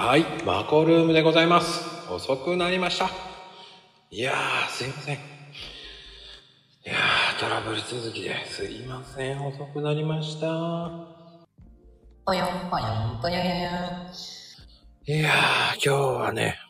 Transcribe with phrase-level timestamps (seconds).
[0.00, 2.08] はい、マコルームでございます。
[2.08, 3.10] 遅くなりました。
[4.12, 5.16] いやー、すいません。
[5.16, 5.18] い
[6.84, 9.44] やー、トラブル続きですいません。
[9.44, 10.46] 遅くなりました。
[12.24, 13.44] ぽよんぽよんぽよよよ。
[15.04, 16.60] いやー、今日はね、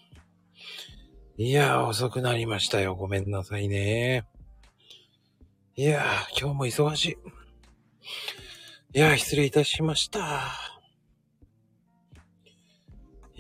[1.37, 2.95] いやー、遅くなりましたよ。
[2.95, 4.25] ごめんなさいね。
[5.77, 7.17] いやー、今日も忙しい。
[8.95, 10.68] いやー、失礼いたしました。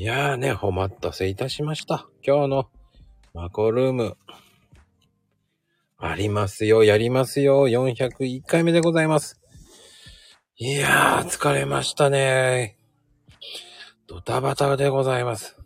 [0.00, 2.06] いやーね、お待たせいたしました。
[2.24, 2.68] 今日の
[3.34, 4.16] マコルーム。
[5.98, 7.66] ありますよ、やりますよ。
[7.66, 9.40] 401回目でございます。
[10.56, 12.78] いやー、疲れましたね。
[14.06, 15.58] ドタバタでございます。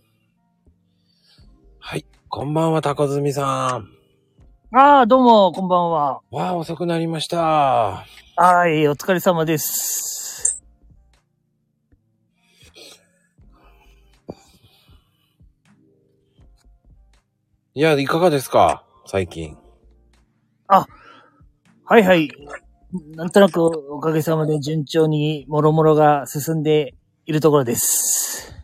[1.79, 4.75] はい、こんばんは、タコズミさん。
[4.75, 6.23] ああ、どうも、こんばんは。
[6.31, 8.07] わあ、遅くなりました。
[8.37, 10.22] はい、お疲れ様です。
[17.75, 18.85] いや、いかがですか？
[19.07, 19.57] 最近。
[20.69, 20.87] は
[21.99, 22.31] いはい。
[23.15, 28.55] なんとなくおかげさまで順調にもろもろが進んでいるところです。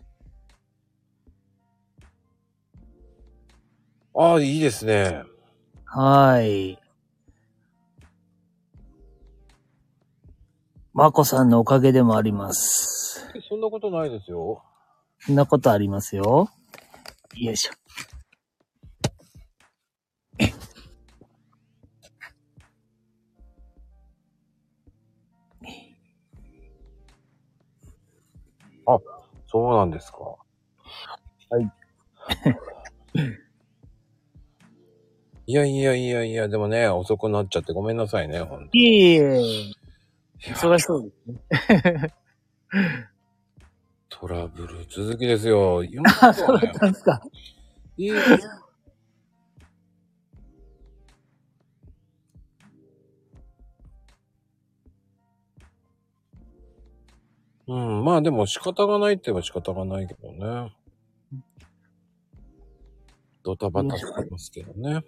[4.14, 5.22] ああ、いいですね。
[5.86, 6.78] はい。
[10.92, 13.26] まこさんのおかげでもあります。
[13.48, 14.62] そんなことないですよ。
[15.20, 16.50] そんなことありますよ。
[17.36, 17.72] よいしょ。
[29.46, 30.18] そうなんですか。
[30.18, 31.70] はい。
[35.46, 38.76] いやいやいやいや、でもね、遅くなっちゃってごめんなさいね、ほんと。
[38.76, 39.72] いえい
[40.40, 41.10] え、忙しそうで
[41.56, 42.14] すね。
[44.10, 45.82] トラブル続きですよ。
[46.20, 47.22] あ、そうだったんですか。
[47.96, 48.12] いい
[57.68, 60.74] うん、まあでも仕方がないって言えば仕方がないけどね。
[63.44, 65.04] ドタバタしてますけどね。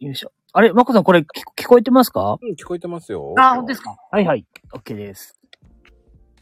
[0.00, 0.32] よいしょ。
[0.52, 1.24] あれ、まこさんこれ聞
[1.56, 2.38] 聞こえてますか？
[2.40, 3.34] うん、聞こえてますよ。
[3.38, 3.96] あ、本当ですか？
[4.10, 4.44] はいはい。
[4.72, 5.38] OK です。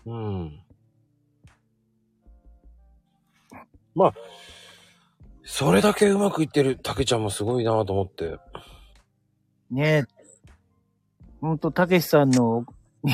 [0.05, 0.61] うん。
[3.95, 4.15] まあ、
[5.43, 8.39] それだけうまくいってる竹ちゃんもすごいなと思って。
[9.71, 10.05] ねえ。
[11.41, 12.67] ほんと、たけしさんの、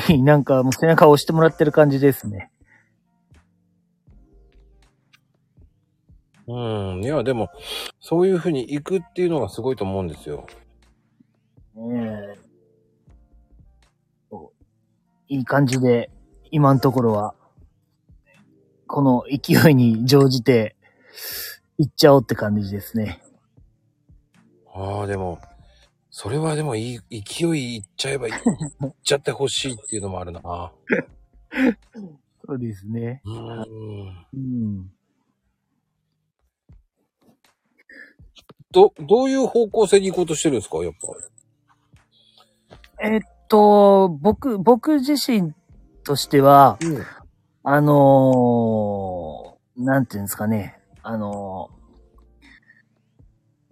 [0.09, 2.51] に なんかもう背中を押してもらってる感じですね。
[6.47, 6.53] う
[6.97, 7.03] ん。
[7.03, 7.49] いや、でも、
[8.01, 10.45] そういうふうに行くっていうのがすごいと思うんですよ。
[11.75, 12.43] ねえ。
[15.29, 16.11] いい感じで、
[16.51, 17.33] 今のところは、
[18.87, 20.75] この勢いに乗じて、
[21.77, 23.21] 行っちゃおうって感じですね。
[24.73, 25.39] ああ、でも、
[26.15, 28.37] それはでもいい、勢いいっちゃえばいいっ
[29.03, 30.41] ちゃってほしいっていうのもあるな。
[32.45, 33.23] そうですね。
[33.25, 34.25] うん。
[34.31, 34.91] うん。
[38.71, 40.93] ど、どういう方向性に行こうとしてるんですかやっ
[42.99, 43.07] ぱ？
[43.07, 45.55] えっと、僕、僕自身
[46.03, 47.03] としては、うん。
[47.63, 50.79] あのー、なんていうんですかね。
[51.01, 52.11] あのー、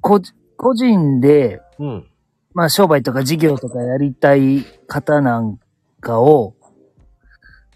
[0.01, 2.07] 個人個人で、うん。
[2.53, 5.59] まあ商売とか事業とかやりたい方なん
[5.99, 6.55] かを、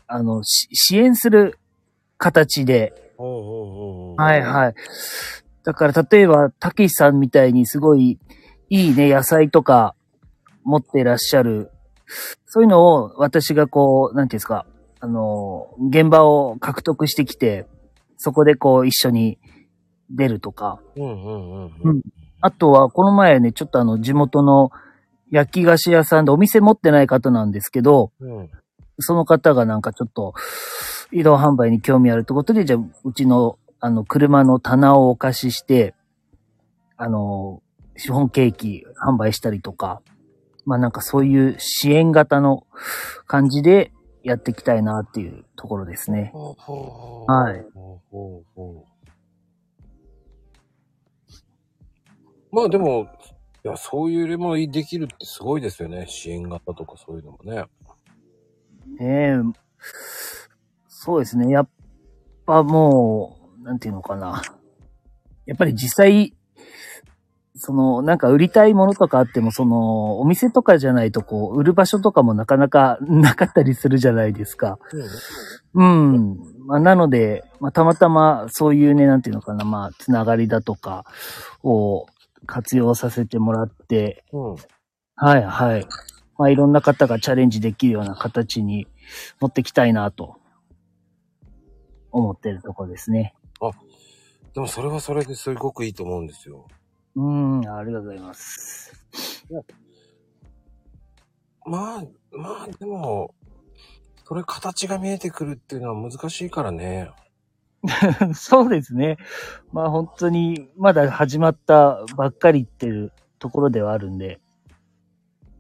[0.08, 1.58] あの、し支援する
[2.18, 4.76] 形で、はいはい。
[5.64, 8.20] だから例えば、たけしさんみたいにすごい
[8.70, 9.96] いいね、野菜とか
[10.64, 11.72] 持ってらっしゃる、
[12.46, 14.66] そういうのを私がこう、なんていうんですか、
[15.00, 17.68] あの、現場を獲得してきて、
[18.18, 19.38] そこでこう一緒に
[20.10, 22.02] 出るとか、うんうんうんううんん。
[22.46, 24.70] あとは、この前ね、ちょっとあの、地元の
[25.32, 28.52] 焼き菓子屋さんでお店持ってない方なんですけど、うん。
[29.00, 30.36] その方がなんかちょっと、
[31.12, 35.96] 移動販売に興味あるってことで、じゃあ、うちの、あの、車の棚をお貸しして、
[36.98, 37.64] あの、
[37.98, 40.04] シフォンケーキ販売したりとか、
[40.66, 42.68] まあなんかそういう支援型の
[43.26, 43.92] 感じで
[44.24, 46.32] やっていきたいなっていうところですね。
[46.36, 47.66] はい。
[52.56, 53.10] まあでも、
[53.66, 56.06] いや、そういうレモンできるってすごいですよね。
[56.08, 57.66] 支援型とかそういうのもね。
[58.98, 59.34] ねえ、
[60.88, 61.52] そうですね。
[61.52, 61.70] やっ
[62.46, 64.42] ぱもう、なんていうのかな。
[65.46, 66.34] やっぱり実際、
[67.58, 74.80] その、なんか売りたいものとかあっても、その、お店とかじゃないと、こう、売る場所とかもなかなかなかったりするじゃないですか。
[75.74, 76.38] うん。
[76.66, 81.06] まあ、なので、まあ、たまたまそういうね、なんていうのかな、まあ、つながりだとか
[81.64, 82.08] を
[82.46, 84.56] 活用させてもらって、うん。
[85.16, 85.88] はいはい。
[86.38, 88.88] まあ、いろんな方がチャレンジできるような形に
[89.40, 90.38] 持ってきたいなと、
[92.12, 93.36] 思ってるとこですね。
[94.54, 96.68] でもそれはそれですごくいいと思うんですよ。
[97.16, 99.06] うん、ありがとうございます。
[101.66, 103.34] まあ、まあ、でも、
[104.28, 107.10] それ形が見えてくるっていうのは難しいからね。
[108.34, 109.18] そうですね。
[109.72, 114.40] まあ本当に、まだ始まったばっかりっていうところではあるんで、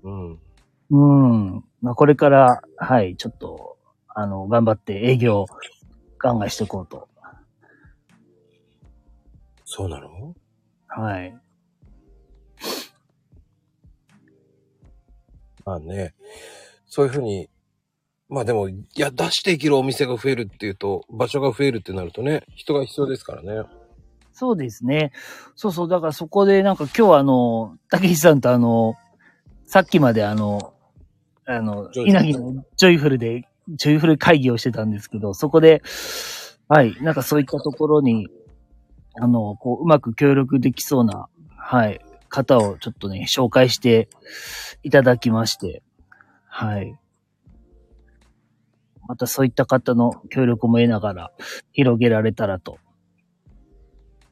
[0.03, 0.39] うん。
[0.91, 0.97] う
[1.57, 1.65] ん。
[1.81, 3.77] まあこれから、はい、ちょっと、
[4.07, 5.45] あの、頑張って営業、
[6.19, 7.09] ガンガンしていこうと。
[9.65, 10.35] そうなの？
[10.87, 11.37] はい。
[15.65, 16.13] まあね、
[16.85, 17.49] そういうふうに、
[18.27, 23.69] まあでも、いや、出していけるお店が増えるっていうと、場所が増えるってなるとね、人が必要ですからね。
[24.33, 25.11] そうですね。
[25.55, 25.87] そうそう。
[25.87, 28.95] だからそこでなんか今日はあの、たけしさんとあの、
[29.65, 30.73] さっきまであの、
[31.45, 35.83] あの、稲城のジョイフルで、ジョイフル会議をしてたんですけど、そこで、
[36.67, 38.27] はい、なんかそういったところに、
[39.21, 44.09] あの、こう、うまく協力できそうな、はい、方をちょっとね、紹介して
[44.83, 45.83] いただきまして、
[46.47, 46.97] はい。
[49.07, 51.31] またそういった方の協力も得ながら
[51.73, 52.77] 広げられたらと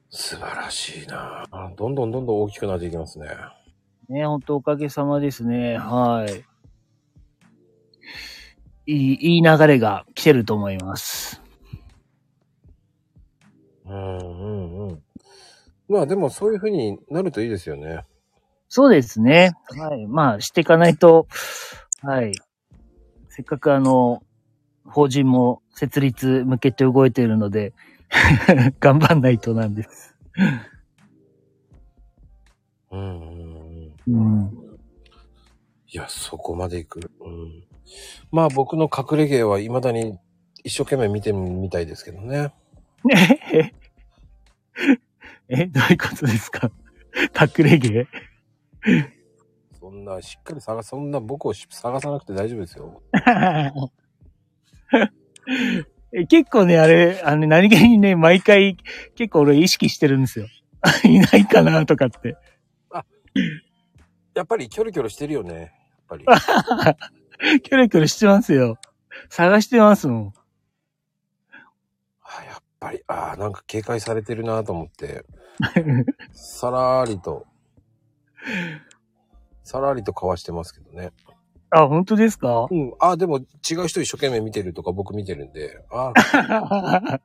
[0.10, 3.28] 素晴らしいなあどんどんどんどん大きくなっていきますね。
[4.10, 5.78] ね、本当おかげさまですね。
[5.78, 6.44] はい。
[8.86, 11.42] いい、いい流れが来てると思います。
[13.86, 15.04] うんうんうん。
[15.88, 18.04] まあでもそういうふうになるといいですよね。
[18.68, 19.54] そうですね。
[19.78, 20.08] はい。
[20.08, 21.28] まあ、していかないと、
[22.02, 22.34] はい。
[23.30, 24.24] せっかくあの、
[24.94, 27.74] 法人も設立向けて動いているので、
[28.80, 30.16] 頑張んないとなんです。
[32.92, 34.52] うんうん。
[35.88, 37.12] いや、そこまで行く。
[37.22, 37.64] うん。
[38.32, 40.18] まあ僕の隠れ芸は未だに
[40.64, 42.54] 一生懸命見てみたいですけどね。
[43.04, 43.74] ね
[45.50, 46.72] え、どういうことですか？
[47.58, 48.08] 隠れ芸？
[49.80, 53.02] そんな、しっかり探そんな僕をし探さなくて大丈夫ですよ。
[56.16, 58.78] え結構ね、あれ、あの、何気にね、毎回、
[59.16, 60.48] 結構俺意識してるんですよ。
[61.06, 62.38] いないかなとかって。
[64.36, 65.54] やっぱりキョロキョロしてるよね。
[65.54, 65.70] やっ
[66.08, 66.26] ぱり。
[67.62, 68.78] キョロキョロしてますよ。
[69.30, 70.34] 探してますもん。
[72.24, 75.26] あやっぱり、ああ、なんか警戒されてるなと思って、
[76.32, 77.46] さらりと、
[79.64, 81.12] さらりとかわしてますけどね。
[81.76, 82.68] あ、本当ですか？
[82.70, 82.94] うん。
[83.00, 83.42] あ、でも違
[83.76, 86.14] う人一生懸命見てるとか僕見てるんで、あ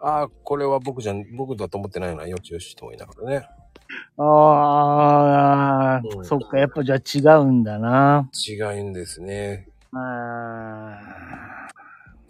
[0.00, 3.46] あ、これは僕じゃん、僕だと思ってないな、よちよしと思いながらね。
[4.16, 8.28] ああ、うんそっか、やっぱじゃあ違うんだな。
[8.48, 9.68] 違うんですね。
[9.94, 10.98] あ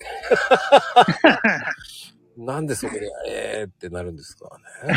[2.37, 4.51] なんでそこで、えーってなるんですか
[4.89, 4.95] ね。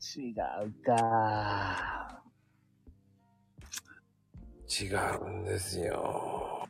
[0.00, 0.32] ー 違
[0.66, 2.19] うか。
[4.70, 4.86] 違
[5.20, 6.68] うんですよ。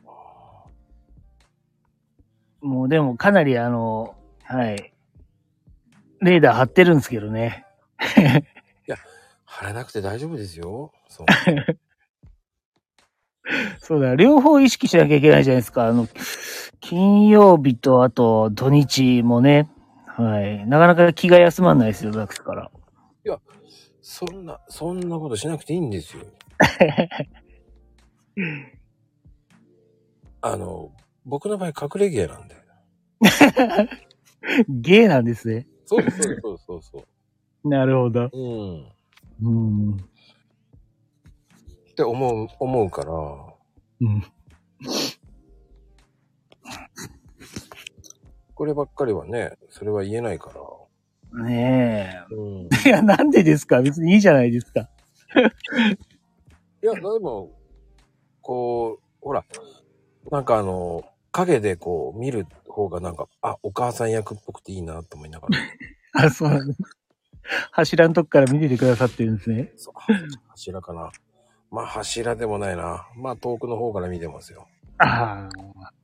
[2.61, 4.93] もうでもかなりあの、はい。
[6.21, 7.65] レーダー張ってるんですけどね。
[9.45, 10.91] 貼らなくて大丈夫ですよ。
[11.07, 11.27] そう。
[13.79, 15.87] そうだ、両方意識しなきゃいけないじゃないですか。
[15.87, 16.07] あの、
[16.79, 19.69] 金曜日とあと土日もね。
[20.05, 20.65] はい。
[20.67, 22.71] なかなか気が休まんないですよ、だから。
[24.01, 26.23] そんな、そんなことしなくていいんですよ。
[30.41, 30.91] あの、
[31.25, 32.55] 僕の場合隠れ芸なんで。
[34.67, 35.67] ゲーなんですね。
[35.85, 37.05] そうそうそうそうそ
[37.63, 37.69] う。
[37.69, 38.29] なるほど。
[38.33, 38.91] うん。
[39.43, 39.49] う
[39.91, 39.97] ん。
[39.97, 39.99] っ
[41.95, 43.11] て思う、思うから、
[44.01, 44.23] うん。
[48.55, 50.51] こればっかりはね、それは言えないか
[51.33, 51.43] ら。
[51.45, 52.69] ねうん。
[52.85, 52.89] え。
[52.89, 53.81] いや、なんでですか？
[53.81, 54.89] 別にいいじゃないですか。
[56.83, 57.51] いや、でも、
[58.41, 59.45] こう、ほら、
[60.31, 65.57] なんかあの、影でこう見る方がなんか、あ、お母さん役っぽくていいなと思いながら。
[66.25, 66.75] あ、そうなん。
[67.71, 69.71] 柱のとこから見ててくださってるんですね。
[69.75, 69.93] そう
[70.49, 71.11] 柱かな。
[71.71, 73.07] まあ柱でもないな。
[73.15, 74.67] まあ遠くの方から見てますよ。
[74.99, 75.49] あ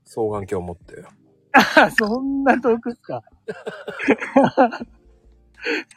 [0.06, 1.03] 双眼鏡持って。
[1.53, 1.91] あ。
[1.91, 3.22] そんな遠くっすか？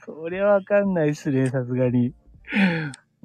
[0.04, 2.12] それはわかんないっすね、さすがに。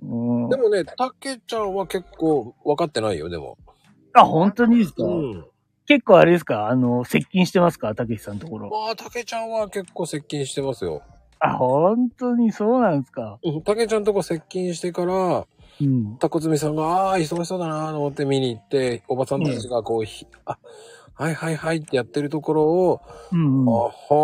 [0.01, 0.05] う
[0.47, 3.57] んでもね、たけちゃんは結構分かってないよ、でも。
[4.13, 5.45] あ、本当にですか、うん。
[5.87, 6.67] 結構あれですか？
[6.67, 7.93] あの、接近してますか？
[7.95, 8.69] たけしさんのところ。
[8.69, 11.01] まあ、たけちゃんは結構接近してますよ。
[11.39, 13.39] あ、本当にそうなんですか？
[13.43, 13.61] うん。
[13.63, 15.45] たけちゃんとこ接近してから、
[15.81, 16.17] うん。
[16.17, 20.57] タコツミさんが、ああー、忙しそうだなと思って見に行って、おばさんたちがこう、ひあ、
[21.13, 23.69] はいはいはいってやってるところを、うん、うん。
[23.69, 24.15] あはあ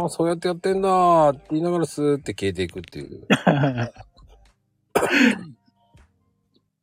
[0.00, 3.26] はあ、そうやってやってんだーって言いながらスーって消えていくっていう。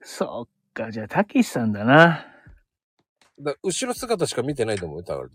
[0.02, 2.26] そっか、じゃあ、たけしさんだな。
[3.40, 5.32] だ後ろ姿しか見てないと思うよ、多分。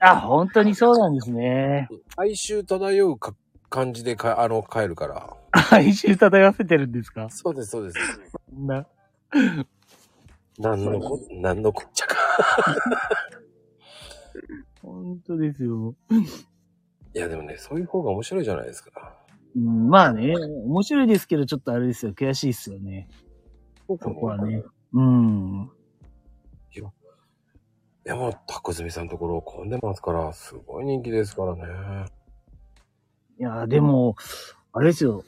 [0.00, 1.88] あ、本当にそうなんですね。
[2.16, 3.34] 哀愁漂うか
[3.68, 5.36] 感じでか、あの、帰るから。
[5.70, 7.28] 哀愁漂わせてるんですか？
[7.30, 7.98] そうです、そうです。
[8.48, 8.86] そんな。
[10.58, 12.16] なんのこ、なんのこっちゃか。
[14.82, 15.94] 本当ですよ。
[17.14, 19.19] いや、でもね、そういう方が面白いじゃないですか。
[19.56, 22.12] うん、まあね、面白いですけど、ちょっとあれですよ。
[22.12, 23.08] 悔しいっすよね。
[23.86, 24.62] そこはね。
[24.92, 25.70] うん。
[28.04, 32.06] でも、タコズミさんのところ混んでますから、すごい人気ですからね。
[33.38, 34.16] いや、でも、
[34.72, 35.22] あれですよ。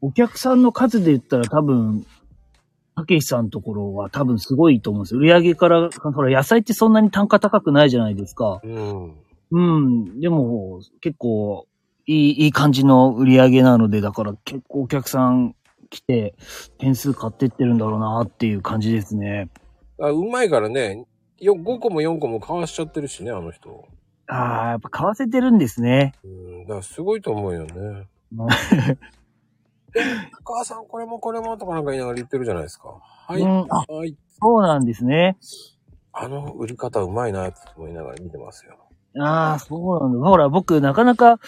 [0.00, 2.04] お客さんの数で言ったら多分、
[2.96, 5.20] たけしさんのところは多分すごいと思うんですよ。
[5.20, 8.60] 売り上げから、ほら、野菜ってそんなに単価高くないじゃないですか。
[8.64, 9.14] うん。
[9.52, 10.20] うん。
[10.20, 11.68] でも、結構、
[12.08, 15.54] いい、いい感じの売り上げなので、だから結構お客さん
[15.90, 16.34] 来て、
[16.78, 19.50] 点数買ってってるんだろうなっていう感じですね。
[20.00, 21.04] あうまいからね、
[21.38, 23.86] よ5個も4個も買わしちゃってるしね、あの人。
[24.26, 26.14] ああ、やっぱ買わせてるんですね。
[26.24, 28.08] うん、だからすごいと思うよね。
[28.38, 28.46] お
[30.44, 32.88] 母さんこれもこれもとかなんか言いながら言ってるじゃないですか。
[33.26, 33.42] はい。
[33.42, 34.16] うんあはい。
[34.40, 35.36] そうなんですね。
[36.12, 38.76] あの売り方うまいなって思いながら見てますよ。
[39.20, 40.28] ああ、そうなんだ。
[40.28, 41.40] ほら、僕、なかなか、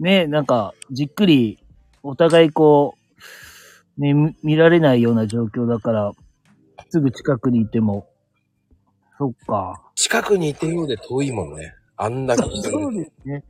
[0.00, 1.58] ね、なんか、じっくり、
[2.02, 2.94] お互いこ
[3.98, 6.12] う、ね、み見られないような状況だから、
[6.90, 8.06] すぐ近くにいても、
[9.18, 9.82] そっか。
[9.96, 11.74] 近くにいてるようで遠いもんね。
[11.96, 13.44] あんだけ人そうですね。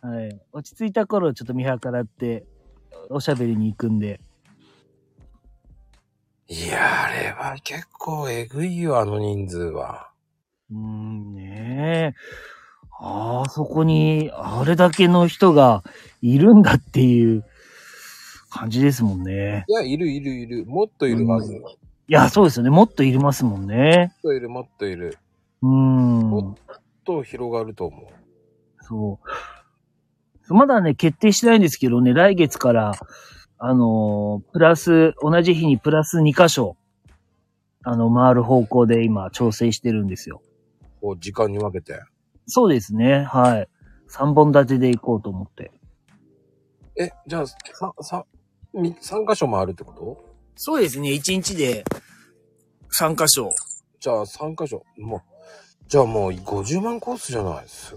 [0.00, 0.40] はい。
[0.52, 2.46] 落ち着いた頃、ちょっと見計らって、
[3.10, 4.20] おしゃべりに行くんで。
[6.46, 10.12] いや、あれは結構えぐいよ、あの人数は。
[10.70, 12.57] うーん、ねえ。
[13.00, 15.84] ああ、そこに、あれだけの人が
[16.20, 17.44] いるんだっていう
[18.50, 19.64] 感じですもんね。
[19.68, 20.66] いや、いるいるいる。
[20.66, 21.52] もっといるはず。
[21.52, 21.70] うんもっ
[22.10, 22.70] いや、そうですよね。
[22.70, 24.14] もっといりますもんね。
[24.22, 25.18] といる、もっといる。
[25.60, 26.54] うーん。
[27.04, 28.06] と広がると思う。
[28.82, 29.20] そ
[30.48, 30.54] う。
[30.54, 32.92] まだね、決定してないんですけどね、来月から、
[33.58, 36.76] あのープラス、同じ日にプラス2箇所、
[37.84, 40.40] あの、回る方向で今、調整してるんですよ。
[41.02, 42.00] こう、時間に分けて。
[42.48, 43.68] そうですね、はい。
[44.10, 45.70] 3本立てで行こうと思って。
[46.98, 47.56] え、じゃあ、さ、
[48.00, 48.26] さ、
[48.72, 50.24] み、3箇所回るってこと？
[50.56, 51.84] そうですね、1日で
[52.98, 53.52] 3箇所。
[54.00, 54.82] じゃあ、3箇所。
[54.96, 55.20] もう、
[55.88, 57.94] じゃあもう50万コースじゃないです。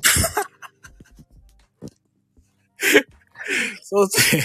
[3.84, 4.44] そうですね。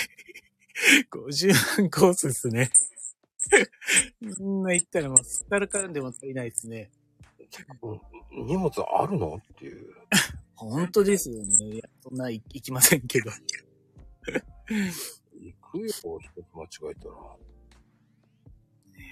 [1.10, 2.70] 50万コースですね。
[4.36, 6.90] そんな言ったらもう、すっからかんでも足りないですね。
[8.32, 9.36] 荷物あるの？
[9.36, 9.94] っていう。
[10.54, 11.80] 本当ですよね。
[12.02, 13.30] そんな行きませんけど。
[14.30, 17.14] 行くよ、一つ間違えたら。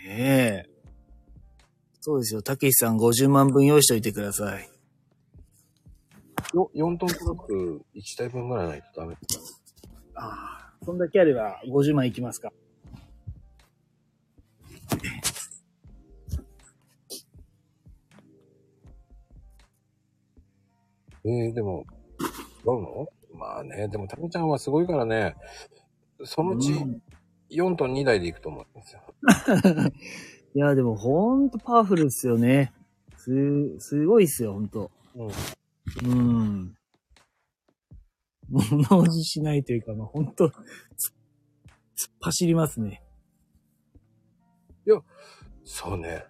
[0.06, 0.70] ねえ。
[2.00, 2.42] そうですよ。
[2.42, 4.68] たけしさん50万分用意しといてください。
[6.54, 9.16] よ、4トントラック1台分ぐらいないとダメ。
[10.14, 10.74] ああ。
[10.84, 12.52] そんだけあれば50万いきますか。
[21.24, 21.84] えー、でも、
[22.64, 25.34] どうのまあね、でもタミちゃんはすごいからね、
[26.24, 27.02] そのうちうん
[27.50, 29.02] 4トン2台で行くと思うんですよ。
[30.54, 32.72] いや、でもほんとパワフルですよね。
[33.16, 34.90] す、すごいっすよ、ほんと。
[35.14, 36.10] うん。
[36.10, 36.74] うん。
[38.48, 40.50] 物おじしないというか、まあ、ほんと、
[40.96, 41.08] つ
[41.96, 43.02] 突っ走りますね。
[45.64, 46.24] そうね。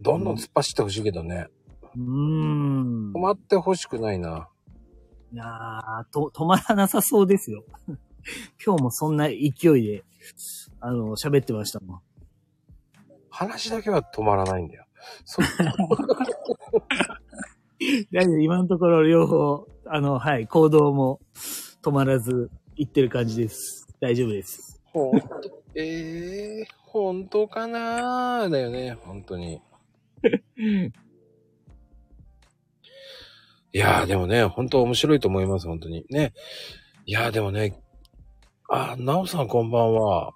[0.00, 1.46] どんどん突っ走ってほしいけどね。
[1.48, 3.18] うーん止。
[3.18, 4.48] まってほしくないな。
[5.32, 7.64] いやーと、止まらなさそうですよ。
[8.64, 10.04] 今日もそんな勢いで、
[10.80, 12.00] あの、喋ってましたもん。
[13.30, 14.84] 話だけは止まらないんだよ。
[15.24, 15.40] そ
[18.12, 21.20] 大丈夫、今のところ両方、あの、はい、行動も
[21.82, 23.86] 止まらず行ってる感じです。
[24.00, 24.82] 大丈夫です。
[24.92, 25.28] ほんと、
[25.74, 29.62] ええー、本当かなーだよね、本当に。
[33.72, 36.04] いやー、でもね、本当面白いと思います、本当に。
[36.10, 36.32] ね。
[37.06, 37.80] いや、でもね、
[38.68, 40.32] あ、なおさんこんばんは。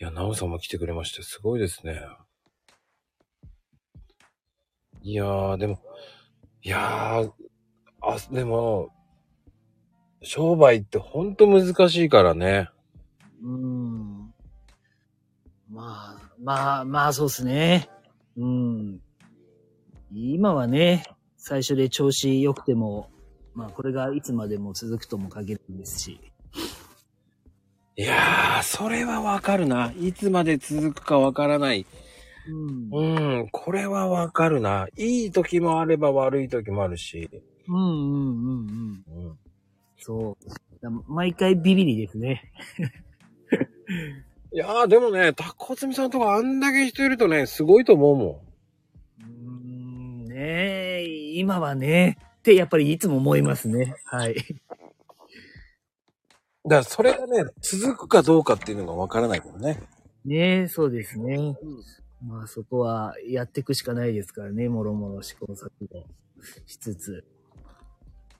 [0.00, 2.00] いや、なおさんも来てくれまして、すごいですね。
[5.02, 5.80] いやー、でも、
[6.62, 7.32] いやー、
[8.02, 8.90] あ、でも、
[10.22, 12.70] 商売ってほんと難しいからね。
[13.42, 14.32] うん。
[15.68, 17.88] まあ、まあ、まあ、そうですね。
[18.36, 19.00] うん。
[20.12, 21.04] 今はね、
[21.48, 23.08] 最初で調子良くても、
[23.54, 26.20] まあ、これがいつまでも続くとも限らないですし。
[27.96, 29.90] いやー、それはわかるな。
[29.98, 31.86] いつまで続くかわからない。
[32.92, 33.38] うん。
[33.38, 34.88] うん、これはわかるな。
[34.98, 37.30] いい時もあれば悪い時もあるし。
[37.66, 39.28] うんうんうんうん。
[39.28, 39.38] うん、
[39.96, 40.48] そう。
[40.82, 42.52] だ毎回ビビりですね。
[44.52, 48.44] いやー、でもね、タコツミさんとかあんだけ人いるとね、すごいと思うも
[49.20, 50.87] うーん、ねえ、
[51.36, 53.94] 今はね、ってやっぱりいつも思いますね。
[54.04, 54.32] はい。
[54.32, 54.34] ん。
[54.34, 54.42] だか
[56.68, 59.82] らそれがね、続くかどうかっていうのがわからないけどね。
[60.24, 61.56] ねえ、そうですね。
[62.26, 66.04] まあそこはやっていくしかないですからね、もろもろ試行錯誤
[66.66, 67.24] しつつ。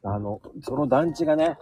[0.03, 1.59] あの、その団地がね、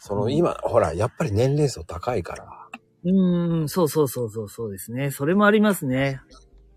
[0.00, 2.68] その今、ほら、やっぱり年齢層高いから。
[3.04, 5.10] うーん、そうそうそうそうそうですね。
[5.10, 6.20] それもありますね。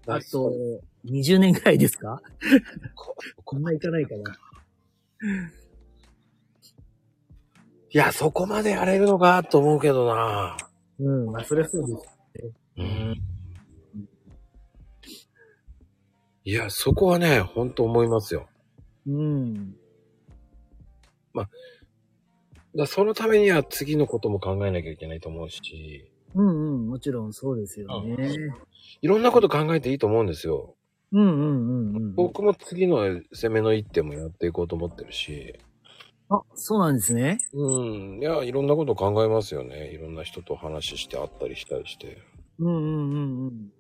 [0.08, 0.52] あと、
[1.06, 2.22] 20年ぐらいですか？
[2.96, 4.38] ここんないかないかな。
[7.94, 10.58] いや、そこまでやれるのかと思うけどな。
[11.00, 12.54] うん、まあそれはそうです。
[12.78, 13.22] うん。
[16.44, 18.48] いや、そこはね、ほんと思いますよ。
[19.08, 19.76] うん。
[21.34, 21.50] だか
[22.74, 28.32] らそのためには次のことも考えなきゃいけないと思うし、うんうん、もちろんそうですよね。
[29.02, 30.76] いろんなこと考えていいと思うんですよ。
[31.12, 32.16] うんうんうんうん。
[32.16, 35.60] 僕も次の攻めの一手もやっていこうと思ってるし、
[36.30, 37.40] あ、そうなんですね。
[37.54, 37.84] う
[38.18, 38.20] ん。
[38.22, 39.92] いや、いろんなこと考えますよね。
[39.92, 42.20] いろんな人と話して会ったりしたりして。
[42.58, 43.72] うんうんうんうん。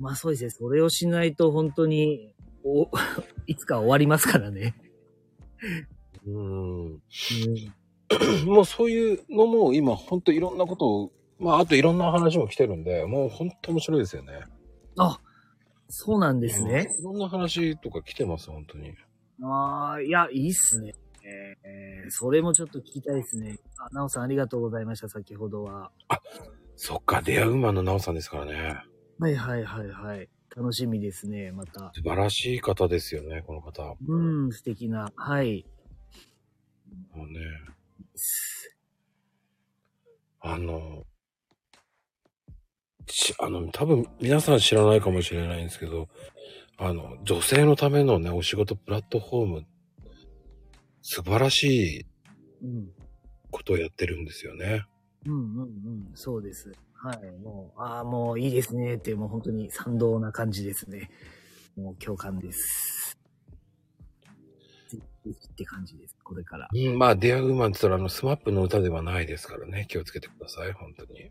[0.00, 0.50] まあそうですね。
[0.50, 2.90] それをしないと本当に、お、
[3.46, 4.74] いつか終わりますからね。
[6.26, 6.84] うん。
[6.86, 7.00] うん。
[8.46, 14.42] もうそういうのも今ほんといろんなことを、まああといろんな話も来てるんで、もうほんと面白いですよね。
[14.98, 15.20] あ、
[15.88, 16.88] そうなんですね。
[16.98, 18.94] いろんな話とか来てます、本当に。
[19.42, 20.94] ああ、いや、いいっすね。
[21.22, 23.58] えー、それもちょっと聞きたいですね。
[23.78, 25.90] あ、なおさんありがとうございました、先ほどは。
[26.76, 28.76] そっか、出会う馬のなおさんですからね。
[29.18, 30.28] はいはいはいはい。
[30.56, 31.92] 楽しみですね、また。
[31.94, 33.96] 素晴らしい方ですよね、この方。
[34.06, 35.12] うん、素敵な。
[35.16, 35.66] はい。
[37.14, 37.40] もうね、
[40.40, 41.04] あの、
[43.06, 46.08] ち、あの、多分皆さん知らないかもしれないんですけど、
[46.78, 49.66] あの、女性のためのね、お仕事プラットフォーム、
[51.02, 52.06] 素晴らしい
[52.62, 52.90] うん。
[53.50, 54.84] ことをやってるんですよね。
[55.24, 56.72] うんうんうん、そうです。
[56.94, 61.10] はい、もう、ああ、もういいですねって、もう本当に賛同な感じですね。
[61.76, 63.18] もう共感です。
[65.28, 66.68] って感じです、これから。
[66.72, 71.30] うん、まあ、出会う馬って言ったら、あの、スマップの歌ではないですからね、気をつけてください、本当に。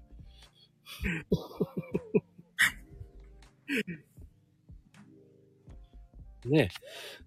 [6.46, 6.70] ね、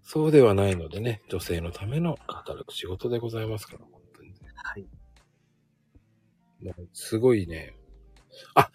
[0.01, 4.33] そうではないのでね、女性のための働く仕事でございますから、本当に。
[4.55, 4.87] はい。
[6.63, 7.75] もうすごいね。
[8.55, 8.71] あ、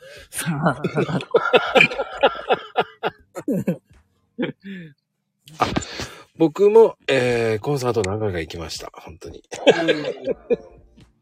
[6.36, 9.44] 僕も、えー、コンサート何回か行きました、本当に。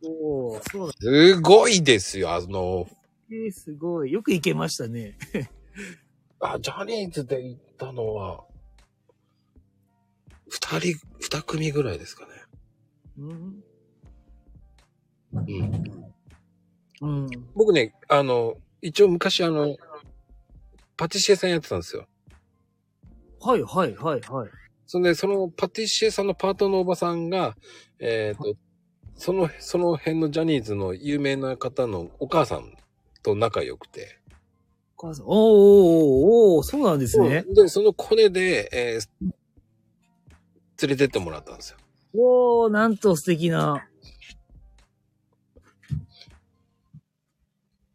[0.05, 0.59] お
[1.01, 2.89] すごいですよ、あの、
[3.33, 4.13] ね、すごい。
[4.13, 5.17] よく行けましたね。
[6.41, 8.45] あ、ジャニーズで行ったのは、
[10.51, 12.31] 二人、二組ぐらいですかね。
[13.19, 13.65] うん。
[15.33, 16.03] うん。
[17.01, 17.29] うん。
[17.55, 19.77] 僕ね、あの、一応昔あの、
[20.97, 22.07] パティシエさんやってたんですよ。
[23.41, 24.51] はいはいはいはい。
[24.87, 27.57] そんで、そのパティシエさんのパートのおばさんが、
[27.99, 28.57] えっ、と、
[29.15, 32.75] その、その辺のジャニーズの有名な方のお母さん
[33.23, 34.19] と仲良くて。
[34.99, 37.45] お母さん、おーおーおーそうなんですね。
[37.55, 39.33] で、そのコネで、えー
[40.83, 41.77] 連れてってもらったんですよ。
[42.15, 43.87] おー、なんと素敵な。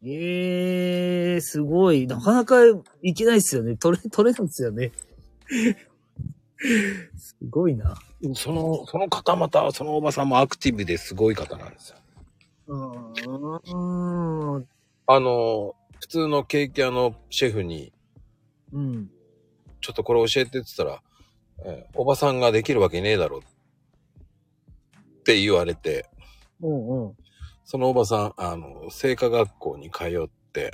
[0.02, 2.06] ええー、すごい。
[2.06, 2.56] なかなか
[3.02, 3.76] いけないっすよね。
[3.76, 4.92] 取れ、取れないっすよね。
[7.18, 7.94] すごいな。
[8.34, 11.96] その、その方また、そのおばさんもアクティブですごい方なんですよ。
[12.68, 14.68] うーん。
[15.10, 17.94] あの、普通のケーキ屋のシェフに、
[18.74, 19.10] うん。
[19.80, 21.02] ちょっとこれ教えてって言ったら、
[21.64, 23.40] えーおばさんができるわけねえだろっ
[25.24, 26.10] て言われて、
[26.60, 27.14] うんうん。
[27.64, 30.72] そのおばさん、あの、聖火学校に通って、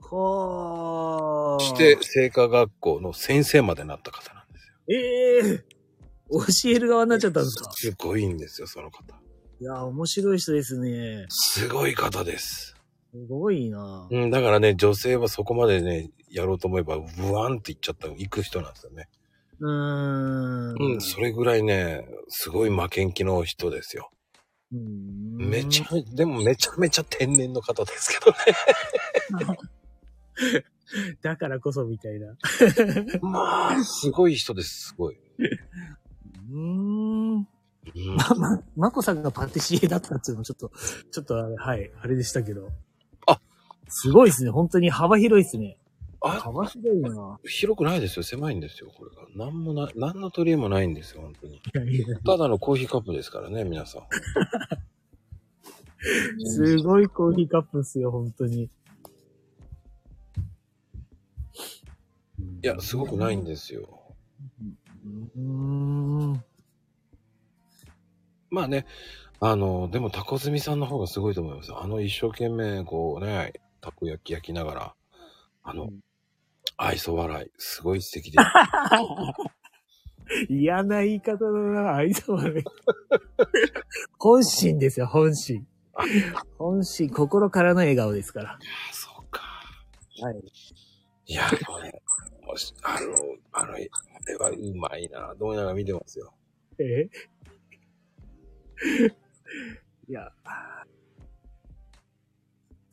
[0.00, 1.64] はあ。
[1.64, 4.74] して、聖火学校の先生までなった方なんですよ。
[4.88, 5.64] ええ
[6.30, 7.72] 教える側になっちゃったんですか？
[7.72, 9.02] すごいんですよ、その方。
[9.60, 11.26] いや、面白い人ですね。
[11.28, 12.71] すごい方です。
[13.12, 14.08] すごいな。
[14.10, 19.08] うん、だからね、女性はそこまでね、やろうと思えば、ブワンっていっちゃった、行く人なんですよね。
[19.60, 20.94] うーん。
[20.94, 24.10] うん、それぐらいね、すごい負けん気の人ですよ。
[24.72, 29.58] うんめちゃ、でもめちゃめちゃ天然の方ですけどね。
[31.20, 32.30] だからこそみたいな。
[32.30, 32.36] う
[33.20, 35.18] まあ、すごい人です、すごい。
[36.50, 37.34] ーん。
[37.34, 37.46] うん、
[38.16, 40.72] ま、ま、まこさんがパティシエだったっていうのもちょっと、
[41.10, 42.70] ちょっとあれ、はい、あれでしたけど。
[43.92, 44.50] あすごいですね。
[44.50, 45.76] 本当に幅広いですね。
[46.22, 47.38] あ、幅広いな。
[47.44, 49.26] 広くないですよ、狭いんですよ、これが。
[49.44, 51.56] なんもない、なんの取り柄もないんですよ、本当に。
[51.56, 54.02] いやいやただのコーヒーカップですからね、皆さん。
[56.44, 58.70] すごいコーヒーカップっすよ、本当に。
[62.62, 63.88] いや、すごくないんですよ。
[65.36, 66.44] うーん。
[68.50, 68.86] まあね、
[69.40, 71.72] あの、でもタコズミさんの方がすごいと思います。
[71.74, 74.94] あの一生懸命こうね、たこ焼き焼きながら、
[75.64, 75.90] あの、
[76.78, 78.38] 愛想笑い、すごい素敵で。
[80.48, 82.64] 嫌な言い方だな、愛想悪い。
[84.18, 85.66] 本心ですよ、本心。
[86.58, 88.58] 本心、心からの笑顔ですから。
[88.92, 89.42] そうか。
[90.22, 90.42] はい。
[91.26, 92.02] いや、これ、
[92.46, 93.08] もし、あの、
[93.52, 93.90] あの、あれ
[94.36, 96.32] はうまいな、どうやら見てますよ。
[96.78, 97.10] え？
[100.08, 100.32] いや、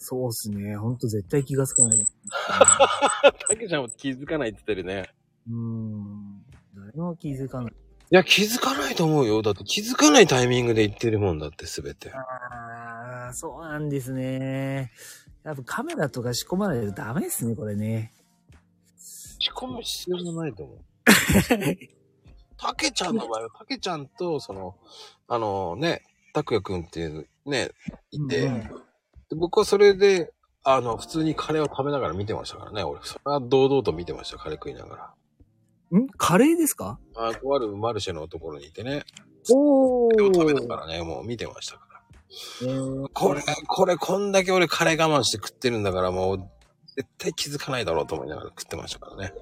[0.10, 0.76] そうっすね。
[0.76, 2.04] ほんと絶対気がつかない。
[3.48, 5.08] たけちゃんも気づかないって言ってるね。
[5.48, 6.44] うーん。
[6.76, 7.72] 誰も気づかない。
[7.72, 7.76] い
[8.10, 9.44] や、気づかないと思うよ。
[9.44, 12.12] だって気づかないタイミングで言ってるもんだって、すべて。
[12.12, 14.92] ああ、そうなんですね。
[15.44, 18.12] やっぱカメラとか仕込まないとダメですね、これね。
[18.98, 20.80] 仕込む必要もないと思う。
[22.58, 24.76] たけちゃんの場合は、たけちゃんと、その、
[25.28, 26.02] あのね、
[26.34, 27.70] たくやくんっていうね、
[28.10, 28.89] いて、うんで
[29.36, 33.00] 僕はそれで、あの、普通にカレーを食べながら見てましたからね、俺。
[33.04, 35.14] それは堂々と見てました、カレー食いなが
[35.92, 36.00] ら。
[36.00, 36.08] ん？
[36.18, 37.00] カレーですか？
[37.16, 39.04] あ、とあるマルシェのところにいてね、
[39.52, 40.68] おカレーを食べなー。
[40.68, 42.02] がらね、もう見てましたから。
[42.62, 46.50] えーこれ、これ、こんだけ俺カレー我慢して食ってるんだから、もう、
[46.96, 49.34] 絶対気づかないだろうと思いながら食ってましたからね。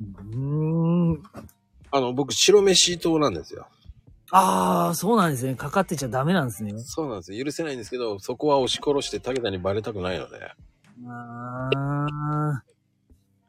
[0.00, 1.22] うーん。
[1.90, 3.66] あの、僕、白飯党なんですよ。
[4.32, 5.54] ああ、そうなんですね。
[5.56, 6.78] かかってちゃダメなんですね。
[6.78, 7.44] そうなんですよ。
[7.44, 10.52] 許せないんですけど、そこは押し殺して武田にバレたくないので。
[11.08, 12.62] ああ。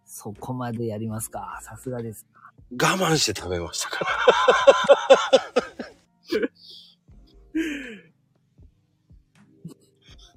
[0.05, 1.59] そこまでやりますか。
[1.61, 2.25] さすがです。
[2.71, 4.07] 我慢して食べましたから。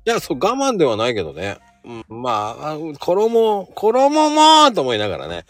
[0.06, 1.58] いや、そう、我慢ではないけどね。
[1.84, 5.44] うん、まあ、あ衣、衣もと思いながらね。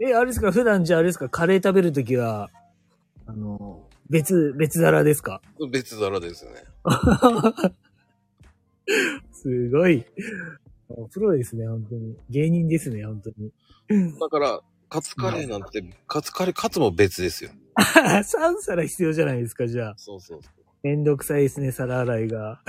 [0.00, 0.50] え、あれですか？
[0.52, 1.28] 普段じゃああれですか？
[1.28, 2.48] カレー食べるときは、
[3.26, 5.40] あの、別、別皿ですか？
[5.70, 6.52] 別皿ですね。
[9.32, 10.04] すごい。
[11.12, 12.16] プロですね、本当に。
[12.30, 13.52] 芸人ですね、本当に。
[14.18, 17.50] だから、カツカレーなんて、カツカレー、カツも別ですよ。
[17.78, 18.22] 3
[18.60, 19.94] 皿必要じゃないですか、じゃあ。
[19.96, 20.64] そうそうそう。
[20.82, 22.60] めんどくさいですね、皿洗いが。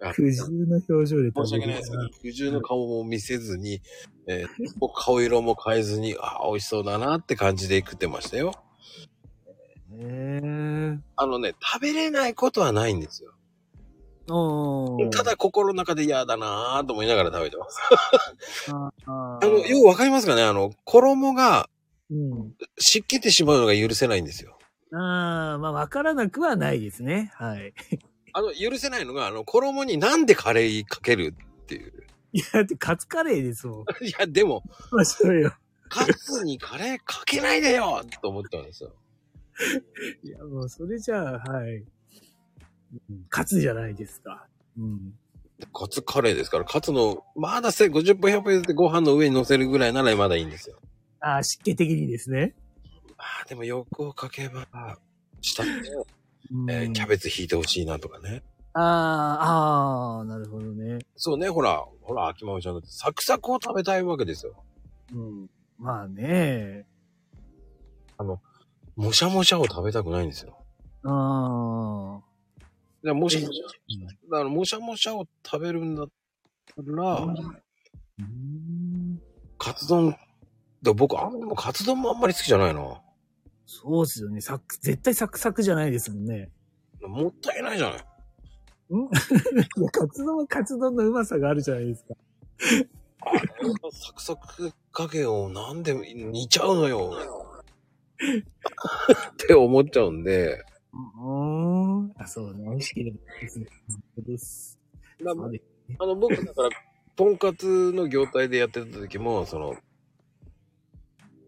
[0.00, 3.80] あ苦渋の表情で申し訳ないですけど、苦渋の顔も見せずに、
[4.26, 4.48] えー
[4.94, 8.52] 顔色も変えずに、ああ、美味しそうだなって感じで食ってましたよ。
[9.92, 10.98] へー。
[11.16, 13.32] あのね、食べれないことはないんですよ。
[15.10, 17.80] ただ心の中で嫌だなぁと思いながら食べてます。
[18.70, 18.92] あ
[19.42, 20.42] あの、ようわかりますかね？
[20.42, 21.68] あの、衣が
[22.10, 22.54] うん。
[22.78, 24.58] 湿気てしまうのが許せないんですよ。
[24.92, 27.30] ああ、まあ、わからなくはないですね。
[27.34, 27.74] はい。
[28.32, 31.92] あの、許せないのが、あの、衣になんでカレーかけるっていう。
[32.32, 33.84] いや、だってカツカレーですもん。
[34.04, 34.62] いや、でも、
[34.92, 35.54] まあ、そうよ。
[35.88, 38.94] カツにカレーかけないでよと思ったんですよ。
[40.22, 41.76] いや、もう、それじゃあ、はい。
[43.10, 44.46] うんカツじゃないですか。
[44.78, 45.14] うん。
[45.72, 50.78] カツカレーですから、カツの、まだせ50分100分譲ってご飯の上に乗せるぐらいならまだいいんですよ。
[51.20, 52.54] ああ、湿気的にですね。
[53.16, 54.66] ああ、でも欲をかけば、
[55.40, 56.17] 下で、うん
[56.50, 58.42] えーキャベツ引いてほしいなとかね。
[58.74, 60.98] ああ、ああ、なるほどね。
[61.16, 64.62] そうね、ほら、ほら、秋豆ちゃんだってサクサクを食べたいわけですよ。
[65.12, 65.50] うん。
[65.78, 66.86] まあね。
[68.96, 70.56] もしゃもしゃを食べたくないんですよ。
[71.04, 72.28] ああ。
[73.02, 73.48] じゃあもし、だ
[74.30, 79.20] からもしゃもしゃを食べるんだったら、うん。
[79.56, 80.16] カツ丼
[80.82, 83.00] だ僕、あんでもカツ丼もあんまり好きじゃないな。
[83.70, 84.40] そうですよね。
[84.40, 86.50] サク、絶対サクサクじゃないですもんね。
[87.02, 87.98] もったいないじゃない。
[87.98, 89.04] ん？
[89.76, 92.14] いや、カツ丼はカツ丼のうまさがあるじゃないですか。
[93.20, 93.40] あれ
[93.92, 97.12] サクサク加減をなんで煮ちゃうのよ。
[98.18, 100.64] って思っちゃうんで。
[100.94, 102.12] うーん。
[102.16, 102.64] あ、そうね。
[102.64, 103.66] 美味しければいいですね。
[103.90, 104.80] そうです。
[105.22, 106.70] まああの、僕、だから、
[107.16, 109.76] とんかつの業態でやってた時も、その、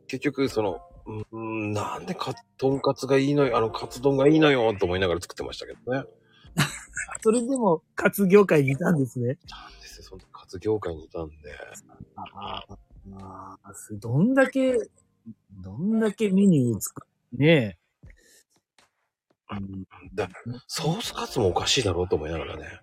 [0.07, 5.99] 結局、その、うん、なんでか、とんかつがいいのよ、あの、カツ丼がいいのよ、と思いながら作ってましたけどね。
[5.99, 6.07] な ん
[7.23, 9.35] それでも、カツ業界にいたんですね。
[9.35, 9.41] で
[9.87, 11.35] すよ、そのカツ業界にいたんで。
[12.17, 14.79] ああ、どんだけ、
[15.51, 17.79] どんだけメニュー作ってね。
[19.51, 19.85] うん
[20.15, 20.29] だ
[20.69, 22.81] ソースカツもおかしいだろうと思いながらね。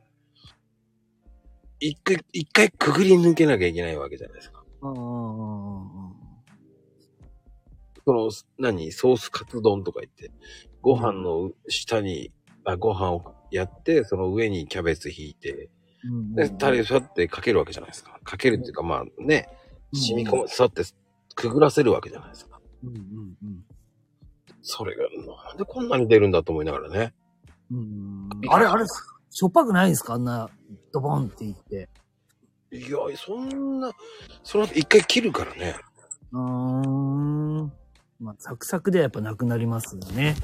[1.79, 4.65] 一回、一回くぐり抜けなきゃいけないわけじゃないですか。
[4.81, 5.96] うん
[8.07, 8.91] うんうんその、何？
[8.91, 10.31] ソースカツ丼とか言って、
[10.81, 12.31] ご飯の下に、
[12.63, 15.69] あ、ご飯をやって、その上にキャベツ引いて、
[16.03, 18.19] うんで、タレさってかけるわけじゃないですか。
[18.23, 19.49] かけるっていうか、まあね、
[19.93, 20.83] 染み込ま、さって
[21.35, 22.59] くぐらせるわけじゃないですか。
[22.83, 23.65] うんうんうん
[24.69, 25.03] それが、
[25.47, 27.13] なんでこんなに出るんだと思いながらね。
[27.71, 28.85] うんあれ、あれ、
[29.29, 30.15] しょっぱくないんですか？
[30.15, 30.49] あんな、
[30.91, 31.89] ドボンって言って。
[32.71, 33.91] いや、そんな、
[34.43, 35.75] その後一回切るからね。
[36.33, 37.71] うーん。
[38.19, 40.35] まあ、サクサクではやっぱなくなりますよね。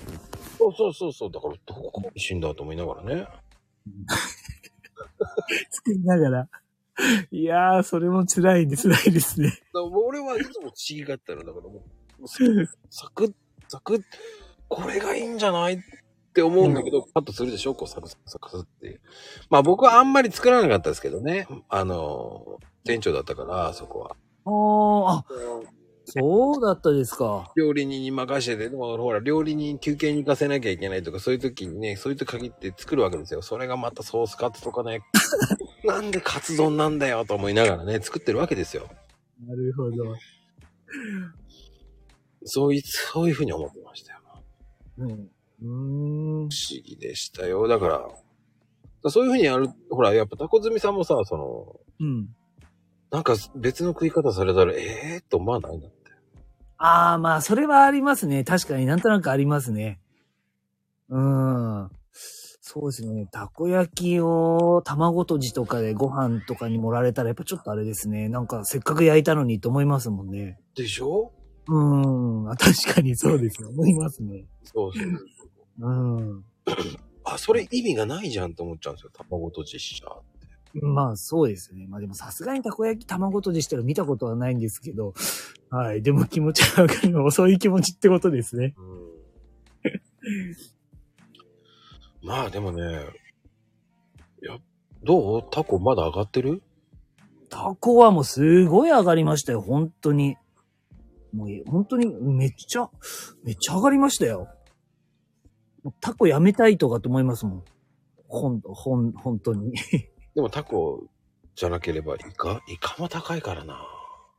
[0.58, 1.32] そうそうそうそう。
[1.32, 3.28] だから、どこが美味しいんだと思いながらね。
[5.72, 6.50] 作りながら。
[7.32, 9.52] いやー、それも辛いんで辛いですね。
[9.74, 11.84] 俺はいつも不思議がったのだからも
[12.20, 12.28] う、
[12.90, 13.34] サクッ、
[13.68, 14.04] サクッ、
[14.70, 15.78] これがいいんじゃないっ
[16.34, 19.02] て思うんだけど、パッとするでしょこうサクサクサクサクって。
[19.50, 21.48] まあ僕はあんまり作らなかったですけどね。
[21.70, 24.16] あの、店長だったから、そこは。
[24.46, 25.26] ああ、
[26.16, 27.52] そうだったですか。
[27.56, 33.42] 料理人に任せて、でもほら、料理人休憩に行かせなきゃいけないとか、そういう時にね、そういう時限って作るわけですよ。
[33.42, 35.02] それがまたソースカツとかね、
[35.84, 38.88] なんでカツ丼なんだよと思いながらね、作ってるわけですよ。
[39.44, 40.16] なるほど。
[42.46, 44.20] そういう、そういうふうに思ってましたよ。
[45.00, 45.10] うん。
[45.10, 46.50] うーん。
[46.50, 47.68] 不思議でしたよ。
[47.68, 48.14] だから、だか
[49.04, 52.30] らそういうふうにやる、ほら、やっぱタコズミさんもさ、その、うん。
[53.10, 56.03] なんか別の食い方されたら、ええー、と思わないんだって。
[56.86, 58.44] ああ、まあ、それはありますね。
[58.44, 60.02] 確かになんとなくありますね。
[61.08, 61.90] うーん。
[62.12, 63.26] そうですね。
[63.32, 68.28] たこ焼きを卵とじとかでご飯とかに盛られたらやっぱちょっとあれですね。
[68.28, 70.60] なんかせっかく焼いたのにと思いますもんね。
[70.76, 71.32] でしょ？
[71.70, 72.56] うーん。
[72.58, 73.70] 確かにそうですよ。
[73.70, 74.44] 思いますね。
[74.66, 75.06] そうそう。
[75.80, 76.44] うん。
[77.24, 79.12] あ、それ意味がないじゃんと思っちゃうんですよ。
[79.14, 80.22] 卵とじしちゃう。
[80.82, 81.86] まあそうですね。
[81.88, 85.14] まあでもさすがにたこ焼き卵とじしたら見たことはないんですけど。
[85.70, 86.02] はい。
[86.02, 87.36] でも気持ちはわかります。
[87.36, 88.74] そういう気持ちってことですね。
[88.78, 88.82] う
[92.26, 92.28] ん。
[92.28, 92.82] まあでもね、
[94.42, 94.58] いや、
[95.04, 95.44] どう？
[95.52, 96.64] タコまだ上がってる？
[97.50, 99.62] タコはもうすごい上がりましたよ。
[99.62, 100.38] 本当に。
[101.34, 102.90] もう本当にめっちゃ、
[103.44, 104.48] めっちゃ上がりましたよ。
[106.00, 107.64] タコやめたいとかと思いますもん。
[108.28, 109.74] ほん、ほん、本当に。
[110.36, 111.04] でもタコ
[111.56, 112.62] じゃなければイカ？
[112.68, 113.86] イカも高いからな。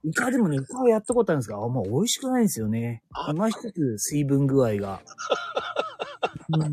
[0.05, 3.03] イカでもね、イカはやったことあるんですが、あんま美味しくないんですよね。
[3.13, 5.01] あ今一つ水分具合が。
[6.53, 6.61] うん。
[6.61, 6.65] ま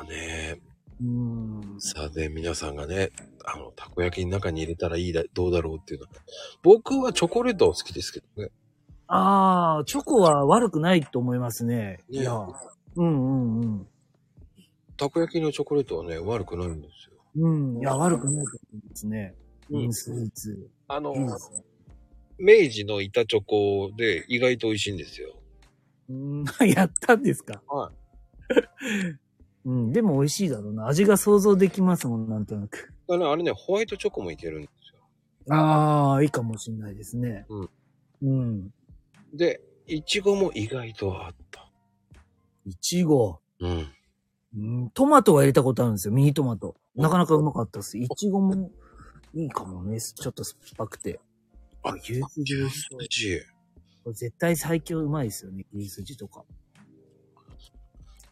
[0.00, 0.60] あね、
[1.00, 1.76] うん。
[1.78, 3.10] さあね、皆さんがね、
[3.44, 6.12] あの、たこ焼きの中に入れたらいいだ、どうだろうっていうのは。
[6.62, 8.50] 僕はチョコレート好きですけどね。
[9.06, 11.98] ああ、チョコは悪くないと思いますね。
[12.08, 12.34] ねいや。
[12.96, 13.86] うんうんうん。
[14.96, 17.16] たこ焼きのチョコレートはね、悪くないんですよ。
[17.36, 17.78] うん。
[17.78, 19.34] いや、悪くないと思いますね。
[19.70, 20.70] うんうん、スイーツ。
[20.88, 21.14] あの。
[22.38, 25.36] 明治の板チョコで意外と美味しいんですよ。
[26.08, 27.62] うん、 やったんですか？
[27.68, 27.92] は
[29.64, 30.88] うん、でも美味しいだろうな。
[30.88, 32.92] 味が想像できますもん、なんとなく。
[33.08, 35.54] だからあれね、ホワイトチョコもいけるんですよ。
[35.56, 37.46] ああ、いいかもしんないですね。
[37.48, 37.70] うん。
[38.22, 38.74] うん。
[39.32, 41.70] で、いちごも意外とあった。
[42.66, 43.38] いちご。
[43.60, 43.86] うん。
[44.54, 46.14] うん、トマトは入れたことあるんですよ。
[46.14, 46.76] ミニトマト。
[46.94, 47.96] なかなかうまかったです。
[47.96, 48.70] いちごも
[49.32, 49.98] いいかもね。
[50.00, 51.20] ちょっと酸っぱくて。
[51.82, 53.40] あ牛すじ？
[54.04, 55.64] これ絶対最強うまいですよね。
[55.72, 56.44] 牛すじとか。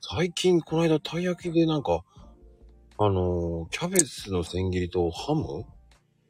[0.02, 2.04] 最近、この間、たい焼きでなんか、
[2.98, 5.64] あのーキャベツの千切りとハム？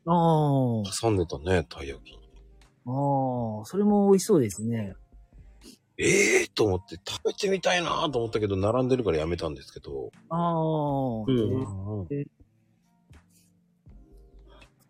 [0.06, 0.92] ああ。
[1.02, 2.18] 挟んでたね、たい焼きに。
[2.86, 4.94] ああ、それも美味しそうですね。
[6.02, 10.10] ええー、と思って食べてみたいなと思ったけど、並んでるからやめたんですけど。
[10.30, 11.24] ああ。
[11.26, 12.24] うんえ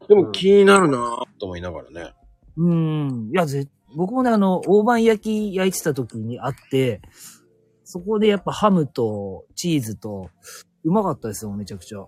[0.09, 2.15] でも気になるなと思いながらね。
[2.57, 3.31] うん。
[3.33, 7.01] いや、ぜ、僕もね、あの、大判焼き焼いてた時にあって、
[7.85, 10.31] そこでやっぱハムとチーズと、
[10.85, 12.07] うまかったですよ、めちゃくちゃ。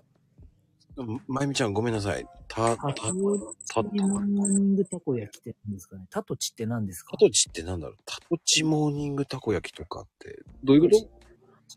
[1.26, 2.26] まゆみちゃんごめんなさい。
[2.48, 6.06] た、た、タた、モーニングたこ焼きって何ですかね？
[6.10, 7.12] タトチって何ですか？
[7.12, 7.96] タトチってなんだろう？
[8.04, 11.00] タトチモーニングたこ焼きとかって、どういうこと？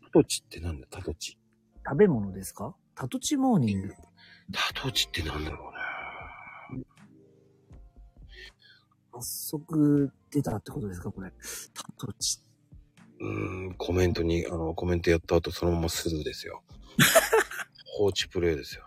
[0.04, 1.38] タトチってなんだタトチ。
[1.86, 2.74] 食べ物ですか？
[2.94, 3.94] タトチモーニング。
[4.52, 5.70] タトチってなんだろ
[6.74, 6.84] うね。
[9.14, 11.10] 早速出たってことですか？
[11.10, 11.30] これ。
[11.72, 12.40] タトチ。
[13.18, 16.62] うーん、コメントに、あの、コメントやった後そのままスルーですよ。
[17.96, 18.86] 放置プレイですよ。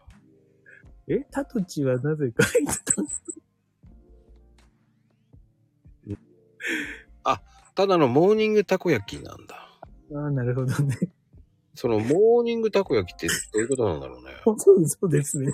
[1.10, 1.20] え？
[1.32, 3.24] タトチはなぜ書いてたんです
[7.80, 9.56] ただのモーニングたこ焼きなんだ。
[9.56, 9.80] か
[10.16, 10.98] ああ、なるほどね。
[11.76, 14.32] そのモーニングたこ焼きってどういうことなんだろうね。
[14.44, 15.54] そうそうですね。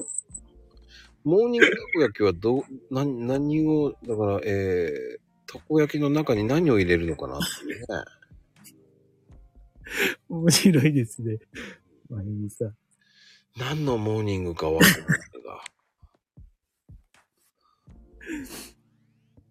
[1.23, 7.85] モーニングたこ焼きはどう、な、何を、だから、えー、たこ焼きの中に何を入れるのかなっていうね。
[10.27, 11.37] 面白いですね。
[12.09, 12.75] まゆみさん。
[13.57, 15.01] 何のモーニングかわかんない。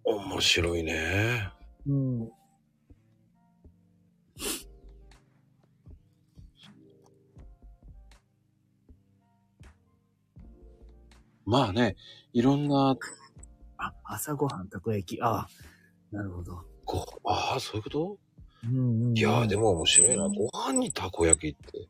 [0.04, 1.50] 面白いね。
[1.86, 2.30] うん。
[11.46, 11.96] まあね、
[12.32, 12.96] いろんな、
[13.78, 15.22] あ、朝ごはんたこ焼き。
[15.22, 15.48] ああ、
[16.10, 16.64] なるほど。
[16.84, 18.18] こう、ああ、そういうこと？
[18.64, 20.28] うんうんうん、いやーでも面白いな。
[20.28, 21.88] ご飯にたこ焼きって。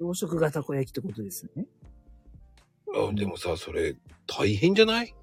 [0.00, 1.66] 朝食がたこ焼きってことですね。
[2.94, 5.14] あでもさ、それ、大変じゃない？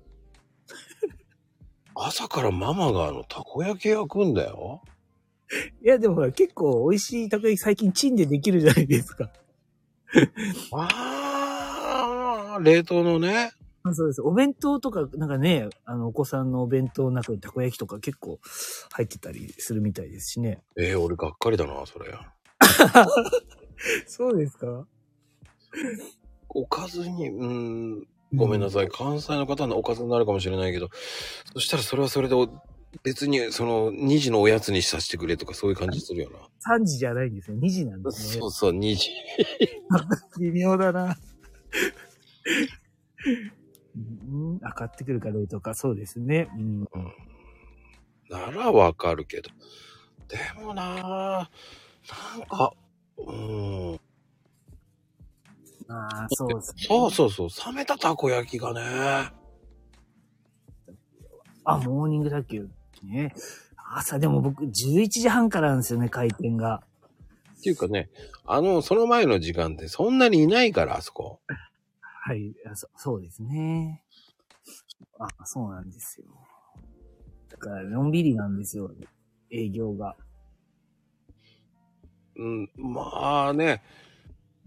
[1.95, 4.83] 朝からママがあの、たこ焼き焼くんだよ。
[5.83, 9.31] いや、でもほら、結構美味しいたこ焼き最近チンでできるじゃないですか。
[10.73, 13.51] ああ、冷凍のね。
[13.83, 14.21] あそうです。
[14.21, 18.39] お弁当とか、なんかね、あの、お子さんのお弁当の中にたこ焼きとか結構
[18.93, 20.61] 入ってたりするみたいですしね。
[20.77, 22.13] えー、俺がっかりだな、それ。
[24.07, 24.87] そうですか？
[26.49, 27.45] おかずに、うー
[28.01, 28.87] ん、ごめんなさい。
[28.87, 30.89] 関西の方のおかずになるかもしれないけど、
[31.53, 32.49] そしたらそれはそれでお、
[33.03, 36.39] 別に、その、2時のおやつにさせてくれとかそういう感じするよな。
[36.79, 37.57] 3時じゃないんですよ。
[37.57, 38.51] 2時なんですねそう。
[38.51, 39.11] そう、2時。
[40.39, 41.15] 微妙だな。
[43.95, 46.49] うん、あ、買ってくるかどうか、そうですね。
[46.55, 46.81] うん。
[48.29, 49.49] ならわかるけど。
[50.27, 52.73] でもなぁ、なんか、
[53.17, 53.99] うーん。
[55.89, 56.85] ああ、そうですね。
[56.87, 58.81] そうそうそう、冷めたたこ焼きがね。
[61.63, 62.69] あ、モーニング卓球。
[63.03, 63.33] ね。
[63.95, 66.83] 朝でも僕、11時半からなんですよね、開店が。
[67.57, 68.09] っていうかね、
[68.45, 71.41] あの、その前の時間ってそんなにいないから、あそこ。
[72.01, 74.03] はい、あそそうですね。
[75.19, 76.27] あ、そうなんですよ。
[77.49, 78.91] だから、のんびりなんですよ、
[79.49, 80.15] 営業が。
[82.37, 83.81] うん、まあね、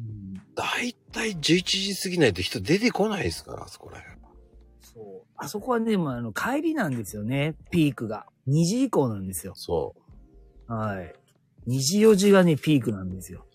[0.01, 4.17] うん、だいたい11時過ぎないと人出てこないですから、あそこら辺。
[4.81, 5.27] そう。
[5.37, 8.27] あそこはね、もうあの、帰りなんですよね、ピークが。
[8.49, 9.53] 2時以降なんですよ。
[9.55, 9.95] そ
[10.69, 10.73] う。
[10.73, 11.15] はい。
[11.69, 13.47] 2時4時がね、ピークなんですよ。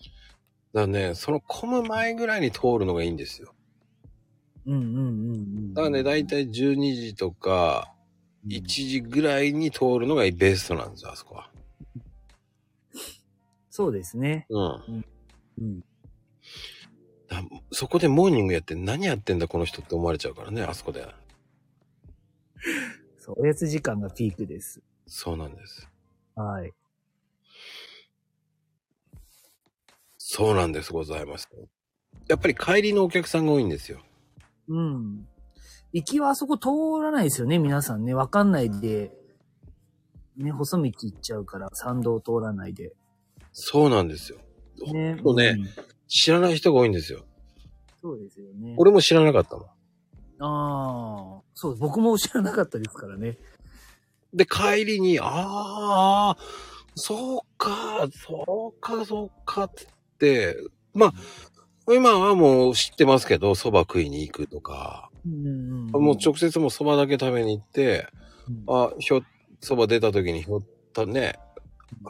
[0.72, 3.54] だからね、その混む前ぐらいに通るのがいいんですよ。
[4.66, 5.74] うんうんうんうん。
[5.74, 7.92] だからね、だいたい12時とか
[8.46, 11.50] 1時ぐらいに通るのがベストなんですよ、あそこは。
[13.76, 14.46] そうですね。
[14.48, 15.04] うん。
[15.58, 15.84] うん。
[17.28, 21.06] だそこでモーニングやって何やってんだこの人って思われちゃうからね、あそこで。
[23.20, 24.80] そう、おやつ時間がピークです。
[25.06, 25.86] そうなんです。
[26.36, 26.72] はい。
[30.16, 31.46] そうなんです、ございます。
[32.28, 34.00] やっぱり帰りのお客さんが多いんですよ。
[34.68, 35.28] うん。
[35.92, 36.68] 行きはあそこ通
[37.02, 38.14] らないですよね、皆さんね。
[38.14, 39.12] わかんないで、
[40.38, 42.96] ね、細道行っちゃうから、参道通らないで。
[43.58, 44.38] そうなんですよ。
[44.92, 45.18] ね。
[45.22, 45.68] そうねん
[46.08, 47.24] 知らない人が多いんですよ。
[48.02, 48.74] そうですよね。
[48.76, 49.66] 俺も知らなかったもん。
[49.66, 53.38] ああ、そう、僕も知らなかったですからね。
[54.34, 56.36] で、帰りに、ああ、
[56.96, 59.70] そうか、そうか、そうかっ
[60.18, 60.54] て、
[60.92, 66.02] まあ、今はもう知ってますけど、蕎麦食いに行くとか、うんうんうん。
[66.04, 68.08] もう直接もう蕎麦だけ食べに行って、
[68.48, 69.22] うんあ、ひょ、
[69.62, 71.38] 蕎麦出た時にひょったね、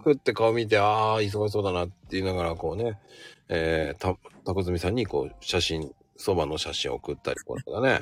[0.02, 2.98] ふって顔見て、ああ、忙しそうだなって言いながら、こうね、
[3.48, 8.00] えー、た、たこずみさんにこう、写真、蕎麦の写真を送ったりとかね、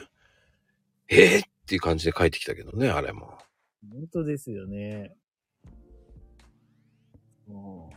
[1.08, 3.38] えー、っていう感じで帰ってきたけどね、あれも。
[3.90, 5.14] 本当ですよね。
[7.46, 7.90] も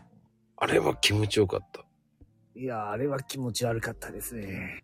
[0.58, 1.86] あれは気持ちよかった。
[2.56, 4.84] いや、あれは気持ち悪かったですね。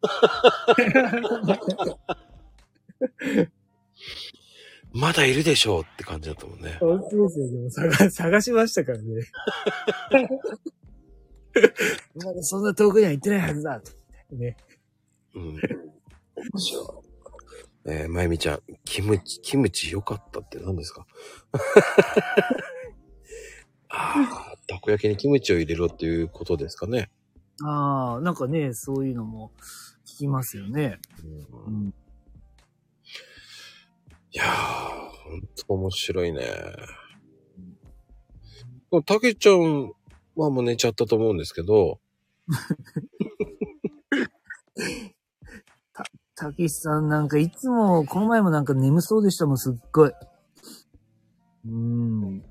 [4.93, 6.77] まだいるでしょうって感じだったもんね。
[6.79, 7.49] 本当ですよ。
[7.51, 9.05] でも探、 探しましたからね。
[12.23, 13.91] まだそんな遠くには行ってないはずだと。
[14.35, 14.55] ね。
[15.35, 15.57] うん。
[17.85, 21.05] えー、まゆみちゃん、キムチ、キムチ良かったって何ですか？
[23.89, 27.11] ああ、たこ焼きにキムチを入れろっていうことですかね。
[27.63, 29.51] ああ、なんかね、そういうのも
[30.05, 30.99] 聞きますよね。
[31.23, 31.93] う、うんん。
[34.33, 36.41] いやー、ほんと面白いね。
[39.05, 39.91] たけちゃん
[40.35, 41.99] はもう寝ちゃったと思うんですけど、
[46.35, 50.09] たけしさんなんかいつも、この前もなんか眠そうでしたもん、すっごい。
[50.09, 52.43] うーん。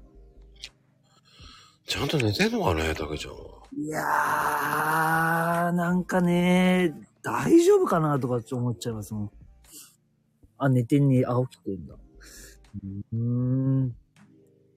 [1.86, 3.40] ちゃんと寝てんのかね、たけちゃんは。
[3.76, 9.30] いやー、なんかね、大丈夫かなとかって思っちゃいますもん。
[10.62, 11.96] あ、寝てんね、あ、起きてんだ。
[13.12, 13.96] うーん。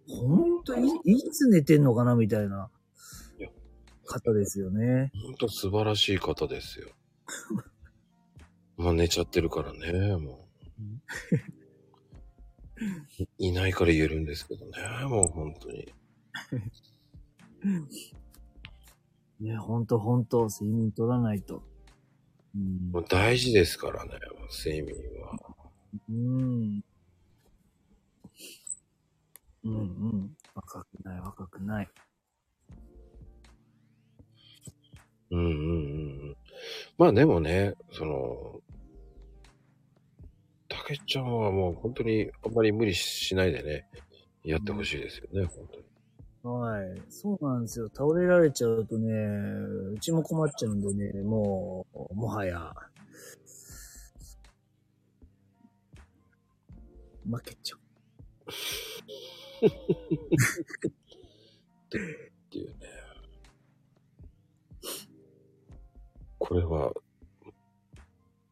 [0.07, 2.71] ほんと、い、いつ寝てんのかなみたいな
[4.07, 5.11] 方ですよね。
[5.23, 6.89] ほんと素晴らしい方ですよ。
[8.77, 10.83] まあ寝ちゃってるからね、もう。
[13.38, 14.71] いいないから言えるんですけどね、
[15.07, 15.93] もう本当に。
[19.39, 21.61] ね、ほんとほんと、睡眠取らないと。
[22.55, 24.11] うんもう大事ですからね、
[24.65, 25.55] 睡眠は。
[26.09, 26.83] うん。
[29.63, 30.37] うんうん。
[30.53, 31.89] 若くない若くない。
[35.31, 35.55] うんうんうんう
[36.31, 36.35] ん。
[36.97, 38.61] まあでもね、その、
[40.69, 43.87] たけちゃんはもう本当にあんまり無理しないでね、
[44.43, 45.85] やってほしいですよね、本当に。
[46.43, 47.01] はい。
[47.09, 47.89] そうなんですよ。
[47.89, 49.11] 倒れられちゃうとね、
[49.93, 52.71] うちも困っちゃうんでね、もう、もはや、
[57.30, 57.80] 負けちゃう。
[61.97, 62.76] っていうね。
[66.38, 66.93] これは、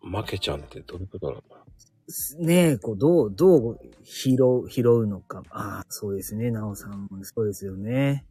[0.01, 5.43] 負けちゃんってどういうことなのかなねえ、こう、どう、どう拾う、拾うのか。
[5.49, 6.51] ああ、そうですね。
[6.51, 8.25] なおさんもそうですよね。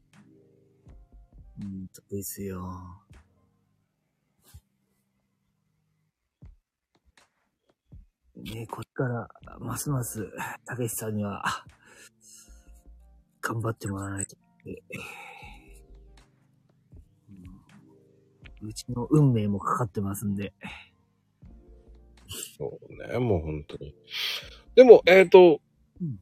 [1.61, 3.02] うん、そうですよ。
[8.43, 9.29] ねえ、こっから、
[9.61, 10.29] ますます、
[10.67, 11.65] たけしさんには、あ
[13.41, 14.37] 頑張ってもらわないと。
[14.67, 14.73] え
[18.63, 20.53] うちの運命もかかってますんで。
[22.59, 23.95] そうね、もう本当に。
[24.75, 25.61] でも、えっ、と、
[26.01, 26.19] うん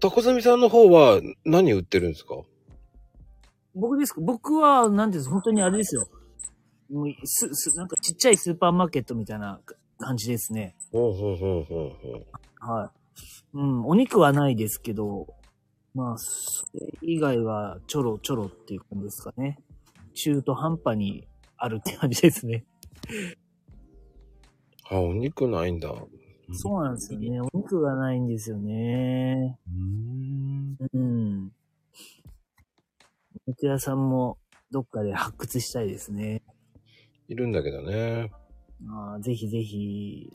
[0.00, 2.36] タコザミさんの方は何売ってるんですか？
[3.74, 4.20] 僕ですか？
[4.20, 6.08] 僕は、なんていうんです本当にあれですよ。
[6.88, 9.60] もうす、す、なんかちっちゃいスーパーマーケットみたいな
[9.98, 10.74] 感じですね。
[10.92, 12.70] ほうほうほうほうほう。
[12.70, 12.98] はい。
[13.54, 15.26] うん、お肉はないですけど、
[15.94, 19.58] まあ、それ以外はちょろちょろっていう感じですかね。
[20.14, 21.26] 中途半端に
[21.56, 22.64] あるって感じですね。
[24.90, 25.92] あ、お肉ないんだ。
[26.52, 27.40] そうなんですよね。
[27.40, 29.58] お肉がないんですよね。
[29.68, 30.76] うん。
[30.92, 31.52] うん。
[33.46, 34.38] お肉屋さんも
[34.70, 36.42] どっかで発掘したいですね。
[37.28, 38.30] いるんだけどね。
[38.86, 40.30] ああぜひぜひ。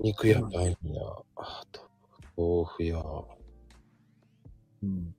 [0.00, 0.76] 肉やパンや、
[1.36, 1.90] あと、
[2.36, 3.02] 豆腐や、
[4.82, 5.14] うん。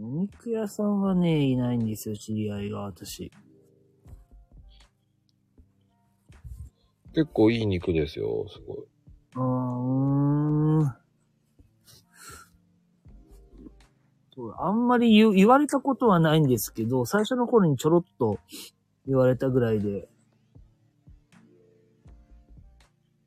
[0.00, 3.30] お肉屋さんはね、いないんですよ、知り合いが、私。
[7.12, 8.78] 結構いい肉ですよ、すごい。
[14.38, 18.38] そうあんまり言う言われたことはないんですけど、最初の頃にちょろっと
[19.04, 20.02] 言われたぐらいで。
[20.02, 20.06] っ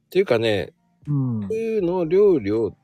[0.10, 0.74] ていうかね、
[1.06, 1.54] うんこう。
[1.54, 2.78] いうの料理を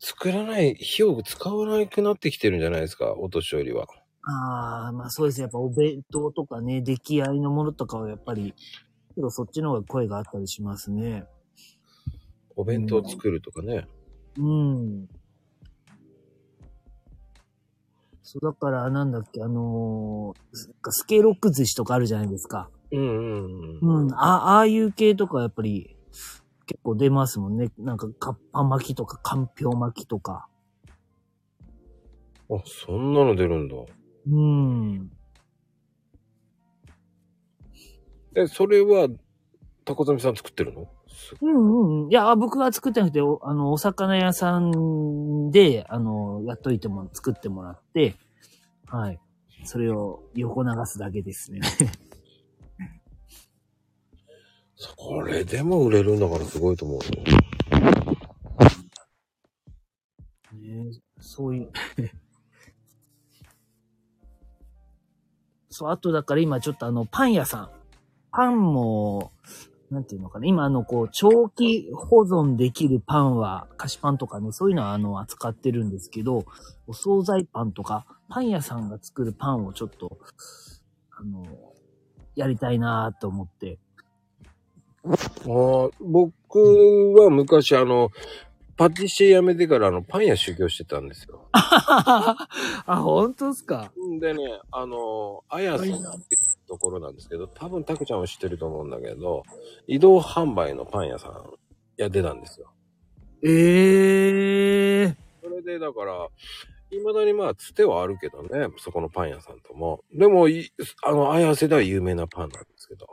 [0.00, 3.86] 作らない、火を使わなくなってきてるんじゃないですか、お年寄りは。
[4.24, 5.42] ああ、まあそうですね。
[5.42, 8.56] やっぱお弁当とかね、出来合いのものとかはやっぱり、
[9.14, 11.26] けどそっちの方が声があったりしますね。
[12.56, 13.86] お弁当作るとかね。
[14.36, 15.08] うん。
[18.30, 22.68] そう、だから、なんだっけ、あのーススケロック寿司とかあるじゃないですか。
[22.92, 24.02] うんうんうん。
[24.02, 24.12] うん。
[24.12, 25.96] あ、ああいう系とかやっぱり
[26.66, 27.70] 結構出ますもんね。
[27.78, 30.46] なんか、カッパ巻きとか、かんぴょう巻きとか。
[32.50, 33.76] あ、そんなの出るんだ。
[34.30, 35.10] うん。
[38.36, 39.08] え、それは、
[39.86, 40.82] タコザミさん作ってるの？
[40.84, 40.88] す
[41.40, 42.10] うんうんうん。
[42.10, 48.16] いや、僕は作ってなくて、おあの、お魚屋さんで、あの、やっといても、作ってもらって、
[48.86, 49.20] はい。
[49.64, 51.60] それを横流すだけですね。
[54.76, 57.02] それでも売れるんだからすごいと思うよ。
[60.52, 61.70] ねそういう。
[65.68, 67.70] そう、あとだから今ちょっとあの、パン屋さん。
[68.30, 69.32] パンも、
[69.90, 70.46] なんていうのかな。
[70.46, 76.44] 今あの、こう、長期保存できるパンは、菓子パンとかね、そういうのはあの、扱ってるんですけど、
[76.86, 80.18] お惣菜パンとか、パン屋さんが作るパンをちょっと、
[81.18, 81.44] あの、
[82.34, 83.78] やりたいなと思って。
[85.04, 86.58] ああ、僕
[87.16, 88.10] は昔あの、
[88.76, 91.48] パティシエ辞めてからあの、パン屋修行してたんですよ。
[91.52, 92.36] あ、
[93.02, 93.90] 本当ですか？
[93.98, 96.00] んでね、あの、あやさんっ
[96.68, 99.42] ところなんですけど、多分タクちゃんは知ってると思うんだけど、
[99.86, 101.50] 移動販売のパン屋さん
[101.96, 102.70] やってたんですよ。
[103.42, 105.16] ええー。
[105.42, 106.28] それでだから、
[106.90, 110.04] 未だにまあ、つてはあるけどね、そこのパン屋さんとも。
[110.12, 110.70] でも、い
[111.02, 113.06] あの、綾瀬では有名なパンなんですけど。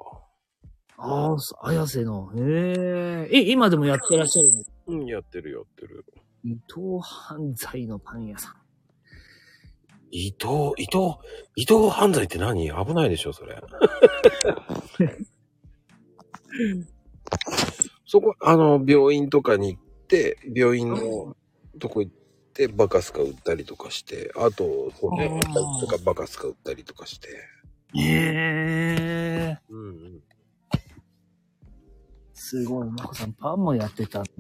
[0.98, 2.32] ああ、そ綾瀬の。
[2.36, 3.38] へえ。
[3.38, 4.76] え、今でもやってらっしゃるんですか？
[4.88, 6.06] うん、やってるやってる。
[6.46, 8.56] 伊藤犯罪のパン屋さん。
[10.18, 11.18] 伊藤、伊藤、
[11.58, 12.72] 伊藤犯罪って何？
[12.72, 13.62] 危ないでしょ、それ。
[18.08, 21.36] そこ、あの、病院とかに行って、病院の
[21.80, 22.14] とこ行っ
[22.54, 25.12] て、バカスカ売ったりとかして、あと、そう
[25.82, 27.28] とかバカスカ売ったりとかして。
[27.96, 29.58] へえ。
[29.68, 30.24] うんうん。
[32.34, 32.88] すごい。
[32.90, 34.32] まこさん、パンもやってたんだ。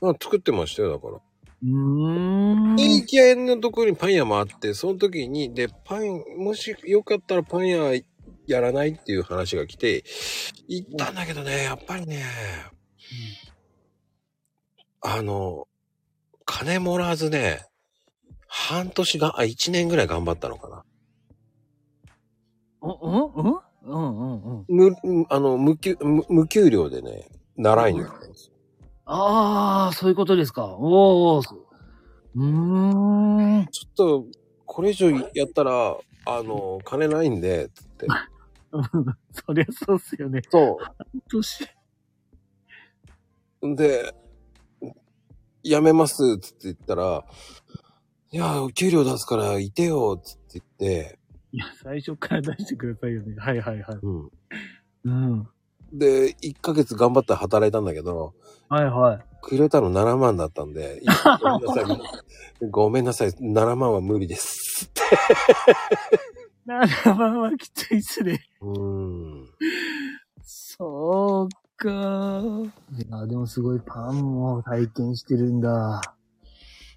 [0.00, 1.20] まあ、作ってましたよ、だから。
[1.62, 2.78] うーん。
[2.78, 8.00] いい気合のところにパン屋もあって、その時に、で、パン、もしよかったらパン屋
[8.46, 10.04] やらないっていう話が来て、
[10.68, 12.24] 行ったんだけどね、やっぱりね、
[15.00, 15.66] あの、
[16.44, 17.66] 金もらわずね、
[18.46, 20.84] 半年が、あ、一年ぐらい頑張ったのかな。
[22.82, 24.64] うんうんうんうんうんうん。
[24.68, 28.51] 無、あの、無給、無無給料でね、習いに行ったんですよ。
[29.04, 30.64] ああ、そういうことですか。
[30.66, 31.40] おお。
[31.40, 33.66] うーん。
[33.66, 34.26] ちょっと、
[34.64, 38.06] これ以上やったら、あの、金ないんで、つって。
[39.46, 40.40] そりゃそうっすよね。
[40.50, 40.78] そ
[41.28, 41.68] 年。
[43.62, 43.76] う。
[43.76, 44.14] で、
[45.62, 47.24] 辞めます、つって言ったら、
[48.30, 51.18] いや、給料出すからいてよ、つって言って、
[51.52, 53.36] いや、最初から出してくださいよね。
[53.36, 53.98] はいはいはい。
[54.02, 54.30] うん。
[55.04, 55.48] うん。
[55.92, 58.34] で、1ヶ月頑張って働いたんだけど、
[58.68, 59.20] はいはい。
[59.42, 61.02] くれたの7万だったんで、
[61.40, 62.70] ごめんなさい。
[62.70, 64.86] ごめんなさい、7万は無理です。
[64.86, 65.02] って。
[66.66, 68.40] 7万はきついっすね。
[68.60, 69.48] うーん。
[70.42, 71.90] そうか。
[72.96, 76.00] いや、でもすごいパンも体験してるんだ。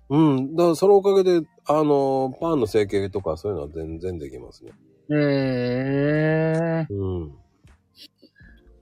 [0.10, 0.56] うん。
[0.56, 4.72] だからそのおかげで、あの、パンの成形とかそういうのは全然できますね。
[5.12, 7.45] ええうん。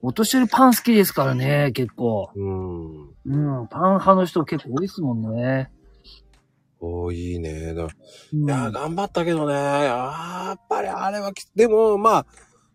[0.05, 2.29] お年寄りパン好きですからね、結構。
[2.35, 3.07] うん。
[3.07, 5.71] うん、パン派の人結構多いですもんね。
[6.81, 7.73] おーいいね。
[7.73, 7.87] だう
[8.35, 9.53] んいやー、頑張ったけどね。
[9.53, 12.25] やっぱりあれはきつ、でも、まあ、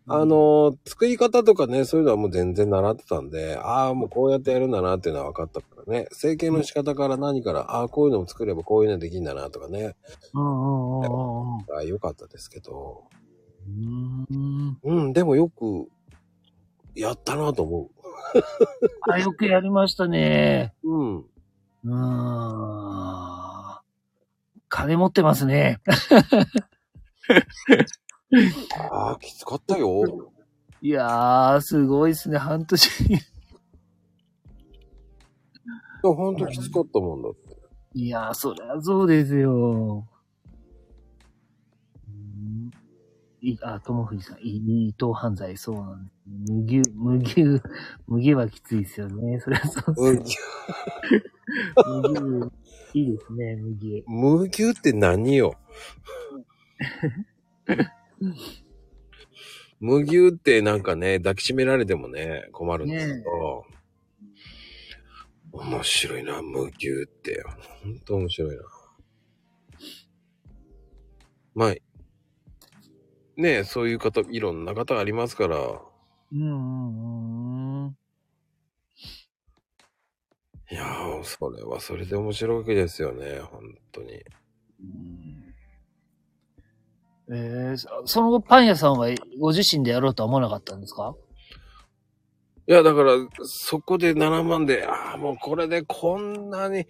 [0.07, 6.07] あのー作り方とかね、そういうのはもう全然習ってたんで、ああ、もうこうやってやるんだなっていうのは分かったからね。
[6.11, 9.93] 成形の仕方から何から、ああ、こういうのも作ればこういうのできるんだなとかね。
[10.33, 11.59] うんうんうんうんうん。
[11.59, 13.03] ああ、よかったですけど。
[13.67, 14.79] うーん。
[14.81, 15.87] うん、でもよく、
[16.95, 17.89] やったなと思
[19.09, 20.73] あ、よくやりましたね。
[20.83, 20.91] う。
[20.91, 21.17] うん。
[21.19, 23.79] うーん。
[24.67, 25.81] 金持ってますね。
[28.91, 30.31] ああ、きつかったよ。
[30.81, 33.03] いやー、すごいっすね、半年。
[33.05, 33.19] いや、
[36.01, 37.57] ほんときつかったもんだって。
[37.93, 40.07] いやー、そりゃそうですよ。
[43.41, 46.05] いあ、友藤さん、い伊藤犯罪、そうなん
[46.65, 46.91] です。
[46.95, 47.61] 無牛、無牛、
[48.07, 49.39] 無牛はきついですよね。
[49.39, 50.37] そりゃそううんです。
[51.85, 52.49] 無
[52.91, 54.03] 牛、いいですね、無牛。
[54.07, 55.55] 無牛って何よ？
[59.79, 63.65] 無牛ってなんかね、抱きしめられてもね、困るんですけど、
[65.53, 67.41] 面白いな、無牛って。
[67.83, 68.63] ほんと面白いな。
[71.55, 71.75] まあ、
[73.39, 75.57] ねそういう方、いろんな方ありますから、
[76.31, 77.97] うんうんうん。
[80.71, 83.61] いやー、それはそれで面白いわけですよね、本
[83.91, 84.23] 当に。
[87.31, 89.07] えー、そその後パン屋さんは
[89.39, 91.15] ご自身でやろうとは思わなかったんですか？
[92.67, 93.13] いや、だから、
[93.43, 96.85] そこで7万で、ああ、もうこれでこんなに、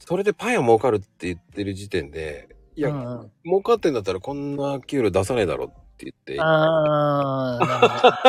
[0.00, 5.68] それでパン屋儲かるって言ってる時点で、いや、うんうん儲かってんだったらこんな給料出さないだろっ
[5.98, 6.40] て言って。
[6.40, 8.22] ああ。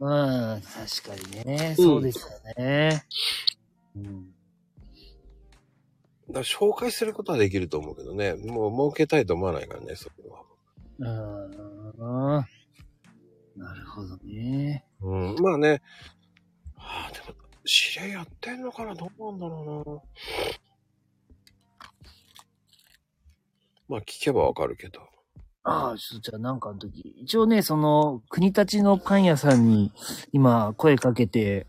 [0.00, 1.74] うん、確かにね。
[1.74, 2.26] そうですよ
[2.58, 3.06] ね。
[3.96, 4.34] うん。
[6.28, 8.34] だから紹介することはできると思うけどね。
[8.34, 10.42] もう儲けたいと思わないからね、それは。
[10.98, 11.06] うん。
[13.56, 14.84] なるほどね。
[15.00, 15.80] うん、まあね。
[16.76, 17.28] はあ、でも、
[17.64, 18.94] 知り合いやってんのかな？
[18.94, 20.02] どうなんだろうな。
[23.88, 25.00] まあ聞けばわかるけど。
[25.64, 29.92] ああ、ちょっとじゃあなんかの時、一応ね、その、国立のパン屋さんに
[30.32, 31.66] 今声かけて、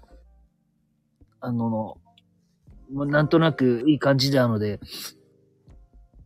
[1.39, 1.97] あの、
[2.91, 4.79] まあなんとなくいい感じなので、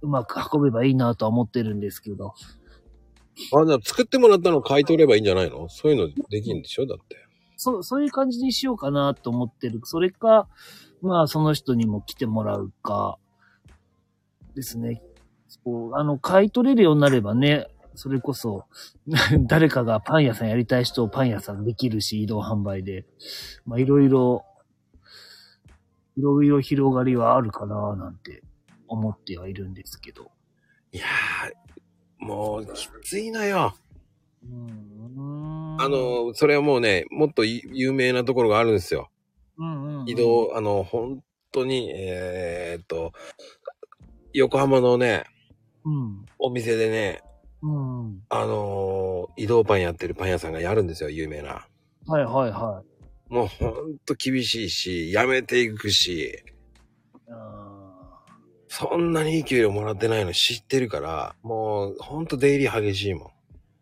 [0.01, 2.35] うまく運べばいいなとは思ってるんですけど。
[3.53, 5.67] あ、じゃあ作ってもらったの買い取ればいいんじゃないの？
[5.69, 6.85] そういうのできるんでしょ？
[6.85, 7.17] だって。
[7.57, 9.81] そう、そういう感じにしようかなと思ってる。
[9.83, 10.47] それか、
[11.01, 13.17] まあその人にも来てもらうか、
[14.55, 15.01] ですね。
[15.48, 18.66] そう、あの、買い取れるようになればね、それこそ、
[19.48, 23.06] 誰かがパン屋さんやりたい人をパン屋さんできるし、移動販売で。
[23.66, 24.45] まあいろいろ、
[26.16, 28.43] いろいろ広がりはあるかななんて
[28.88, 30.32] 思ってはいるんですけど。
[30.91, 33.76] いやー、もうきついのよ。
[34.43, 39.10] うーんあ、の、それはもうね、もっとい有名なところがあるんですよ。
[39.58, 43.12] うんうんうん移動、あの、本当に、えーっと、
[44.34, 45.26] 横浜のね、
[45.88, 46.25] うん。
[46.38, 47.21] お店でね、
[47.61, 48.21] うん。
[48.29, 51.67] あのー移動パンやってるパン屋さんがやるんですよ、有名な。
[52.07, 52.83] はいはいは
[53.29, 53.33] い。
[53.33, 56.38] もうほんと厳しいし、やめていくし、
[57.29, 58.19] あ
[58.69, 63.31] そんなにいい給料もらってないの知ってるから、もうほんと出入り激しいも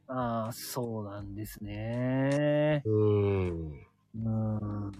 [0.09, 2.83] ーあー、そうなんですね。
[2.85, 2.89] ん。
[2.89, 3.71] うーん。
[3.71, 4.91] うーん。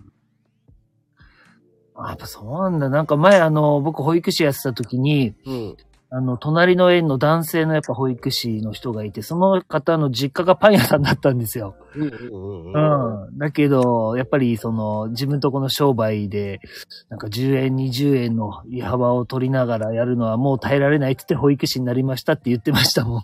[1.96, 2.90] あ、やっぱそうなんだ。
[2.90, 5.78] なんか前あの、僕保育士やってた時に、うん。
[6.12, 11.76] あの、隣の園の男性のやっぱ保育士の人がいて、その方の実家がパン屋さんだったんですよ。
[11.96, 13.38] うんうんうん。
[13.38, 16.62] だけど、やっぱりその、自分とこの商売で、
[17.10, 23.24] なんか10円、20円の利幅を取りながらやるのはもう耐えられないって言って保育士になりましたって言ってましたもん。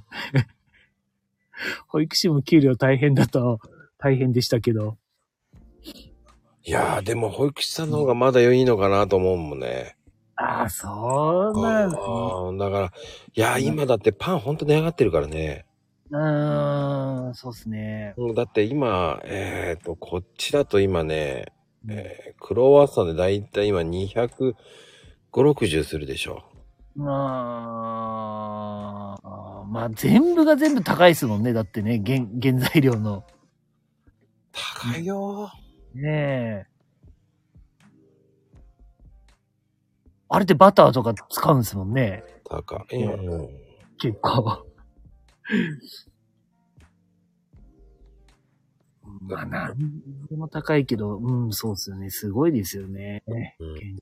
[1.88, 3.60] 保育士も給料大変だと、
[4.00, 4.98] 大変でしたけど。
[6.64, 9.96] いやー、でも保育士さんの方がまだいいのかなと思うもんね。
[10.42, 12.08] ああ、そうなんですね。
[12.08, 12.94] ああ、だから、
[13.36, 15.66] いやー、今だってパンほんと値上がってるからね。
[16.10, 18.14] うーん、そうですね。
[18.18, 21.54] うんだって今、えっ、と、こっちだと今ね、
[21.88, 24.56] えークロワッサンでだいたい今250、
[25.32, 26.44] 60するでしょ。
[26.96, 27.16] ま
[29.24, 31.54] あ、まあ全部が全部高いですもんね。
[31.54, 33.24] だってね、原、原材料の。
[34.52, 35.50] 高いよ
[35.94, 36.66] ねえ。
[40.34, 42.24] あれってバターとか使うんですもんね。
[42.46, 42.50] ー。
[42.50, 43.04] 高い。
[43.04, 43.50] うん。
[44.00, 44.66] 結構。
[49.24, 49.78] まあ、なん
[50.30, 52.10] でも高いけど、うん、そうですよね。
[52.10, 53.24] すごいですよね。
[53.28, 53.98] うん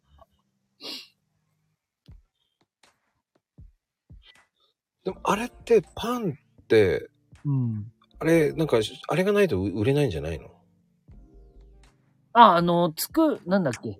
[5.03, 7.09] でもあれってパンって、
[7.45, 7.91] うん。
[8.19, 8.77] あれ、なんか、
[9.07, 10.51] あれがないと売れないんじゃないの？
[12.33, 13.97] あ、あの、つく、なんだっけ？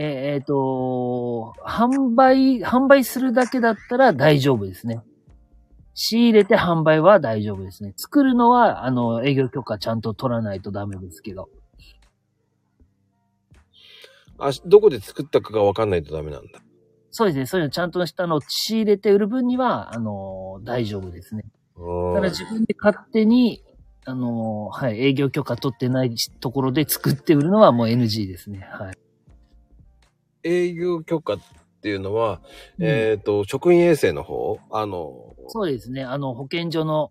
[0.00, 5.02] ーえーと、販売、販売するだけだったら大丈夫ですね。
[5.94, 7.94] 仕入れて販売は大丈夫ですね。
[7.96, 11.48] 作るのは、あの、営業許可ちゃんと取らないとダメですけど。
[14.38, 16.60] あ、どこで作ったかがわかんないとダメなんだ。
[17.10, 17.46] そうですね。
[17.46, 21.42] そういうのちゃんとしたのを仕入れて売る分には、あの、大丈夫ですね。
[22.14, 23.64] ただ自分で勝手に、
[24.04, 28.60] あの、はい、営業許可取ってないところで作って売るのはもう NG ですね。
[28.70, 29.07] はい。
[30.48, 31.38] 営業許可っ
[31.82, 32.40] ていうのは、
[32.78, 34.58] うんえっ、と、職員衛生の方？
[34.70, 36.02] あの、そうですね。
[36.04, 37.10] あの、保健所の、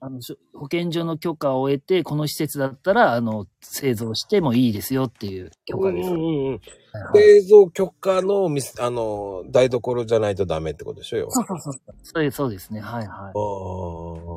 [0.00, 0.20] あの、
[0.54, 6.10] 保健所の許可を得て、この施設だったら、あの、製造してもいいですよっていう許可です。
[6.10, 6.60] うんうんうん。
[7.14, 11.30] 製造許可のあの、台所じゃないとダメってことでしょよ。
[11.30, 11.74] そうそうそう。
[12.02, 12.80] そうそうですね。
[12.80, 13.08] はいはい。
[13.08, 13.38] あー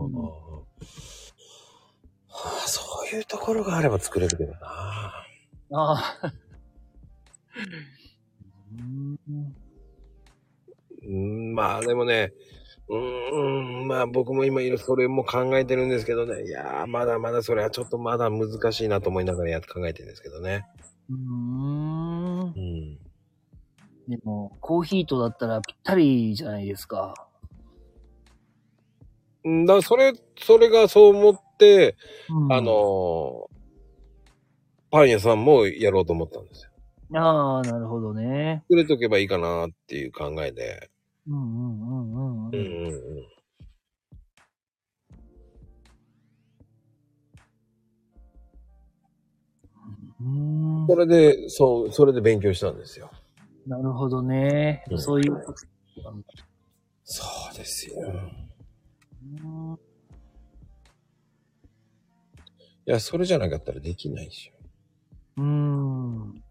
[0.07, 0.33] んは
[2.29, 4.59] あ、そういうところがあれば作れるけどな。
[5.71, 6.33] ああ。
[8.79, 9.55] うん
[11.05, 12.33] うん、まあでもね、
[12.87, 16.45] うーん、まあ僕も今いろそれも考えてるんですけどね。
[16.45, 20.65] いやー、まだまだそれはちょっとまだ難しいなと思いながらやって考えてるんですけどね。
[21.09, 22.51] うーんう。
[22.51, 22.97] ん。
[24.07, 27.13] でも、コーヒーとだったらぴったりじゃないですか。
[29.45, 31.95] うんだそれ、それがそう思って、
[32.29, 33.53] うんあ、のー
[34.91, 36.69] パン屋さんもやろうと思ったんですよ。
[37.15, 38.63] ああ、なるほどね。
[38.69, 40.89] 作れとけばいいかなっていう考えで。
[41.27, 42.93] うんうんうんうんうんうん
[50.21, 50.81] うん。
[50.81, 50.87] うん。
[50.87, 53.11] それで、そう、それで勉強したんですよ。
[53.67, 54.83] なるほどね。
[54.89, 55.43] うんそういう。
[57.03, 57.95] そうですよ。
[58.01, 58.43] うん
[62.85, 64.51] いや、それじゃなかったらできないし。
[65.37, 66.43] うーん。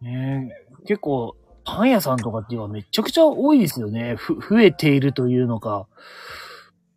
[0.00, 4.14] ねえ、結構、パン屋さんとかっていうのはめちゃくちゃ多いですよね。
[4.16, 5.86] ふ、増えているというのか。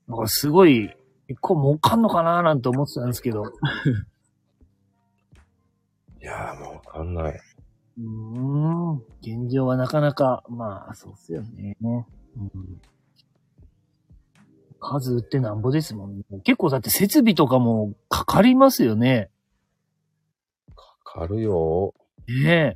[0.08, 0.93] だからすごい、
[1.28, 3.43] 結構儲かんのかななんて思ってたんですけど。
[3.43, 3.54] う
[6.22, 7.39] いやーもうわかんない。
[7.99, 8.95] ーん。
[9.22, 11.78] 現状はなかなか、まあ、そうっすよね。
[11.84, 11.89] う
[12.43, 12.82] ん。
[14.80, 16.24] 数売ってなんぼですもんね。
[16.43, 19.30] 結構だって設備とかもかかりますよね。
[20.76, 21.93] かかるよ。
[22.28, 22.76] ね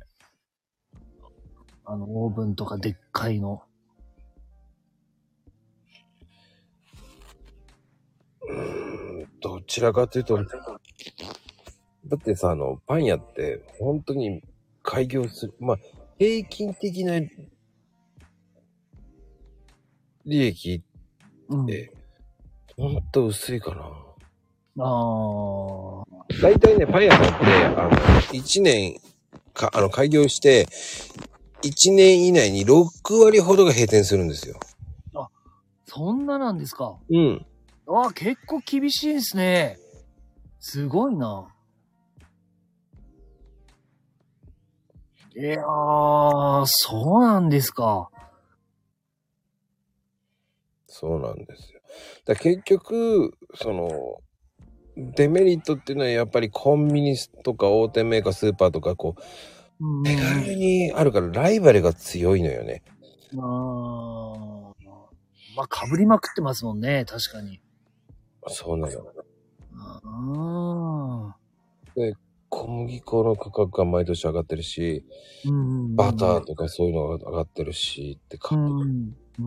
[1.88, 3.62] あの、オーブンとかでっかいの。
[9.40, 14.42] どちらかというと、だってさ、あの、パン屋って本当に
[14.82, 15.78] 開業する、まあ、
[16.18, 17.20] 平均的な
[20.24, 20.82] 利益
[21.48, 21.92] うんって、
[22.76, 23.82] ほんと薄いかな。
[24.84, 26.04] ああ。
[26.42, 27.90] 大体ね、パン屋さんって、あの、
[28.32, 29.00] 1年
[29.54, 30.66] か、あの、開業して、
[31.62, 34.58] 1年以内に6割ほどが閉店するんですよ。
[35.88, 36.98] そんななんですか？
[37.08, 37.46] うん。
[37.88, 39.78] ああ、結構厳しいですね。
[40.58, 41.48] すごいな。
[45.34, 48.10] いやー、そうなんですか。
[50.88, 51.80] そうなんですよ。
[52.24, 53.90] だ結局、その、
[54.96, 59.22] デメリットっていうのはやっぱりコンビニとか大手メーカー、スーパーとか、こう、
[59.80, 62.82] うん手軽にあるからライバルが強いのよね。
[63.34, 64.74] あー
[65.56, 67.60] まあ、被りまくってますもんね、確かに。
[68.48, 69.02] そうなの。
[69.78, 71.36] あ
[72.48, 79.42] 小麦粉の価格が毎年上がってるし、ーうんバターとかそういうのが上がってるしってか、うんうんう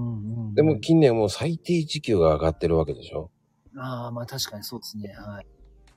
[0.51, 3.31] んでも近年もう最低時給が上がってるわけでしょ？
[3.77, 5.13] ああ、まあ確かにそうですね。
[5.13, 5.47] はい。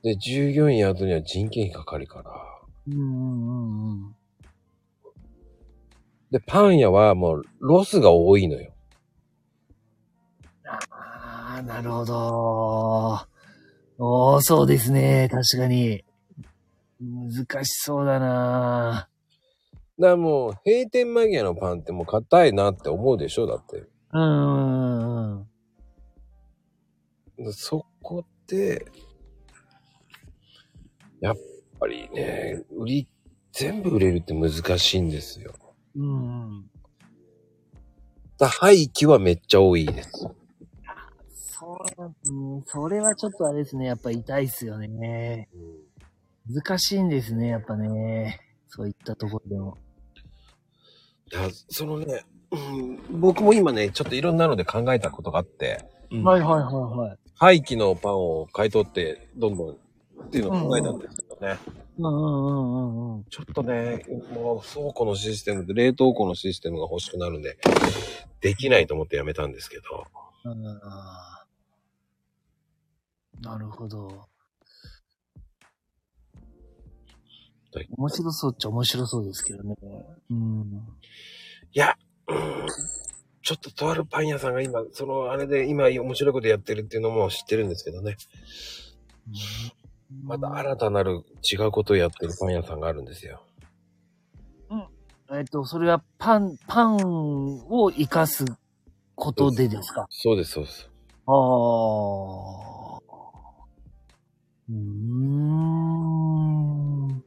[0.03, 2.31] で、従業員雇うには人件費かかるから。
[2.87, 4.15] うんうんうんうん。
[6.33, 8.73] で、パン屋はもうロスが多いのよ。
[10.65, 13.19] ああ、なるほど。
[13.99, 15.29] おー、そうですね。
[15.29, 16.03] 確かに。
[16.99, 19.07] 難しそうだな
[19.99, 23.77] だからもう閉店間際のパンってもう硬いなって思うでしょだって。
[23.77, 25.47] うーん。
[27.51, 28.87] そこで、
[31.19, 31.35] やっ
[31.79, 33.07] ぱりね、売り、
[33.51, 35.53] 全部売れるって難しいんですよ。
[35.95, 36.69] うん。
[38.37, 40.27] だ廃棄はめっちゃ多いです。
[41.35, 43.85] そう、うん、それはちょっとあれですね。
[43.85, 45.49] やっぱ痛いっすよね。
[46.49, 48.39] 難しいんですね、やっぱね。
[48.67, 49.77] そういったところでも。
[51.31, 57.17] いや、そのね、うん、僕も今ね、ちょっといろんなので考えたことがあって、うんはいはいはいはい。
[57.35, 61.57] 廃棄のパンを買い取って、どんどんっていうのを考えたんですけどね。
[61.67, 63.23] うんうんうんうんうん。
[63.25, 67.57] ちょっとね、もう倉庫のシステムで冷凍庫のシステムが欲しくなるんで、
[68.41, 70.05] できないと思ってやめたんですけど。
[73.41, 74.07] なるほど
[77.73, 77.87] はい。
[77.97, 79.75] 面白そうっちゃ面白そうですけどね。
[80.29, 80.83] うん。
[81.73, 82.67] いや、うん
[83.43, 88.15] ちょっととあるパン屋さんが今、そのあれで今面白いことやってるっていうのも知ってるんですけどね。
[90.23, 93.43] また新たなる違うことをやってるパン屋さんがあるんですよ。
[95.31, 96.97] えっと、それはパン、パン
[97.69, 98.45] を活かす
[99.15, 100.05] ことでですか？
[100.11, 100.87] そうです、そうです。
[101.25, 101.33] ああ。
[104.69, 104.77] うーん。
[107.07, 107.23] ん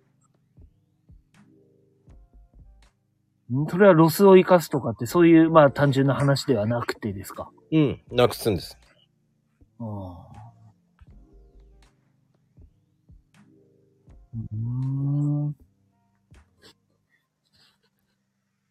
[3.69, 7.51] それはロスを生かすとかって、そういう、まあ単純な話ではなくてですか？
[7.73, 8.79] うん、なくすんです。
[9.81, 10.26] ああ。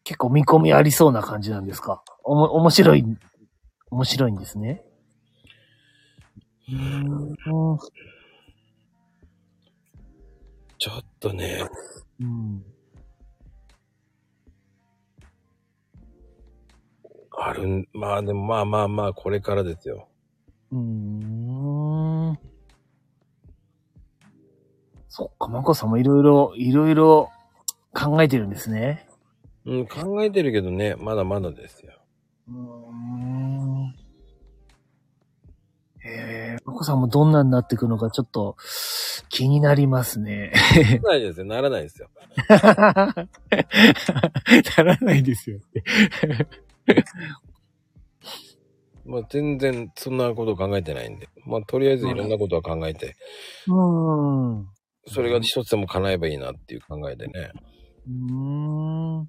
[0.04, 2.02] 結構見込みありそうな感じなんですか？
[2.22, 3.04] おも、面白い、
[3.90, 4.84] 面白いんですね。
[6.68, 7.78] うーん。
[10.78, 11.68] ちょっとね、
[12.20, 12.64] うん。
[17.38, 20.08] あるん、まあでもまあまあまあ、これからですよ。
[20.70, 22.38] うーん。
[25.16, 27.30] そっか、マコさんもいろいろ、いろいろ
[27.94, 29.08] 考えてるんですね。
[29.64, 31.94] うん、考えてるけどね、まだまだですよ。
[32.50, 33.94] うーん。
[36.04, 38.58] ええー、お子さんもどんなになっていくのかちょっと
[39.30, 40.52] 気になりますね。
[41.02, 41.46] ならないですよ。
[41.46, 42.10] ならないですよ。
[44.76, 45.60] ならないですよ。
[49.06, 51.30] まあ全然そんなこと考えてないんで。
[51.46, 53.16] まあとりあえずいろんなことは考えて、
[53.66, 54.75] うーん。
[55.06, 57.52] うそれが一つでも叶えばいいなっていう考えでね。
[58.08, 59.28] ーん。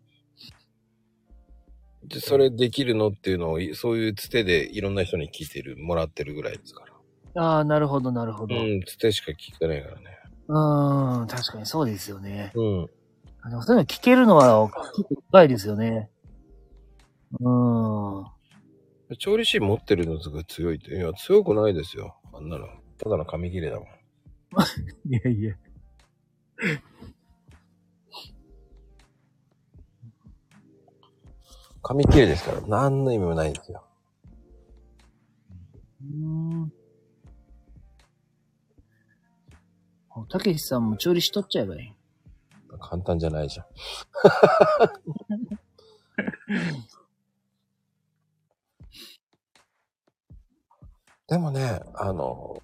[2.07, 6.85] で、それできるのっていうのを、いそういうつてでいろんな人に聞いてる、もらってるぐらいですか
[7.35, 7.43] ら。
[7.43, 8.55] ああ、なるほど、なるほど。
[8.55, 10.17] ううん、つてしか聞いてないからね。
[10.47, 12.51] ーん、確かにそうですよね。
[12.55, 12.89] うん。
[13.49, 16.09] でもそういうの聞けるのは結構深いですよね。
[17.39, 19.17] うーん。
[19.19, 20.95] 調理師持ってるのすごい強いって。
[20.95, 22.17] いや、強くないですよ。
[22.33, 22.67] あんなの。
[22.97, 23.87] ただの紙切れだもん。
[25.09, 25.55] いやいや。
[31.83, 33.85] 紙切れですから、何の意味もないんですよ。
[36.01, 36.07] うー
[36.65, 36.73] ん。
[40.29, 41.93] たけしさんも調理しとっちゃえばいい。
[42.79, 43.65] 簡単じゃないじゃん。
[51.27, 52.61] でもね、あの、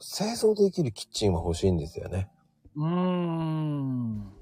[0.00, 2.30] 製造できるキッチンは欲しいんですよね。
[2.78, 4.32] うーん。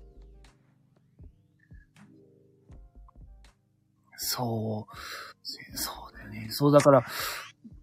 [4.17, 5.77] そう。
[5.77, 6.49] そうだよね。
[6.51, 7.05] そうだから、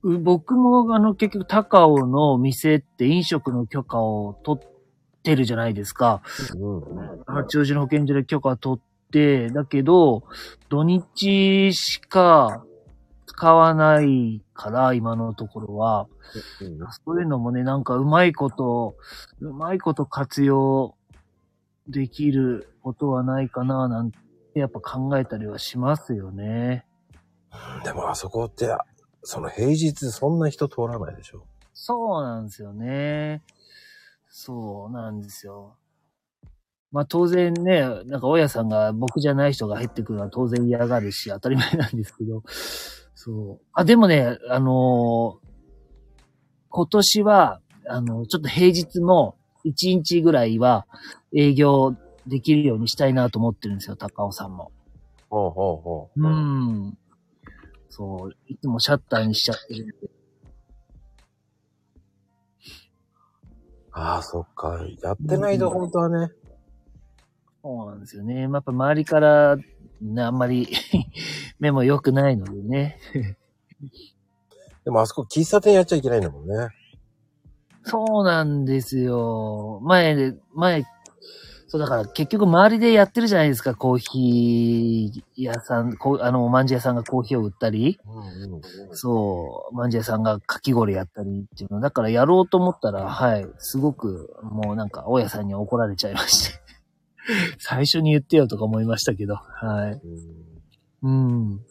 [0.03, 4.63] 僕もあの結局高尾の店って飲食の許可を取っ
[5.23, 6.21] てるじゃないですか。
[7.25, 10.23] 八王子の保健所で許可取って、だけど、
[10.69, 12.63] 土日しか
[13.35, 16.07] 使わないから、今のところは。
[17.03, 18.95] そういうのもね、なんかうまいこと、
[19.39, 20.95] うまいこと活用
[21.87, 24.19] できることはないかな、なんて
[24.53, 26.85] やっぱ考えたりはしますよね。
[27.83, 28.75] でもあそこって、
[29.23, 31.45] その平日そんな人通らないでしょ。
[31.73, 33.41] そうなんですよね。
[34.29, 35.75] そうなんですよ。
[36.91, 42.43] まあ当然ね、なんか大家さんが僕じゃない人が入ってくるのは当然嫌がるし当たり前なんですけど、
[43.15, 43.65] そう。
[43.73, 45.43] あ、でもね、あのー
[46.75, 50.87] 今年は、あの、ちょっと平日も1日ぐらいは
[51.31, 51.95] 営業
[52.25, 54.71] できるようにしたいなと思ってるんですよ、高尾さんも。
[55.29, 56.27] ほうほうほう。
[56.27, 56.97] うん。
[57.89, 59.93] そう、いつもシャッターにしちゃってるんで。
[63.91, 64.79] ああ、そっか。
[65.03, 66.31] やってないと本当はね。
[67.61, 68.47] そうなんですよね。
[68.47, 69.57] まあやっぱ周りから、
[70.03, 70.67] ね、あんまり
[71.59, 72.99] 目も良くないのでね。
[74.83, 76.69] でもあそこ喫茶店やっちゃいけないんだもんね。
[77.83, 79.79] そうなんですよ。
[79.83, 80.85] 前で、前、
[81.67, 88.61] そうだから結局周りでやってるじゃないですか、コーヒー屋さん、こうあの、おまんじゅう屋さんがコーヒーを売ったり、うんうん。
[88.91, 91.79] そう、おまんじゅう屋さんがかき氷やったりっていうの。
[91.81, 96.62] だからやろうと思ったら、はい、すごく、もうなんか、大家さんに怒られちゃいまして。
[97.57, 100.01] 最初に言ってよとか思いましたけど、はい。
[101.03, 101.65] うんうん。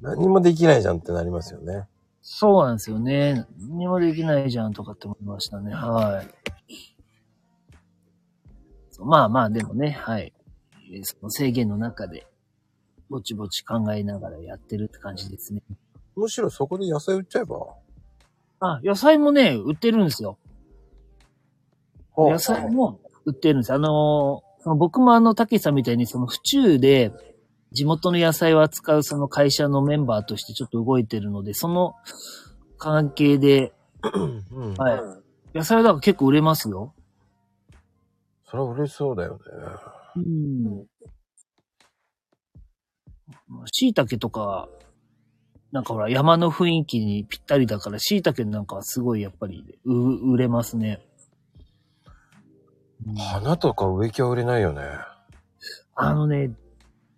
[0.00, 1.86] 何もできないじゃんってなりますよね。
[2.20, 3.46] そうなんですよね。
[3.58, 5.72] 何にもできないじゃんとかって思いましたね。
[5.72, 6.26] はい。
[9.00, 10.32] まあまあ、でもね、はい。
[10.92, 12.26] えーその制限の中で、
[13.10, 15.62] ぼちぼち考えながらやってるって感じですね。
[16.16, 17.66] むしろそこで野菜売っちゃえば？
[18.58, 20.38] あ、野菜もね、売ってるんですよ。
[22.16, 23.72] 野菜も売ってるんです。
[23.72, 24.42] あの
[24.74, 27.12] 僕もあの、たけしさんみたいに、その府中で、
[27.72, 31.94] 地元の野菜を扱うその会社のメンバーとしてちょっと動いてるので、その
[32.78, 33.72] 関係で、
[34.52, 34.74] うん。
[34.74, 35.22] は
[35.54, 35.58] い。
[35.58, 36.94] 野菜はだから結構売れますよ。
[38.48, 39.40] それは嬉しそうだよね。
[40.16, 40.86] うん。
[43.72, 44.68] 椎茸とか、
[45.72, 51.06] なんかほら、山の雰囲気にぴったりだから、椎茸なんかはすごいやっぱり、う、売れますね。
[53.04, 54.82] うん花とか植木は売れないよね。
[55.94, 56.52] あのね、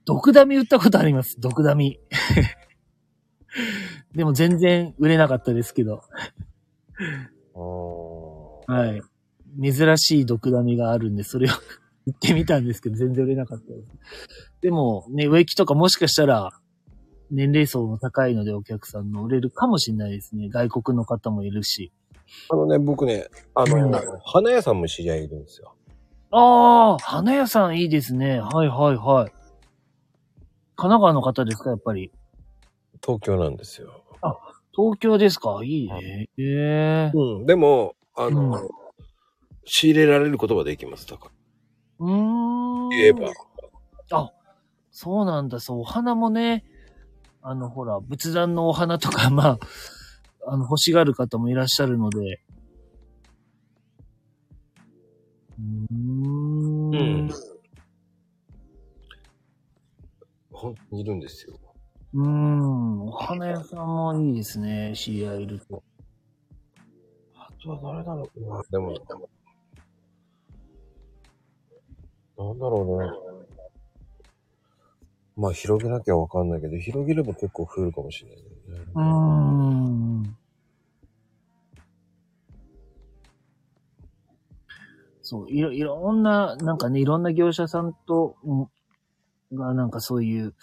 [0.04, 2.00] 毒ダミ売ったことあります、毒ダミ。
[4.14, 6.02] でも全然売れなかったですけど。
[7.54, 9.02] おはい。
[9.60, 11.54] 珍しい毒ダミがあるんで、それを
[12.06, 13.92] 売ってみたんですけど、全然売れなかったです。
[14.60, 16.50] でも、ね、植木とかもしかしたら、
[17.30, 20.48] 年齢層の高いのでお客さんの売れるかもしれないですね。
[20.48, 21.92] 外国の方もいるし。
[22.50, 23.92] あのね、僕ね、あの、うん
[24.24, 25.74] 花屋さんも知り合いいるんですよ。
[26.30, 28.40] ああ、花屋さんいいですね。
[28.40, 29.32] はいはいはい。
[30.76, 32.12] 神奈川の方ですか、やっぱり？
[33.02, 34.04] 東京なんですよ。
[34.76, 35.60] 東京ですか？
[35.64, 36.28] いいね。
[36.36, 37.10] へえ。
[37.14, 37.46] うん。
[37.46, 38.68] でも、あの、うん
[39.70, 41.06] 仕入れられることはできます。
[41.06, 41.30] だから。
[42.06, 42.88] うーん。
[42.88, 43.28] 言えば。
[44.12, 44.32] あ、
[44.90, 45.60] そうなんだ。
[45.60, 46.64] そう、お花もね、
[47.42, 49.58] あの、ほら、仏壇のお花とか、 まあ、
[50.50, 52.40] あの、欲しがる方もいらっしゃるので。
[55.58, 56.90] うーん。
[56.92, 57.30] うん
[60.50, 61.56] ほいるんですよ。
[62.14, 63.06] うーん。
[63.06, 64.92] お花屋さんもいいですね。
[64.96, 65.84] 知り合いいると。
[67.36, 68.62] あとは誰だろうな。
[68.70, 68.92] でも、
[72.36, 73.38] なんだろうね。
[75.36, 78.48] まあ、広げなきゃわかんないけど、広げれば結構増えるかもしれないね。
[78.94, 80.37] うーん。
[85.28, 88.68] そう、いろ、いろんな、なんかね、いろんな業者さんと、うん
[89.52, 90.54] が、なんかそういう、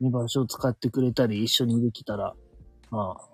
[0.00, 2.34] 見場所を使ってくれたり、一緒にできたら、
[2.90, 3.28] まあ、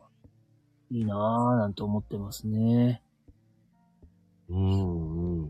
[0.90, 3.02] いいなぁ、なんて思ってますね。
[4.48, 5.48] うん、うん。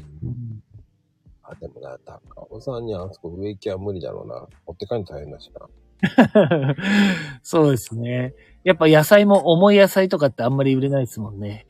[1.42, 4.47] あ、でもな、高尾さんにあそこ植木は無理だろうな。
[4.66, 5.66] 持って帰るの大変だしな。
[7.42, 8.34] そうですね。
[8.62, 11.66] やっぱ野菜も重い野菜とかってあんまり売れないですもんね。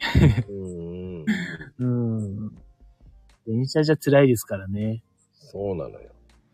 [0.49, 1.25] うん、
[1.79, 2.44] うん。
[3.47, 3.57] うん。
[3.57, 5.03] 電車じゃ辛いですからね。
[5.33, 6.11] そうなのよ。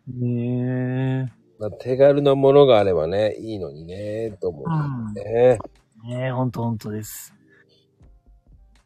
[0.07, 5.59] ねまあ、手軽なものがあればね、いいのにね、と思うんだよね。
[6.05, 6.09] え。
[6.09, 7.35] ねえ、ほんとほんとです。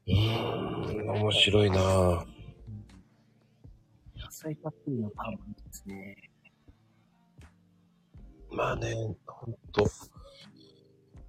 [0.07, 1.81] うーん、面白いなぁ。
[1.81, 2.27] 野
[4.31, 6.17] 菜たっぷりのパンもいいですね。
[8.51, 9.85] まあね、ほんと。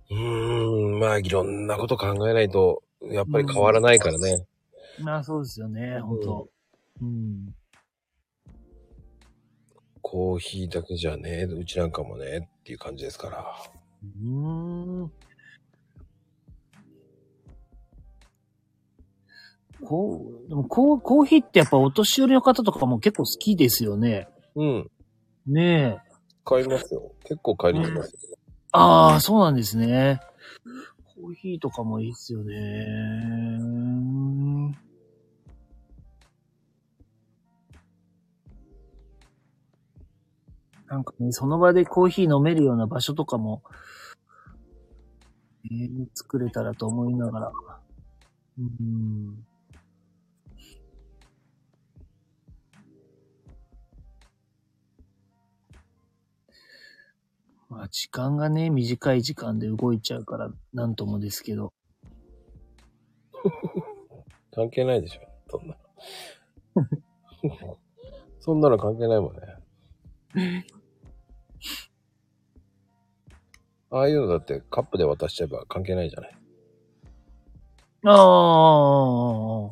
[0.09, 4.45] うーん、まあいろんなこと考えないと、やっぱり変わらないからね。
[4.97, 6.49] まあそうですよね、ほんと。
[7.02, 7.56] うん。
[10.02, 13.56] コーヒーだけじゃね、うちなんかもね、っていう感じですから。
[14.04, 15.12] うーん。
[19.84, 24.28] こう、でもコーコーヒーってやっぱお年寄りの方とかも結構好きですよね。
[24.56, 24.91] うん、
[25.48, 26.16] ねえ。
[26.43, 27.12] 買いますよ。
[27.24, 28.04] 結構買いますよ。
[28.72, 30.20] ああ、そうなんですね。
[31.16, 32.54] コーヒーとかもいいっすよね。
[40.88, 43.64] なんかね、その場でコーヒー飲めるような場所とかも、
[45.66, 47.52] えー作れたらと思いながら。
[48.60, 49.46] うん。
[57.70, 61.74] まあ、時間がね、短い時間で動いちゃうから、なんともですけど。
[64.54, 65.76] 関係ないでしょ、そんな。
[68.40, 70.66] そんなの関係ないもんね。
[73.91, 76.38] ああいうのだってカップで渡しちゃえば関係ないじゃない。
[78.03, 79.72] あ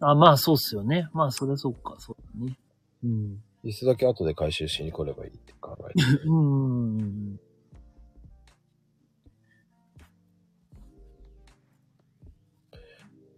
[0.00, 0.10] あ。
[0.10, 1.08] あ、まあそうっすよね。
[1.12, 2.58] まあそれはそうか、そうだね。
[3.04, 3.42] うん。
[3.64, 6.04] 椅子だけ後で回収しに来ればいいって考えて。
[6.26, 7.40] うん。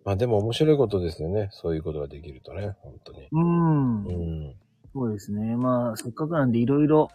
[0.05, 1.49] まあでも面白いことですよね。
[1.51, 3.28] そういうことができるとね、本当に。
[3.32, 4.05] うん。
[4.05, 4.11] う
[4.51, 4.55] ん。
[4.97, 5.57] そうですね。
[5.57, 7.11] まあ、せっかくなんでいろいろ、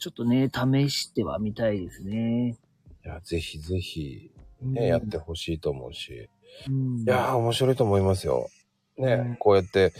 [0.00, 2.56] ちょっとね、試してはみたいですね。
[3.04, 6.28] いや、ぜひぜひ、うんね、やってほしいと思うし。
[6.68, 6.98] うん。
[7.02, 8.48] いやー、面白いと思いますよ。
[8.96, 9.92] ね、うんこうやって、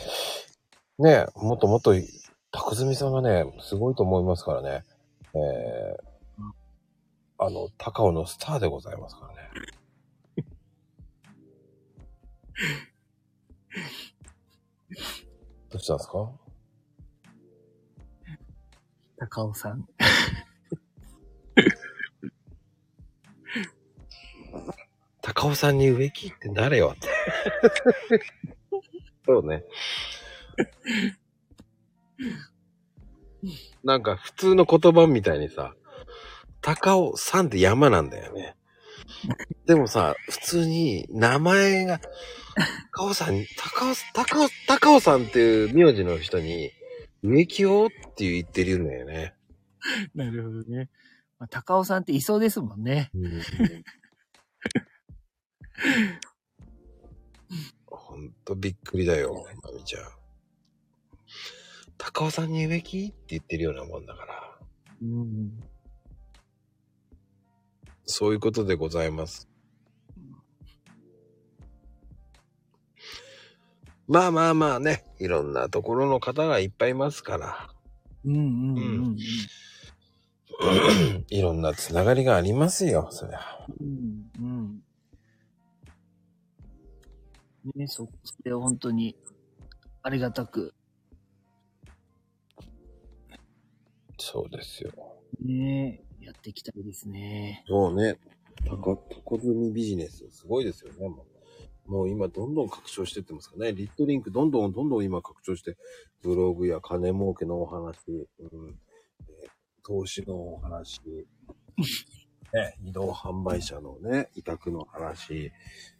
[0.97, 1.93] ね、もっともっと、
[2.51, 4.83] 高住さんがね、すごいと思いますからね。
[5.33, 6.43] えー、
[7.37, 9.49] あの、高尾のスターでございますからね。
[15.71, 16.48] どうしたんですか？
[19.19, 19.87] 高尾さん。
[25.21, 27.09] 高尾さんに植木って誰よって。
[29.27, 29.65] そうね。
[33.83, 35.75] なんか普通の言葉みたいにさ、
[36.61, 38.55] 高尾さんって山なんだよね。
[39.65, 41.99] でもさ、普通に名前が、
[42.93, 46.71] 高尾さん、高尾、高尾、高尾さんっていう名字の人に、
[47.21, 49.35] 植木をって言ってるんだよね。
[50.15, 50.89] なるほどね。
[51.37, 53.09] まあ、高尾さんっていそうですもんね。
[53.13, 53.41] うん
[57.85, 60.03] ほんとびっくりだよ、まみちゃん。
[61.97, 64.59] 高尾さんに植木って言ってるようなもんだから。
[65.01, 65.51] うん。
[68.05, 69.48] そういうことでございます。
[74.09, 77.69] まあまあまあね、いろんなところの方がいっぱいいますから、
[78.25, 78.81] うんうんう
[79.11, 79.17] ん
[81.29, 83.39] いろんなつながりがありますよ、そりゃ。
[83.79, 84.31] うん。
[84.41, 84.83] うん。
[87.75, 89.15] ね、そ、それを本当に、
[90.01, 90.73] ありがたく。
[94.17, 94.91] そうですよ。
[95.39, 97.63] ねえ、やっていきたいですね。
[97.67, 98.17] そうね。
[98.65, 101.28] タコ、タコ積みビジネス、すごいですよね、もう。
[101.89, 103.73] もう今どんどん拡張してってますからね。
[103.73, 105.75] リットリンクどんどんどんどん今拡張して、
[106.21, 108.75] ブログや金儲けのお話、うん
[109.19, 109.49] えー
[109.81, 111.01] 投資のお話、
[112.53, 115.51] ね、移動販売者のね、委託の話、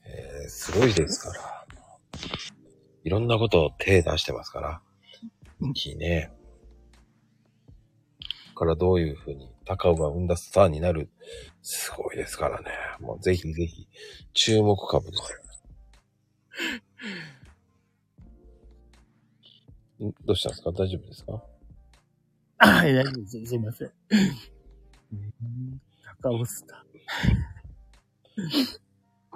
[0.06, 1.68] えーすごいですから。
[3.04, 4.82] いろんなことを手出してますから。
[5.74, 6.32] いいね。
[8.60, 11.10] からどういうふうに高尾が生んだスターになる
[11.62, 12.70] すごいですからね。
[13.00, 13.88] もうぜひぜひ、
[14.34, 15.24] 注目株です。
[15.34, 15.49] ん
[20.26, 20.72] どうしたんですか？
[20.72, 21.43] 大丈夫ですか？
[22.60, 23.45] あ、はい、大丈夫です。
[23.45, 23.91] すいません。
[25.14, 25.82] うん
[26.22, 26.84] 高尾スタ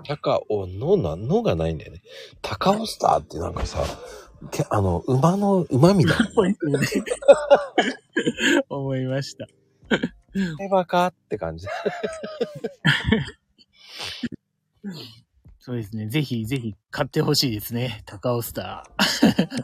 [0.06, 2.02] 高尾のな、のがないんだよね。
[2.42, 3.84] 高尾スターってなんかさ、
[4.52, 6.28] けあの、馬の、馬みたいな。
[8.70, 9.48] 思いました。
[10.58, 11.08] 手馬か？
[11.08, 11.68] って感じ。
[15.66, 16.10] そうですね。
[16.10, 18.04] ぜひ、ぜひ買ってほしいですね。
[18.06, 19.64] 高尾スター。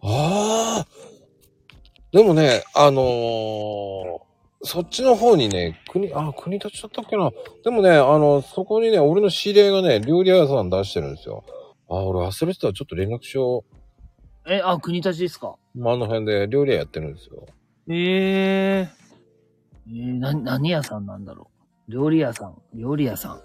[0.00, 0.86] ああ。
[2.12, 4.20] でもね、あのー
[4.62, 7.32] そっちの方にね、国、あ、国立ちだったっけな。
[7.64, 11.42] でもね、あの、そこにね、俺の知り合いがね、料理屋さん出してるんですよ。
[11.88, 13.64] あ、俺忘れてたらちょっと連絡しよ
[14.46, 15.48] え、あ、国立ですか？
[15.48, 17.44] あ、あの辺で料理屋やってるんですよ。
[17.88, 19.09] ええ
[19.90, 21.50] えー、な、何屋さんなんだろ
[21.88, 21.92] う？
[21.92, 22.62] 料理屋さん？
[22.74, 23.42] 料理屋さん。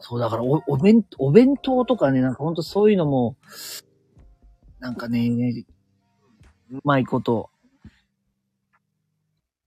[0.00, 3.36] そう、だからお、お弁、お弁当とかね、なんかほんとそういうのも、
[4.78, 5.64] なんかね、
[6.70, 7.48] うまいこと、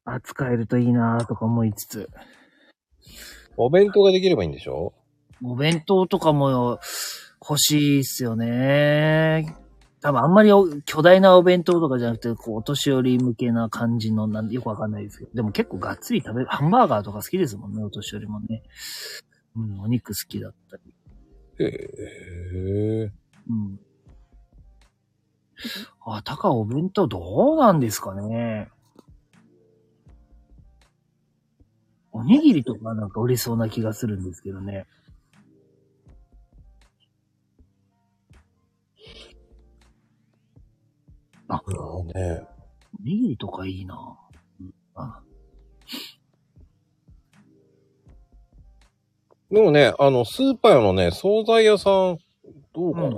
[0.05, 2.09] 扱えるといいなとか思いつつ。
[3.55, 4.93] お弁当ができればいいんでしょ？
[5.43, 6.79] お弁当とかも
[7.41, 9.55] 欲しいっすよね。
[10.01, 15.31] 多分あんまりお巨大なお弁当とかじゃなくて、こう、お年寄り向けな感じの、なんよくわかんないですけど。
[15.33, 18.63] でも結構がっつり食べる、ハンバーガーとか好きですもんね、お年寄りもね。
[19.55, 20.93] うん、お肉好きだったり。
[21.59, 21.65] へ
[23.05, 23.11] え。
[23.49, 23.79] うん。
[26.05, 28.69] あ、高尾お弁当どうなんですかね。
[32.11, 34.85] おにぎりとかなんか売れそうな気がするんですけどね。
[41.47, 42.43] なるほどね。
[42.99, 44.17] おにぎりとかいいな。
[44.59, 45.21] うんあ
[49.49, 52.17] でもね、あの、スーパーのね、惣菜屋さん、
[52.73, 53.15] どうかな、うん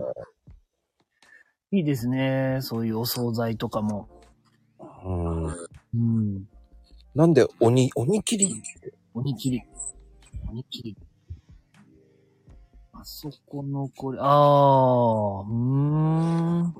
[1.71, 2.59] いいですね。
[2.61, 4.07] そういうお惣菜とかも。
[5.05, 6.49] うん、うん。
[7.15, 8.61] なんで、おに、おにぎり？
[9.13, 9.61] おにぎり。
[10.49, 10.97] おにぎり。
[12.93, 15.55] あそこのこれ、ああ、うー
[16.67, 16.75] ん。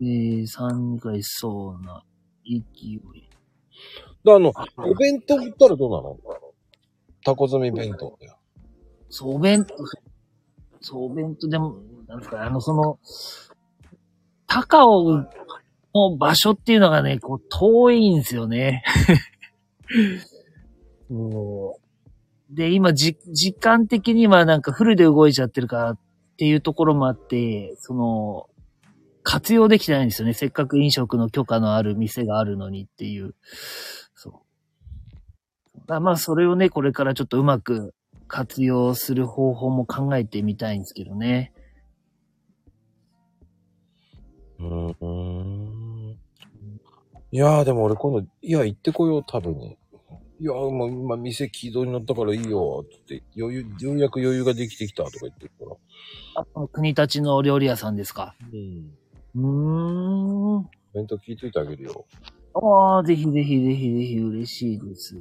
[0.00, 2.04] えー、3回そうな
[2.44, 3.00] 勢い。
[4.24, 6.16] であの、お弁当売ったらどうなの？
[7.24, 8.38] タコ積み弁当だよ。
[9.10, 9.74] そう、お弁当、
[10.80, 12.98] そう、お弁当でも、なんですかね、あの、その、
[14.46, 15.26] 高尾
[15.94, 18.82] の場所っていうのがね、こう、遠いんですよね。
[22.50, 25.98] で、今、じ、時間的にはなんかフルで動いちゃってるからっ
[26.38, 28.48] ていうところもあって、その、
[29.30, 30.32] 活用できてないんですよね。
[30.32, 33.34] せっかく飲食の許可のある店があるのにっていう。
[34.14, 34.42] そ
[35.86, 36.00] う。
[36.00, 37.94] まあ、それをね、これからちょっとうまく
[38.26, 41.52] 活用する方法も考えてみたいんですけどね。
[44.60, 46.18] うーん。
[47.30, 49.76] いやー、でも俺今度、いや、行ってこよう、多分に。
[50.40, 55.76] いやー、もう今、店軌道に乗ったからいいよ、つって、余裕、ようやく余裕ができてきた、とか言ってるか
[56.34, 56.44] ら。
[56.62, 58.34] あ、国立のお料理屋さんですか？
[58.54, 58.96] うん。
[59.38, 60.68] うーん。
[60.92, 62.04] 弁当聞いといてあげるよ。
[62.54, 65.16] ああ、ぜひぜひぜひぜひ嬉しいです。
[65.16, 65.20] う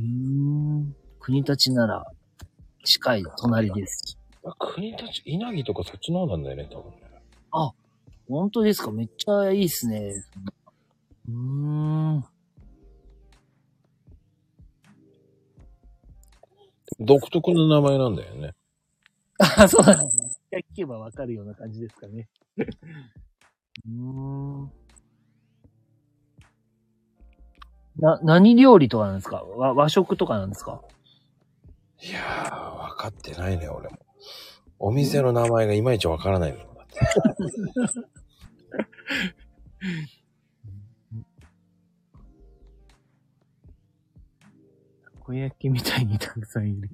[0.00, 0.94] ーん。
[1.18, 2.06] 国立なら
[2.84, 4.16] 近い隣です。
[4.44, 7.02] あ国立、稲城とかそっちの方なんだよね、多分ね。
[8.28, 8.92] 本当ですか？
[8.92, 10.12] めっちゃいいっすね。
[11.28, 12.24] うーん。
[17.00, 18.52] 独特の名前なんだよね。
[19.38, 20.30] あ、そうなんですね。
[20.52, 22.28] 回聞けばわかるような感じですかね。
[22.58, 24.70] うーん。
[27.96, 29.42] な、何料理とかなんですか？
[29.56, 30.82] 和和食とかなんですか？
[32.02, 33.98] いやー、分かってないね、俺も。
[34.78, 36.58] お店の名前がいまいちわからないの。
[36.58, 36.66] た
[45.20, 46.90] こ焼きみたいにたくさんいる。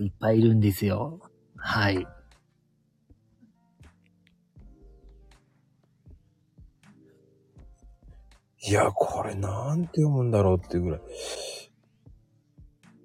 [0.00, 1.20] いっぱいいるんですよ。
[1.56, 2.06] はい。
[8.66, 11.00] いや、これなんて読むんだろうっていうぐらい。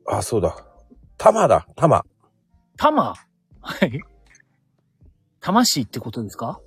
[0.07, 0.65] あ、そうだ。
[1.17, 2.05] 玉だ、玉。
[2.77, 3.13] 玉？
[3.61, 4.01] はい。
[5.41, 6.61] 魂ってことですか？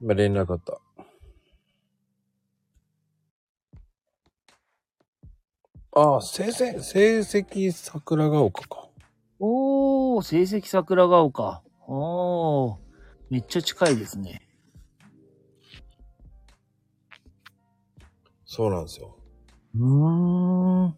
[0.00, 0.80] 今連絡あった。
[5.96, 8.88] ああ、成績、成績桜ヶ丘か。
[9.38, 11.62] おー、成績桜ヶ丘。
[11.86, 12.76] おー、
[13.30, 14.40] めっちゃ近いですね。
[18.44, 19.16] そうなんですよ。
[19.76, 20.94] うーん。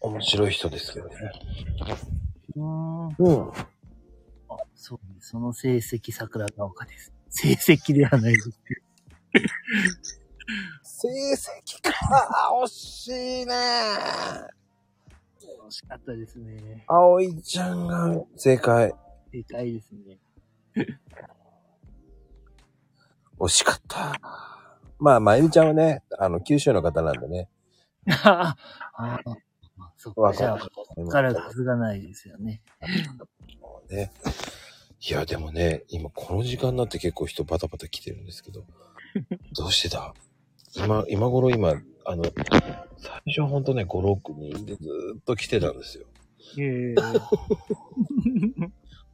[0.00, 1.14] 面白い人ですけどね。
[2.56, 3.08] うーん。
[3.08, 3.14] うん。
[4.74, 5.28] そうです。
[5.30, 7.12] その成績桜ヶ丘です。
[7.28, 8.83] 成績ではないですけ
[10.82, 11.92] 成績か。
[12.62, 13.08] 惜し
[13.42, 13.54] いね。
[15.40, 15.66] ど。
[15.66, 16.84] 惜しかったですね。
[16.86, 18.94] 葵ちゃんが正解。
[19.32, 20.18] でかいですね。
[23.38, 24.20] 惜しかった。
[24.98, 27.48] まあ、まゆみちゃんはね、あの、九州の方なんでね。
[28.06, 28.56] あ
[28.94, 29.20] あ、
[29.96, 30.32] そっか。
[30.32, 32.62] じゃあ、ここからがはずがないですよね。
[33.90, 34.12] ね。
[35.00, 38.64] いや、でもね、今この時間になって結構人バタバタ来てるんですけど、
[39.56, 40.14] どうしてだ？
[40.76, 41.74] 今、今頃今、
[42.04, 42.24] あの、
[42.98, 46.06] 最初ほんとね、5、6人でずーっと来てたんですよ。
[46.58, 46.94] ええ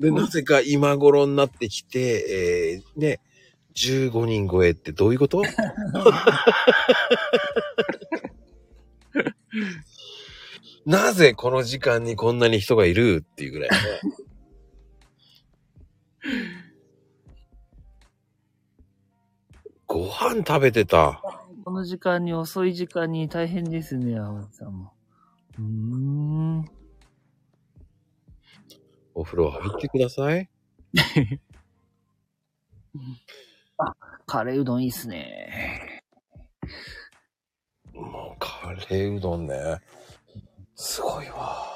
[0.02, 3.20] で、なぜか今頃になってきて、えー、ね、
[3.74, 5.43] 15人超えってどういうこと？
[10.86, 13.77] なぜこの時間にこんなに人がいるっていうぐらいね。
[19.93, 21.21] ご飯食べてた。
[21.65, 24.93] この時間に遅い時間に大変ですね、青木さんも。
[25.59, 26.65] うーん。
[29.17, 30.49] お風呂入ってください。
[34.27, 36.05] カレーうどんいいっすね。
[37.93, 39.81] もうカレーうどんね。
[40.77, 41.67] すごいわ。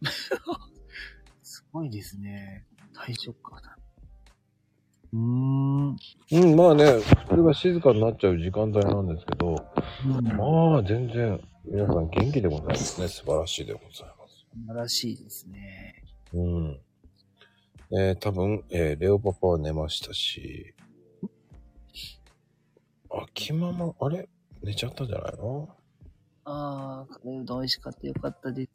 [1.42, 2.64] すごいですね。
[2.94, 3.75] 大食かだ。
[5.16, 5.96] うーん。
[6.32, 6.84] うん、まあね、
[7.28, 9.56] それが静かになっちゃう時間帯なんですけど、
[10.04, 13.08] うん、まあ全然皆さん元気でございますね。
[13.08, 14.46] 素晴らしいでございます。
[14.52, 16.04] 素晴らしいですね。
[16.34, 16.80] うん。
[17.92, 20.74] えー、多分、えー、レオパパは寝ましたし、
[23.10, 24.28] 秋ママ、あれ？
[24.62, 25.68] 寝ちゃったんじゃないの？
[26.44, 28.70] あー、カレーうどん美味しかったよかったです。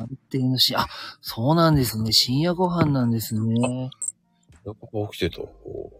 [0.00, 0.86] 安定のし、あ、
[1.20, 2.12] そうなんですね。
[2.12, 3.90] 深夜ご飯なんですね。
[4.64, 5.42] レオパパ起きてた。
[5.42, 5.92] お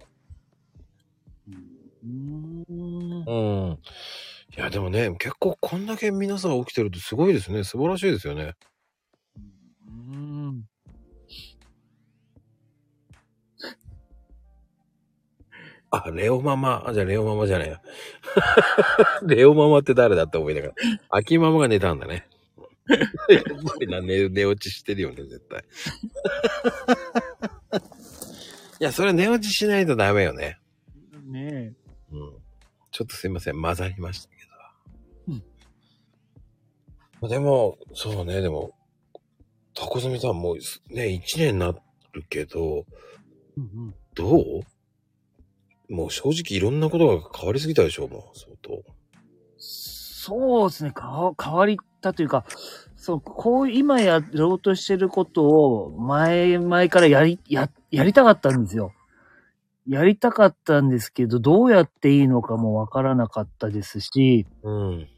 [2.02, 3.24] うーん。
[3.27, 3.78] うん。
[4.56, 7.64] いや、でもね、結構こんだけ皆さん起きてるってすごいですね。
[7.64, 8.55] 素晴らしいですよね。
[9.86, 10.64] うーん。
[15.93, 16.85] あ、レオママ。
[16.86, 17.81] あ、じゃあレオママじゃないや。
[19.27, 20.74] レオママって誰だって思いながら。
[21.10, 22.28] 秋ママが寝たんだね。
[23.28, 25.64] やっぱりな、寝、寝落ちしてるよね、絶対。
[28.80, 30.58] いや、それ寝落ちしないとダメよね。
[31.26, 31.74] ね
[32.10, 32.32] うん。
[32.90, 34.34] ちょっとすいません、混ざりましたけ
[35.26, 35.34] ど。
[35.34, 35.42] うん
[37.20, 38.72] まあでも、そうね、でも、
[39.74, 40.58] タコズミさんもう
[40.94, 41.72] ね、一年にな
[42.12, 42.94] るけど、え。
[43.58, 43.94] うんうん。
[44.14, 44.62] どう？
[45.92, 48.82] もう正直いろんなことが変わりすぎたでしょ、もう、相当。
[49.58, 50.92] そうですね。
[50.92, 52.44] かわ変わりたというか、
[52.97, 58.93] そう、こう、今やろうとしてることを、前々からやり、や、やりたかったんですよ。
[59.86, 65.09] やりたかったんですけど、どうやっていいのかもわからなかったですし、うん。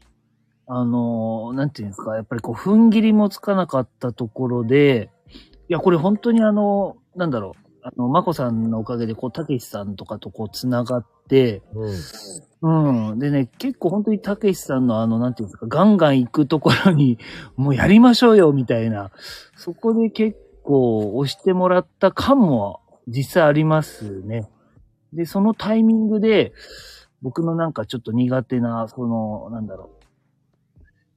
[0.67, 5.09] あの、なんていうんですか、やっぱりこう、踏ん切りもつかなかったところで、
[5.69, 11.61] いや、これ本当にあの、なんだろう、あの、まこさんのおかげで、こう、たけしさんとかとこう、つながって、
[12.61, 13.11] うん。
[13.11, 13.19] うん。
[13.19, 17.19] でね、結構本当にたけしさんのあの、なんていうんですか、ガンガン行くところに、
[17.57, 19.11] もうやりましょうよ、みたいな。
[19.57, 24.49] そこで結構押してもらった感も実際ありますね。
[25.11, 26.53] で、そのタイミングで、
[27.21, 30.03] 僕のなんかちょっと苦手な、その、なんだろう。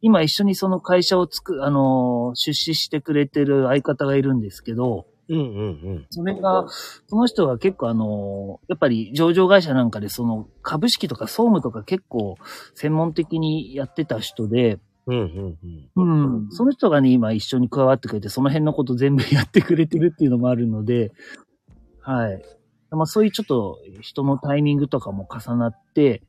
[0.02, 5.50] 今一緒にその会社をつく、あの、出資してくれてる相方がいるんですけど、うんうんう
[5.98, 6.06] ん。
[6.10, 6.66] それが、
[7.06, 12.36] その人が結構あの、やっぱり上場会社なんかでその株式とか総務とか結構
[12.74, 15.58] 専門的にやってた人で、うん、うん、
[15.96, 16.44] うん。
[16.44, 16.50] うん。
[16.50, 21.12] その人がね、今一緒に加わってくれて、その辺のこと全部やってくれてるっていうのもあるので、
[22.00, 22.42] はい。
[22.90, 26.22] まあそういうちょっと人のタイミングとかも重なって、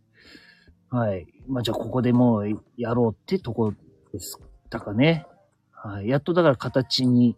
[0.90, 1.28] はい。
[1.48, 3.74] まあじゃあここでもうやろうってとこ
[4.14, 5.26] ですたかね。
[5.72, 6.08] はい。
[6.08, 7.36] やっとだから形に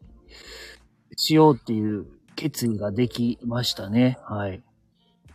[1.22, 4.18] しようっていう決意ができましたね。
[4.24, 4.64] はい。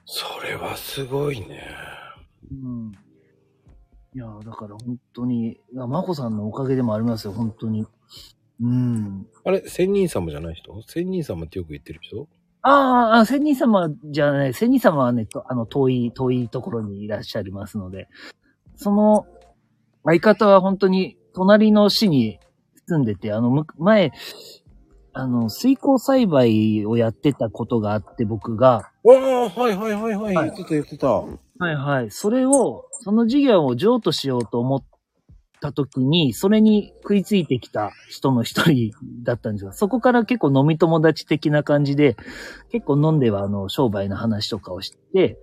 [0.07, 1.69] それはすごいね。
[2.51, 2.93] うん。
[4.15, 7.87] いや、だから本当に、まこさんのおかげでもありますよ、本当に。
[8.63, 9.27] うん。
[9.45, 10.83] あれ、仙人様じゃない人？
[10.87, 12.29] 仙人様ってよく言ってる人？
[12.63, 18.09] あーあ、仙人様じゃない、仙人様はね、とあの、遠い、遠いところにいらっしゃいますので、
[18.77, 19.27] その、
[20.05, 22.39] 相方は本当に、隣の市に
[22.87, 24.13] 住んでて、あの、む前、
[25.17, 30.35] あの、水耕栽培をやってたことがあって、僕が、ああ、はいはいはいはい。
[30.35, 31.09] はい言ってた言ってた。
[31.09, 31.27] は
[31.71, 32.11] いはい。
[32.11, 34.85] それを、その事業を譲渡しようと思っ
[35.61, 38.91] た時に、それに食いついてきた人の一人
[39.23, 42.17] だったんですが、そこから結構飲み友達的な感じで、
[42.73, 45.39] 結構飲んではあの、商売の話とかをして、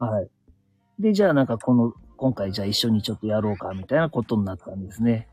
[0.00, 0.28] はい。
[0.98, 5.28] で、じゃあなんかこの、今回じゃあ一緒にちょっとやろうか、みたいなことになったんですね。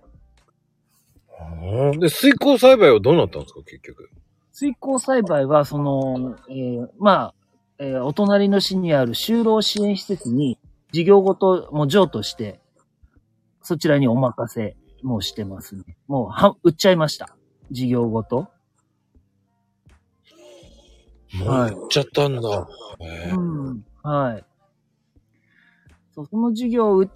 [2.00, 4.10] で、水耕栽培はどうなったんですか、結局？
[4.52, 7.34] 水耕栽培は、その、えーまあ、
[7.78, 10.60] えーお隣の市にある就労支援施設に
[10.92, 12.60] 事業ごとも譲渡して、
[13.62, 15.98] そちらにお任せもうしてますね。
[16.08, 17.36] もう、は、売っちゃいました。
[17.72, 18.48] 事業ごと。
[21.36, 22.68] もうはい行っちゃったんだ。
[23.00, 23.86] へえうん。
[24.02, 24.46] はい。
[26.14, 27.10] そう、その事業を売っ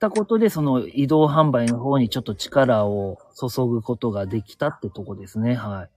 [0.00, 5.54] たことで、その移動販売の方にちょっと力を注ぐことができたってとこですね。
[5.54, 5.88] は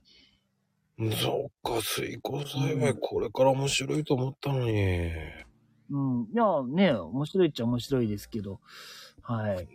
[0.99, 1.13] い。
[1.15, 5.11] そうか、水耕栽培、これから面白いと思ったのに。
[5.89, 6.27] うん。
[6.31, 8.59] いや、ね、面白いっちゃ面白いですけど、
[9.23, 9.67] はい。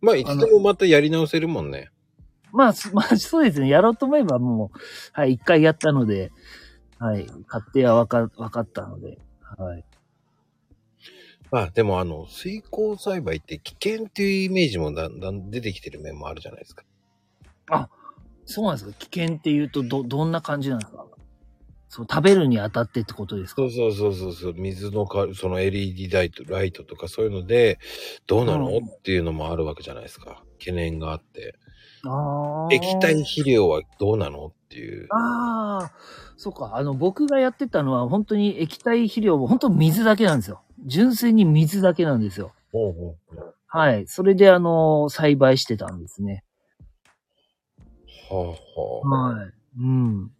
[0.00, 1.90] まあ、いつでもまたやり直せるもんね。
[2.52, 3.68] まあ、す まあ、そうですね。
[3.68, 4.78] やろうと思えばもう、
[5.12, 6.30] はい、一回やったので、
[6.98, 9.18] はい、勝手はわか、わかったので、
[9.58, 9.84] はい。
[11.50, 16.84] まあ、でもあの、水耕栽培って危険っていうイメージもだんだん出てきてる面もあるじゃないですか。
[18.44, 21.04] そうなんですか危険って言うと、ど、どんな感じなんですか？
[21.88, 23.62] そう、食べるにあたってってことですか？
[23.62, 27.78] そうそうそうそうそう、水のか、その LED ライト、ライトとかそういうので、
[28.26, 30.42] どうなの、うんっていうのもあるわけじゃないですか。
[30.58, 31.54] 懸念があって。
[32.04, 32.74] ああ。
[32.74, 34.46] 液体肥料はどうなの？
[34.46, 35.06] っていう。
[35.10, 35.92] ああ、
[36.36, 36.72] そうか。
[36.76, 40.62] あの、僕がやってたのは、本当に液体肥料も、本当水だけなんですよ。
[40.86, 42.52] 純粋に水だけなんですよ。
[42.72, 44.06] ほうほうはい。
[44.06, 46.44] それで、あの、栽培してたんですね。
[48.30, 49.38] はあはあ。
[49.38, 49.52] はい。
[49.80, 50.30] うん。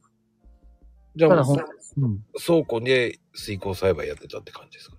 [1.17, 2.25] じゃあただほん、うん。
[2.45, 4.97] 倉庫で水耕栽培やってたって感じですか？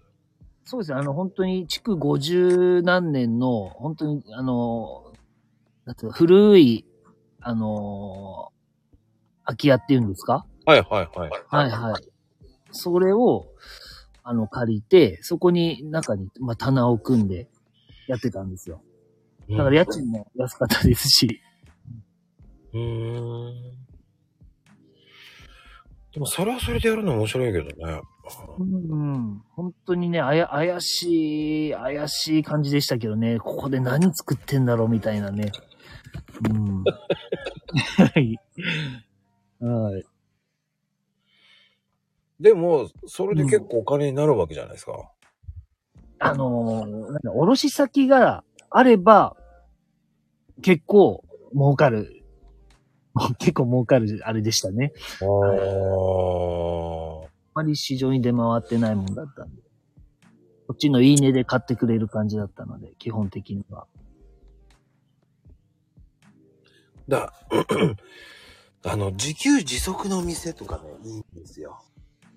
[0.65, 0.97] そうですね。
[0.97, 5.13] あの、本当に、築50何年の、本当に、あの、
[5.85, 6.85] なんていうか古い、
[7.39, 8.51] あの、
[9.45, 10.45] 空き家っていうんですか？
[10.65, 11.31] はいはいはい。
[11.47, 12.03] はいはい。
[12.71, 13.45] それを、
[14.29, 17.47] あの、借りて、そこに、中に、まあ、棚を組んで、
[18.07, 18.81] やってたんですよ。
[19.49, 21.41] だから、家賃も安かったですし。
[22.73, 23.53] うーん。
[26.13, 28.01] でも、それはそれでやるの面白いけどね。
[28.59, 29.41] うん。
[29.55, 35.53] 本当にね、あや、怪しい、怪しい感じでしたけどね、ここで何作ってんだろうみたいなね。
[36.49, 36.83] うん。
[37.97, 38.37] はい。
[39.61, 40.05] はい。
[42.39, 45.11] でも、それで結構お金になるわけじゃないですか。
[46.19, 49.35] あのーなんだ卸先があれば、
[50.61, 51.23] 結構
[51.53, 52.23] 儲かる。
[53.39, 54.93] 結構儲かるあれでしたね。
[55.21, 55.27] ああ。
[57.25, 59.61] あまり市場に出回ってないもんだったんで。
[60.67, 63.87] こっちのいいねで買ってくれる感じだったので、基本的には。
[67.07, 67.33] だ、
[68.83, 71.81] あの、自給自足の店とかね、いいんですよ。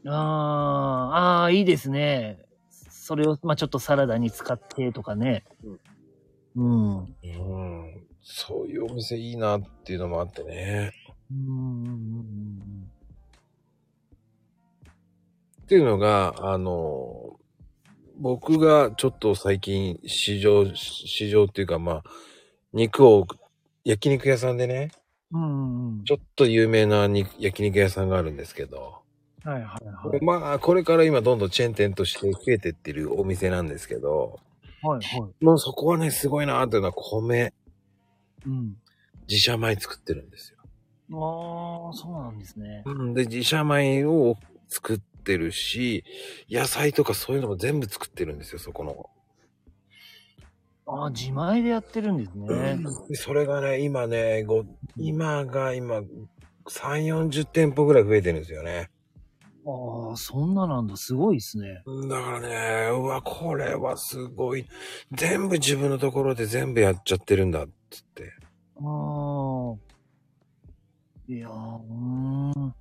[0.07, 2.39] ああ、ああ、いいですね。
[2.71, 5.45] それを、まあちょっとサラダに使ってとかね。
[6.55, 6.99] うん。
[6.99, 7.17] うん。
[7.23, 8.07] うん。
[8.23, 10.93] そういうお店いいなっていうのもあってね。
[11.31, 12.91] うんうんうん
[15.63, 17.39] っていうのが、あの、
[18.19, 22.03] 僕がちょっと最近市場、市場っていうかまあ、
[22.73, 23.25] 肉を、
[23.85, 24.91] 焼肉屋さんでね、
[25.31, 26.05] うんうんうん。
[26.05, 29.03] ちょっと有名な肉焼肉屋さんがあるんですけど、
[29.45, 30.25] はいはいはい。
[30.25, 34.39] まあ、これから今どんどんチェーン店として増えてってるお店なんですけど、
[34.83, 35.45] はいはい。
[35.45, 37.53] もうそこはね、すごいなっていうのは米、
[38.47, 38.77] うん。
[39.29, 40.59] 自社米作ってるんですよ。
[41.12, 42.83] ああ、そうなんですね。
[42.87, 44.37] うん、で、自社米を
[44.69, 46.05] 作ってるし、
[46.51, 49.11] 野菜とかそういうのも全部作ってるんですよ、そこの。
[50.87, 52.79] ああ、自前でやってるんですね。
[53.09, 54.65] でそれがね、今ね、ご
[54.97, 56.01] 今が今、
[56.69, 58.91] 3、40店舗ぐらい増えてるんですよね。
[59.66, 60.97] ああ、そんななんだ。
[60.97, 61.82] すごいですね。
[62.09, 64.66] だからね、うわ、これはすごい。
[65.12, 68.32] 全部自分のところで全部やっちゃってるんだ、つって。
[68.77, 69.77] ああ。
[71.28, 72.74] いやー、うーん。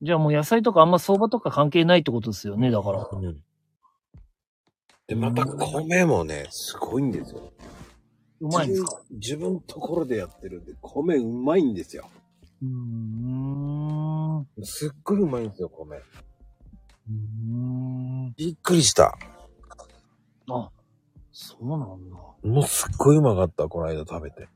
[0.00, 3.08] じゃあもう野菜とかあんま相場とか関係ないってことですよね、だから。
[3.10, 3.42] うん。
[5.08, 7.52] で、また米もね、すごいんですよ。
[8.40, 9.02] うまいんですか？
[9.10, 12.08] 自分自分のところでやってるんで、米うまいんですよ。
[12.62, 14.40] うーん。
[14.40, 15.96] うすっごいうまいんですよ、米。
[17.10, 18.34] ーん。
[18.36, 19.16] びっくりした。
[20.50, 20.70] あ、
[21.32, 22.16] そうなんだ。
[22.42, 24.48] もうすっごいうまかった、この間食べて。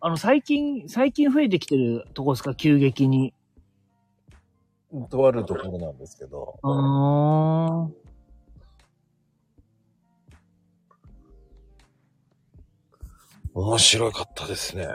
[0.00, 2.54] あの、最近、最近増えてきてるとこですか？
[2.54, 3.34] 急激に。
[5.10, 6.58] とあるところなんですけど。
[6.62, 7.94] うーん。
[13.54, 14.86] 面白かったですね。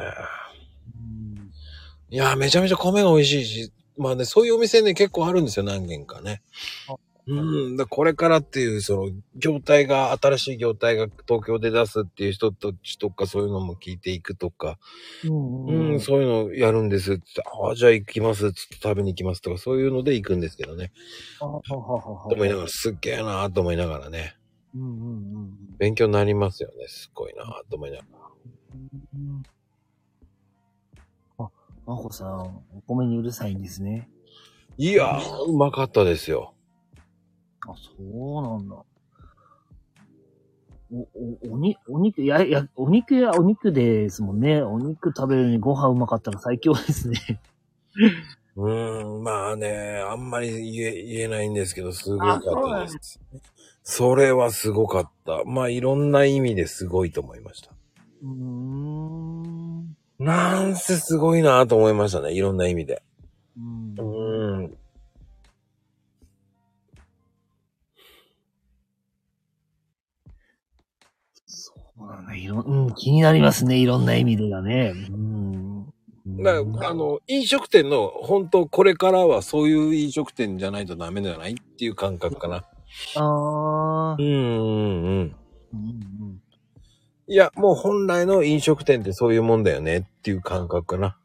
[2.14, 6.44] いやー、めちゃめちゃ米が美味しいし、まあね、そういうお店ね、結構あるんですよ、何軒かね
[6.88, 6.94] あ。
[7.26, 7.34] う
[7.72, 14.78] ん、だこれからっていう、その、業態が、新しい業態が東京で出すっていう人たちとか、そういうのも聞いていくとか、
[15.24, 17.24] うんうん、そういうのやるんですって、
[17.64, 20.92] ああ、じゃあ行きますっつって食べに行きますとか、そういうので行くんですけどね。
[21.40, 24.36] ははははと思いながら、すっげえなーと思いながらね、
[24.76, 25.50] うんうんうん
[25.80, 28.20] 勉強になりますよね、すっごいなーと思いながら。
[29.16, 29.44] うん。
[31.86, 34.10] あ、まこさん、お米にうるさいんですね。
[34.78, 36.54] いやー、うまかったですよ。
[37.68, 38.76] あ、そうなんだ。
[40.92, 44.62] お、お、おに、お肉、いや、いや、お肉やお肉ですもんね。
[44.62, 47.20] お肉食べるのにご飯うまかったら最強ですね。
[48.56, 53.20] うーん、まあね、あんまり言え、言えないんですけど、すごかったです。
[53.84, 55.44] それはすごかった。
[55.46, 57.72] まあ、いろんな意味ですごいと思いました。
[58.22, 59.33] うーん。
[60.20, 62.34] なんせすごいなと思いましたね。
[62.34, 63.02] いろんな意味で。
[63.58, 64.78] うんうーん。
[71.46, 72.36] そうなんだ。
[72.36, 73.78] いろ、うん、気になりますね。
[73.78, 74.94] いろんな意味でがね。
[75.10, 75.86] うん。
[76.42, 76.52] だ
[76.88, 82.64] あの、飲食店の、本当これからはそういう飲食店じゃないとダメじゃないっていう感覚かな。
[83.16, 84.22] ああう。
[84.22, 85.08] んうんうん。
[85.10, 85.36] うん
[85.74, 86.23] うん
[87.34, 91.18] いや、もう本来の飲食店ってそういうもんだよねっていう感覚かな。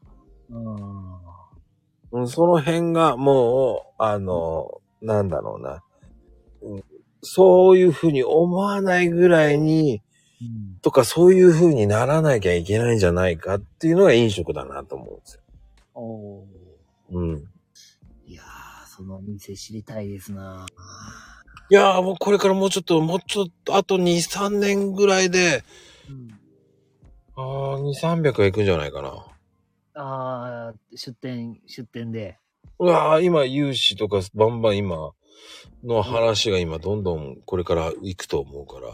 [0.49, 2.21] うん。
[2.21, 5.83] うん、その辺がもう、あの、なんだろうな。
[6.63, 6.83] うん、
[7.21, 10.01] そういうふうに思わないぐらいに、
[10.41, 15.41] うんとかそういうふうにならなきゃいけないんじゃないかっていうのが飲食だなと思うんですよ。
[15.93, 16.45] おー
[17.11, 17.43] うん。
[18.25, 20.65] いやー、そのお店知りたいですな
[21.69, 25.63] いやーもうこれからもうちょっと、もうちょっと、あと2、3年ぐらいで、
[26.09, 26.27] うん。
[27.35, 29.09] あー、2、300はいくんじゃないかな。
[29.95, 32.37] ああ、出店、出店で。
[32.79, 35.11] うわー今、融資とかバンバン今
[35.83, 38.91] の話が今どんどんこれから行くと思うから、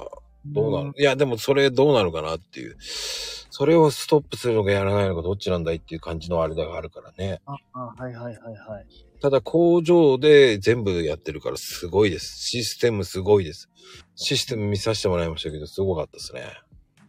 [0.47, 2.77] どうなる、いや、でもそれどうなるかなっていう。
[2.79, 7.41] それをストップするのかやらないのかどっちなんだいっていう感じのあれがあるからね。
[7.45, 8.85] あ、あ、はいはいはいはい。
[9.21, 12.37] ただ工場で全部やってるからすごいです。
[12.37, 13.69] システムすごいです。
[14.15, 16.43] システム見させてもらいましたけど、すごかったですね。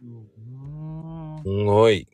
[0.07, 1.43] うん。
[1.43, 2.07] すごい。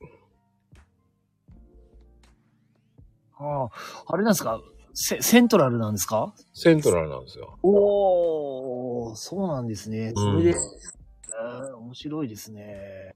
[3.38, 3.70] ああ、
[4.08, 4.62] あれなんですか？
[4.94, 6.34] セセントラルなんですか？
[6.54, 7.58] セントラルなんですよ。
[7.64, 10.14] おー、そうなんですね。
[10.16, 13.16] それで、うんえー面白いですね。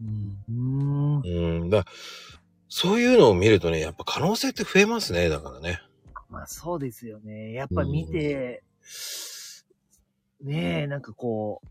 [0.00, 1.22] うん。
[1.24, 1.28] う
[1.64, 1.70] ん。
[1.70, 1.84] だ
[2.68, 5.28] そういうのを見るとね、やっぱ可能性って増えますね。
[5.28, 5.80] だからね。
[6.28, 7.52] まあそうですよね。
[7.52, 8.62] やっぱ見て、
[10.42, 11.68] ねえ、なんかこう、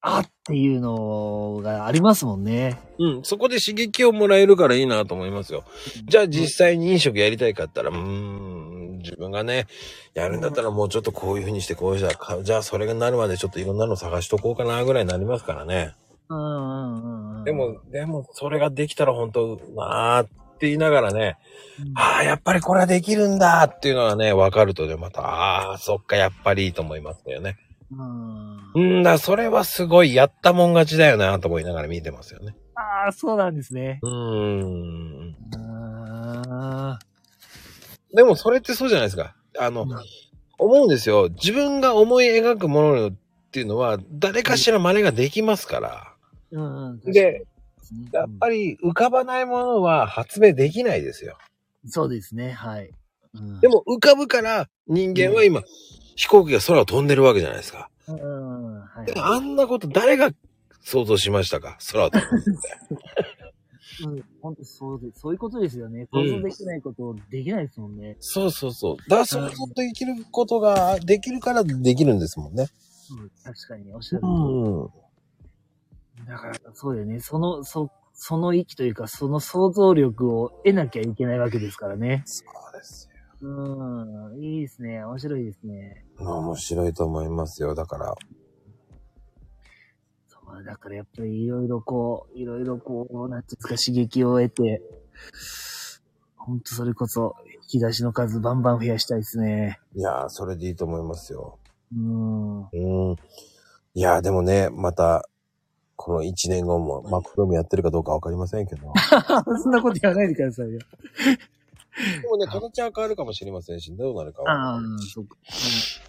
[0.00, 2.78] あっていうのがありますもんね。
[2.98, 3.24] うん。
[3.24, 5.64] そこで刺激をもらえるからいいなと思いますよ。
[6.06, 9.66] じゃあ実際に飲食やりたいかったら、うーん、自分がね、
[10.14, 15.94] やるんだったらもうちょっとこういう風にしてこうしたらか、じゃあそれがなるまでちょっといろんなの探しとこうかなぐらいになりますからね。
[16.28, 17.44] うんうんうんうん。
[17.44, 20.26] でも、でもそれができたら本当なーっ
[20.58, 21.38] て言いながらね、
[21.80, 27.56] うん、ああ、やっぱりこれはできるんだっていうのがね、わかるとね、また、ああ、そっか、やっぱりいいと思いますよね。
[27.90, 28.72] うん。
[28.74, 32.56] うんだ、それはすごいやったもん勝ちだよなと思いながら見てますよね。
[32.74, 33.98] ああ、そうなんですね。
[34.02, 35.36] うーん。
[35.56, 36.98] あ
[38.14, 39.34] でもそれってそうじゃないですか。
[39.58, 39.86] あの、
[40.58, 41.28] 思うんですよ。
[41.30, 43.12] 自分が思い描くものっ
[43.50, 46.14] ていうのは、誰かしら真似ができますから。
[46.52, 47.00] ーうんうん。
[47.00, 47.46] で、
[48.12, 51.36] やっり、ぱり浮かばないものは発明できないですよ。
[51.86, 52.90] そうですね、はい。
[53.34, 55.62] うんで、も浮かぶから人間は今、
[56.18, 57.88] 飛行機が空を飛んでるわけじゃないですか。
[58.08, 59.14] うん、はいで。
[59.20, 60.32] あんなこと誰が
[60.80, 61.78] 想像しましたか？
[61.92, 62.50] 空を飛ぶって。
[64.04, 66.08] うん、本当そうで、そういうことですよね。
[66.12, 68.16] 想像できないことできないですもんね。
[68.18, 68.96] そうそうそう。
[69.08, 72.66] だから想像できることができるからできるんですもんね。
[73.12, 74.88] うん、確かにおっしゃる通うん。
[76.16, 76.26] り。
[76.26, 77.20] だから、そうだよね。
[77.20, 82.22] その、そ、その域というか、その想像力を得なきゃいけないわけですからね。
[82.26, 83.08] そうです
[83.40, 85.04] うん、いいですね。
[85.04, 86.04] 面白いですね。
[86.18, 86.38] よ。
[86.38, 87.74] 面白いと思いますよ。
[87.74, 88.14] だから。
[90.26, 94.82] そう、だからやっぱりいろいろこう、いろいろこう、なんていうんですか、刺激を得て、
[96.36, 99.78] ほんとそれこそ、引き出しの数バンバン増やしたいですね。
[99.94, 101.58] いやー、それでいいと思いますよ。
[101.94, 102.60] うん。
[102.62, 103.16] うん。
[103.94, 105.28] いやー、でもね、また、
[105.94, 108.92] この1年後も、マクフロムやってるかどうかわかりませんけど。
[109.62, 110.78] そんなこと言わないでくださいよ。
[112.22, 114.52] でもね、形は変わるかもしれませんし、どうなるかは。
[114.52, 114.80] ああ、
[115.12, 115.28] そう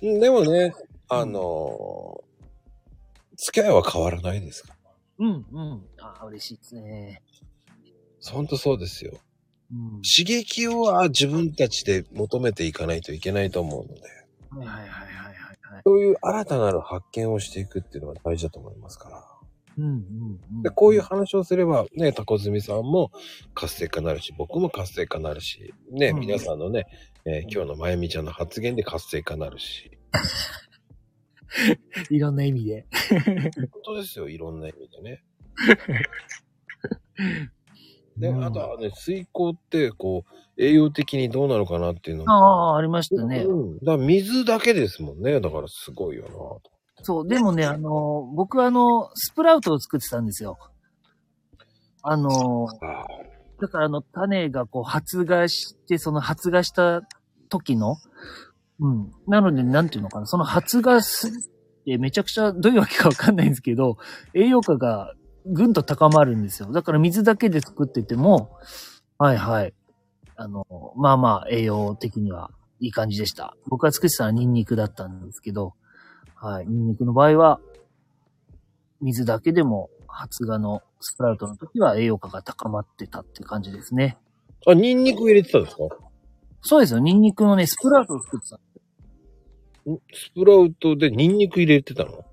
[0.02, 0.74] でもね、
[1.08, 2.30] あのー
[3.42, 4.76] 付き合いは変わらないですか？
[5.18, 5.26] ら。
[5.26, 5.82] うん、うん。
[6.02, 7.22] ああ、嬉しいですね。
[8.32, 9.14] ほんとそうですよ。
[9.72, 10.02] うん。
[10.02, 14.02] 刺激をは自分たちで求めていかないといけないと思うので、
[14.50, 15.34] はいはいはいはいはい
[15.74, 15.82] はい。
[15.86, 19.26] そういう新たなる発見をしていくっていうのが大事だと思いますから。
[19.80, 20.62] うんうんうん。
[20.62, 23.12] でこういう話をすれば、ね、タコズミさんも
[23.54, 26.88] 活性化なるし、僕も活性化なるし、ね、うん皆さんのね、
[27.26, 29.98] えー今日のまゆみちゃんの発言で活性化なるし。
[32.12, 32.86] いろんな意味で。
[33.72, 35.24] 本当ですよ、いろんな意味でね。
[38.18, 40.32] で、うんあとはね、水耕って、こう、
[40.62, 42.32] 栄養的にどうなのかなっていうのも。
[42.32, 43.44] ああ、ありましたね。
[43.44, 43.80] うん。
[43.80, 45.40] だ水だけですもんね。
[45.40, 46.62] だからすごいよなと。
[47.04, 50.58] そう、でもね、あの、僕はあの、スプラウトを作ってたんですよ。
[52.02, 53.06] あの、あ
[53.62, 57.02] だからあの、種がこう発芽して、その発芽した
[57.50, 57.98] 時の、
[58.80, 59.12] うん。
[59.28, 61.32] なので、なんていうのかな、その発芽すっ
[61.86, 63.98] てめちゃくちゃどういうわけかわかんないんですけど、
[64.34, 65.14] 栄養価が
[65.46, 66.72] ぐんと高まるんですよ。
[66.72, 68.52] だから水だけで作ってても、
[69.18, 69.74] はいはい。
[70.38, 70.66] あの、
[70.96, 73.56] まあまあ栄養的にはいい感じでした。
[73.68, 75.74] 僕が作ってたのはニンニクだったんですけど、
[76.42, 76.68] はい。
[76.68, 77.60] ニンニクの場合は、
[79.02, 84.18] 水だけでも発芽のスプラウトの時は栄養価が高まってたって感じですね。
[84.66, 85.84] あ、ニンニク入れてたんですか？
[86.62, 87.00] そうですよ。
[87.00, 88.56] ニンニクのね、スプラウトを作ってた。
[89.90, 92.26] んスプラウトでニンニク入れてたの？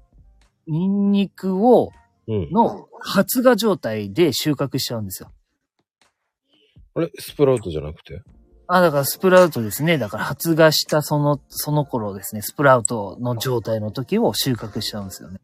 [0.69, 1.91] ニンニクを、
[2.29, 2.51] うん。
[2.51, 5.33] の発芽状態で収穫しちゃうんですよ。
[6.95, 7.11] あれ？
[7.19, 8.23] スプラウトじゃなくて？
[8.69, 9.97] あ、だからスプラウトですね。
[9.99, 15.41] だから発芽したその、その頃ですね、スプラウトの状態の時を収穫しちゃうんですよね。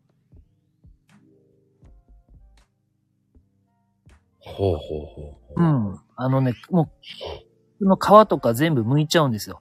[4.40, 5.62] ほうほうほう。
[5.62, 6.01] うん。
[6.16, 6.90] あのね、も
[7.81, 9.61] う、の皮とか全部剥いちゃうんですよ。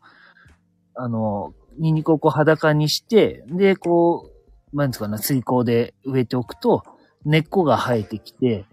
[0.96, 4.32] あの、ニンニクをこう裸にして、で、こ
[4.74, 6.84] う、なんですかね、水耕で植えておくと、
[7.26, 8.66] 根っこが生えてきて、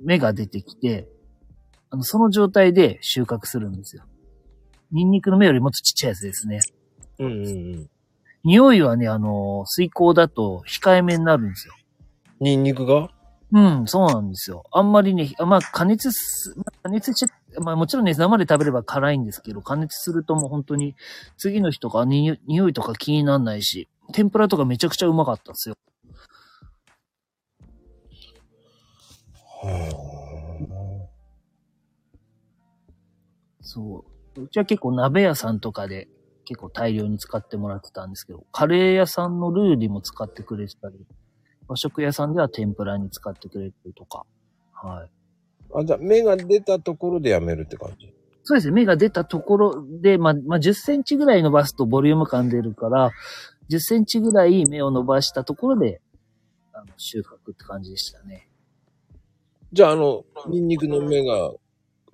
[0.00, 1.08] 芽が出てきて、
[1.90, 4.04] あの、その状態で収穫するんですよ。
[4.90, 6.60] ニンニクの芽よりもっとちっちゃいやつですね。
[7.18, 7.90] うんうんうん。
[8.44, 11.74] 匂いはね、あの、水耕だと控えめになるんですよ。
[12.40, 13.10] ニンニクが？
[13.50, 14.64] うん、そうなんですよ。
[14.72, 17.28] あんまりね、あまあ、加熱す、まあ加熱しちゃ、
[17.60, 20.94] まあもちろんね、生で食べれば辛いんですけど、加熱するともう本当に、
[21.38, 25.76] 次の日とかに匂いとか気にならないし、天ぷらとかめちゃくちゃうまかったですよ。
[29.62, 31.08] は
[33.62, 34.17] そう。
[34.42, 36.08] うちは結構鍋屋さんとかで
[36.44, 40.94] 結構大量に使ってもらってたんですけど、カレー屋さんのルーにも使ってくれてたり、
[41.66, 44.24] 和食屋さんでは天ぷらに使ってくれてるとか。
[44.72, 45.10] はい。
[45.74, 45.80] あ。
[45.80, 48.14] あ、じゃあ芽が出たところでやめるって感じ？
[48.44, 48.72] そうですね。
[48.72, 53.10] 芽が出たところで、まあ、まあ、10センチぐらい伸ばすとボリューム感出るから、
[53.70, 56.00] 10センチぐらい芽を伸ばしたところで、
[56.72, 58.48] あの、収穫って感じでしたね。
[59.74, 61.56] じゃああの、ニンニクの芽がうん。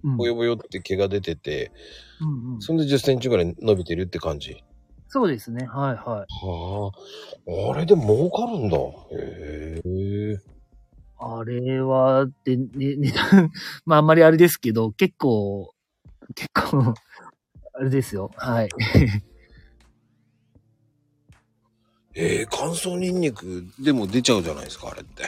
[0.05, 1.73] ぼよぼよって毛が出てて、
[2.21, 4.63] うんうん、そんで10センチぐらい伸びてるって感じ
[5.09, 5.65] そうですね。
[5.67, 6.45] はいはい。
[6.45, 6.91] は
[7.47, 7.71] あ。
[7.73, 8.77] あれで儲かるんだ。
[9.13, 10.55] へえ。
[11.19, 13.53] あれは、で、ね、値段、
[13.87, 15.73] まああんまりあれですけど、結構、
[16.35, 16.95] 結構、
[17.75, 18.31] あれですよ。
[18.35, 18.69] はい。
[22.17, 25.25] ええ乾燥ニンニクでも出ちゃうじゃないですか、あれって。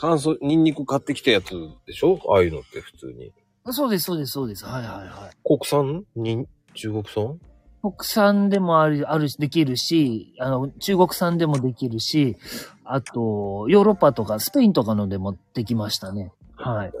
[0.00, 1.50] 乾燥、ニンニク買ってきたやつ
[1.86, 2.18] でしょ？
[2.30, 3.34] ああいうのって普通に。
[3.66, 4.64] そうです、そうです、そうです。
[4.64, 5.36] はいはいはい。
[5.44, 6.04] 国産？
[6.16, 7.38] に中国産？
[7.82, 12.38] 国産でもある、あるし、できるし、あの、中国産でもできるし、
[12.84, 16.32] あと、ヨーロッパとか、スペインとかのでもできましたね。
[16.56, 16.92] はい。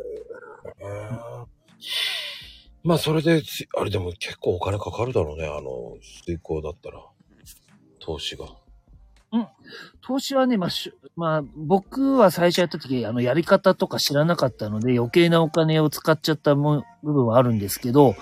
[2.82, 3.42] まあ、それで、
[3.78, 5.96] あれでも結構お金かかるだろうね、あの、
[6.26, 7.02] 水耕だったら。
[7.98, 8.46] 投資が。
[10.00, 18.16] 投資はね、まあ、しゅまあ、僕は最初やった時、あの、やり方とか知らなかったので、余計なお金を使っちゃったも部分はあるんですけど、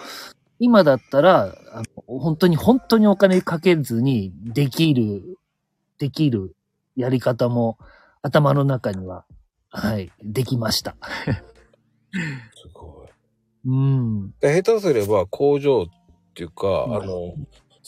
[0.59, 5.39] 今だったら、あの本当に、本当にお金かけずに、できる、
[5.99, 6.55] できる
[6.97, 7.79] やり方も、
[8.23, 9.25] 頭の中には、
[9.71, 10.97] はい、できました。
[12.55, 13.09] すごい。
[13.67, 14.31] うん。
[14.41, 15.87] で下手すれば工場っ
[16.35, 17.35] ていうか、うんあの、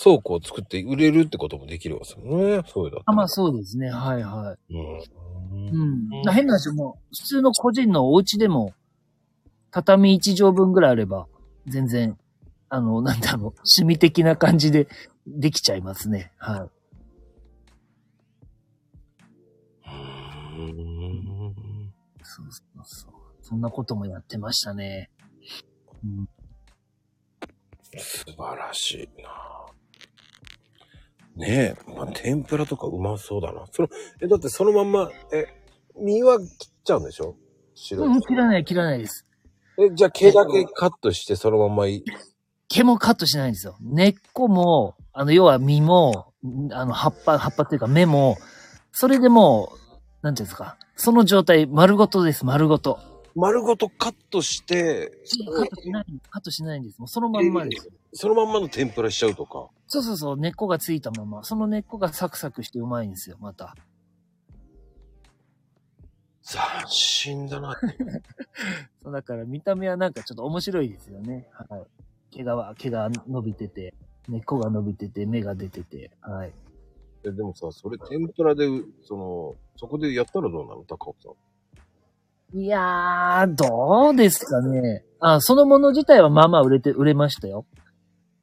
[0.03, 2.63] 倉庫を作って売れるってこともできるわけですよね。
[2.67, 3.91] そうだあ、らまあそうですね。
[3.91, 4.75] はいはい。
[4.75, 5.69] うん。
[5.69, 6.23] うん。
[6.25, 8.73] な変な話もう、普通の個人のお家でも、
[9.71, 11.27] 畳1畳分ぐらいあれば、
[11.67, 12.17] 全然、
[12.71, 14.89] あの、なんだろう、趣味的な感じで
[15.27, 16.33] できちゃいますね。
[16.39, 16.71] はい。
[20.61, 23.13] うんそうそうそう。
[23.43, 25.11] そんなこともやってましたね。
[26.05, 26.29] うん、
[27.99, 29.60] 素晴らしいな
[31.37, 33.65] ねえ、まあ、天ぷらとかうまそうだな。
[33.73, 33.89] その、
[34.21, 35.47] え、だってそのまんま、え、
[35.99, 36.47] 身は切っ
[36.85, 37.37] ちゃうんでしょ？
[37.75, 39.27] 白うん、切らない、切らないです。
[39.79, 42.05] え、じゃあ毛だけカットしてそのまんまい、
[42.69, 43.77] 毛もカットしないんですよ。
[43.81, 48.37] 根っこも、あの、要は実も、んあの、葉っぱ、葉っぱっていうか芽も、
[48.93, 50.77] それでもう、なんていうんですか。
[50.97, 52.99] その状態、丸ごとです、丸ごと。
[53.41, 55.11] 丸ごとカットして、
[55.57, 56.99] カットしない、カットしないんです。
[56.99, 57.89] もうそのまんまです。
[58.13, 59.69] そのまんまの天ぷらしちゃうとか。
[59.89, 61.43] そうそうそう、根っこがついたまま。
[61.43, 63.75] その根っこがサクサクしてうまいんですよ、また。
[66.43, 67.79] 斬新だな。
[69.03, 71.49] そうだから見た目はなんかちょっと面白いですよね。
[71.53, 71.87] はい。
[72.33, 73.95] 毛が、毛が伸びてて、
[74.29, 76.53] 根っこが伸びてて、芽が出てて、はい。
[77.25, 78.67] えでもさ、それ天ぷらで、
[79.03, 80.85] その、そこでやったらどうなの？
[80.85, 81.50] 高尾さん。
[82.55, 85.05] いやー、どうですかね。
[85.21, 87.65] あ、そのもの自体はまあまあ売れて、売れましたよ。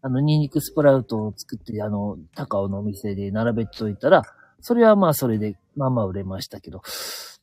[0.01, 4.23] あの、ニンニクスプラウトを作って、あの、高尾のお店で並べておいたら、
[4.61, 6.81] それはまあそれで、まあまあ売れましたけど、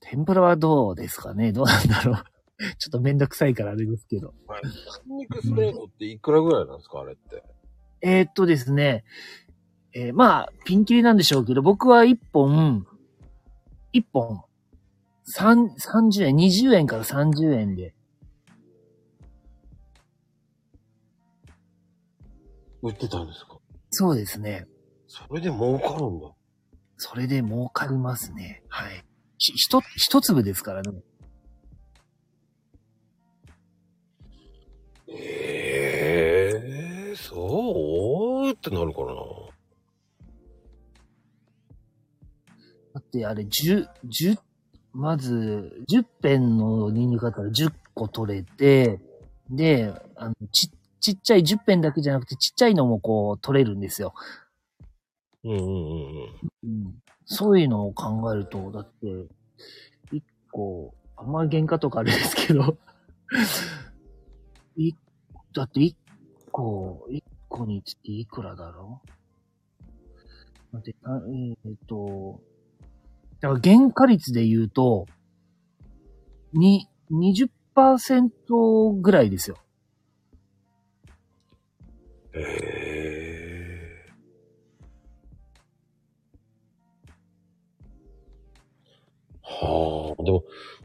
[0.00, 2.16] 天ぷらはどうですかねどうなんだろう。
[2.78, 4.32] ちょっとめんどくさいからあれですけど。
[4.46, 4.62] はい。
[5.06, 7.00] ニンニクスプレートっていくらぐらいなんですか？
[7.00, 7.42] あれって。
[8.00, 9.04] えーっとですね、
[9.92, 12.86] えーまあ、ピンキリなんでしょうけど、僕は1本、
[13.92, 14.42] 1本、
[15.24, 17.94] 三30円、20円から30円で、
[22.82, 23.58] 売ってたんですか？
[23.90, 24.66] そうですね。
[25.08, 26.30] それで儲かるんだ。
[26.98, 28.62] それで儲かりますね。
[28.68, 29.04] はい。
[29.38, 31.02] ひ、ひと、一粒ですからね。
[35.08, 36.60] え
[37.10, 38.50] えー、そう？
[38.50, 39.20] ってなるからな。
[42.94, 44.36] だってあれ、十、十、
[44.94, 49.00] まず、10ペンのニンニクだったら10個取れて、
[49.50, 54.14] で、あの、ち、ちっちゃい10ペンだけじゃなくて、ちっちゃいのもこう、取れるんですよ。
[55.42, 56.84] うんうんうんうん。
[56.84, 56.94] うん。
[57.26, 59.06] そういうのを考えると、だって、
[60.12, 60.22] 1
[60.52, 62.76] 個、あんまり原価とかあれですけど、
[64.76, 64.92] い、
[65.52, 65.94] だって1
[66.52, 69.02] 個、1個につきいくらだろ
[70.72, 70.76] う？
[70.76, 71.20] 待って、あ
[71.64, 72.40] えっ、と、
[73.44, 75.04] だから原価率で言うと、
[76.54, 79.58] に、20%ぐらいですよ。
[82.32, 84.04] へえ。
[89.42, 90.44] はあ、でも、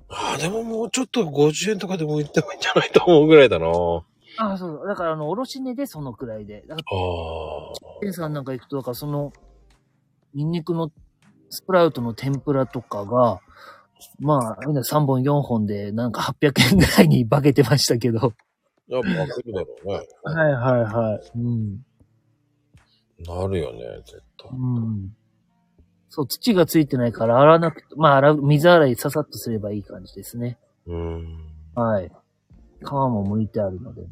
[0.09, 3.67] ああ、でももうちょっと50円とかでも売ってもいいんじゃないと思うぐらいだな。
[4.37, 4.85] ああそう。
[4.85, 6.65] だから、あの、おろし値でそのくらいで。
[6.67, 7.99] だからあ。
[8.01, 9.31] 店さんなんか行くと、だからその、
[10.33, 10.91] ニンニクの
[11.49, 13.41] スプラウトの天ぷらとかが、
[14.19, 18.33] まあ、みんな3本4本でなんか800円ぐらいに化けてましたけど。
[18.87, 20.07] やっぱ開けるだろうね。
[20.23, 21.31] はいはいはい。
[21.37, 21.85] うん。
[23.25, 24.49] なるよね、絶対。
[24.51, 25.15] うん。
[26.09, 30.57] そう、土がついてないから洗わなくて、まあ洗う、水洗いささっとすればいい感じですね。
[30.87, 31.45] うん。
[31.75, 32.11] はい。
[32.81, 34.03] 皮も剥いてあるので。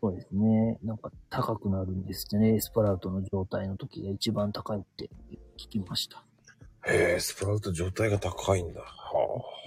[0.00, 0.78] そうですね。
[0.82, 2.60] なんか高くなるんですってね。
[2.60, 5.10] スプラウトの状態の時が一番高いって
[5.58, 6.24] 聞きました。
[6.86, 8.80] へえ、スプラウト状態が高いんだ。
[8.80, 9.60] はあ。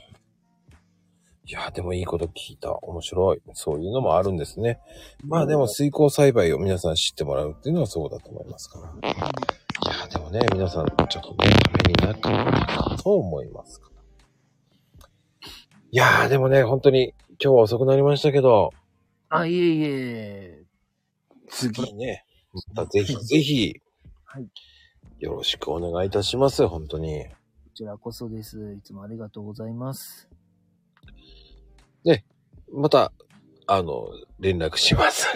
[1.45, 2.71] いや、でもいいこと聞いた。
[2.81, 3.41] 面白い。
[3.53, 4.79] そういうのもあるんですね。
[5.23, 9.09] まあでも水耕栽培を皆さん知ってもらうっていうのはそうだと思いますから。
[9.09, 9.15] い
[9.99, 13.93] や、でもね、皆さんちょっとね、ためになったと思いますから。
[15.91, 18.71] いやー、でもね、本当に今日は遅くなりましたけど、
[19.35, 20.63] あ、いえいえ。
[21.49, 22.25] 次ね、
[22.73, 23.81] またぜひぜひ、
[24.25, 24.47] はい。
[25.19, 26.67] よろしくお願いいたします。
[26.67, 27.25] 本当に。
[27.25, 27.31] こ
[27.73, 28.75] ちらこそです。
[28.77, 30.29] いつもありがとうございます。
[32.73, 33.11] また、
[33.67, 35.27] あの、連絡します。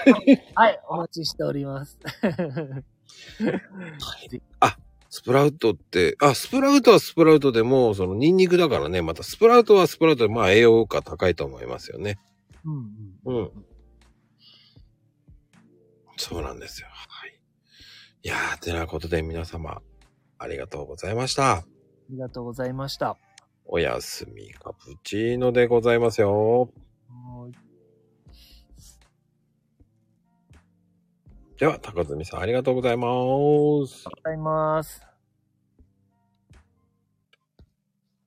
[0.56, 1.98] はい、お待ちしております。
[5.10, 12.18] スプラウトって、あ、スプラウトはスプラウトでも、そのニンニクだからね、またスプラウトはスプラウトで、まあ栄養価高いと思いますよね。
[12.66, 12.90] うん
[13.24, 13.36] うん。
[13.38, 13.66] うん。
[16.16, 16.88] そうなんですよ。
[16.90, 17.40] はい。
[18.22, 19.80] いやー、てなことで皆様、
[20.38, 21.52] ありがとうございました。
[21.52, 21.64] あ
[22.10, 23.16] りがとうございました。
[23.64, 26.60] おやすみカプチーノでございますよ。
[26.62, 27.54] はーい
[31.58, 33.12] では、高住さんありがとうございます。
[33.12, 35.15] ありがとうございます。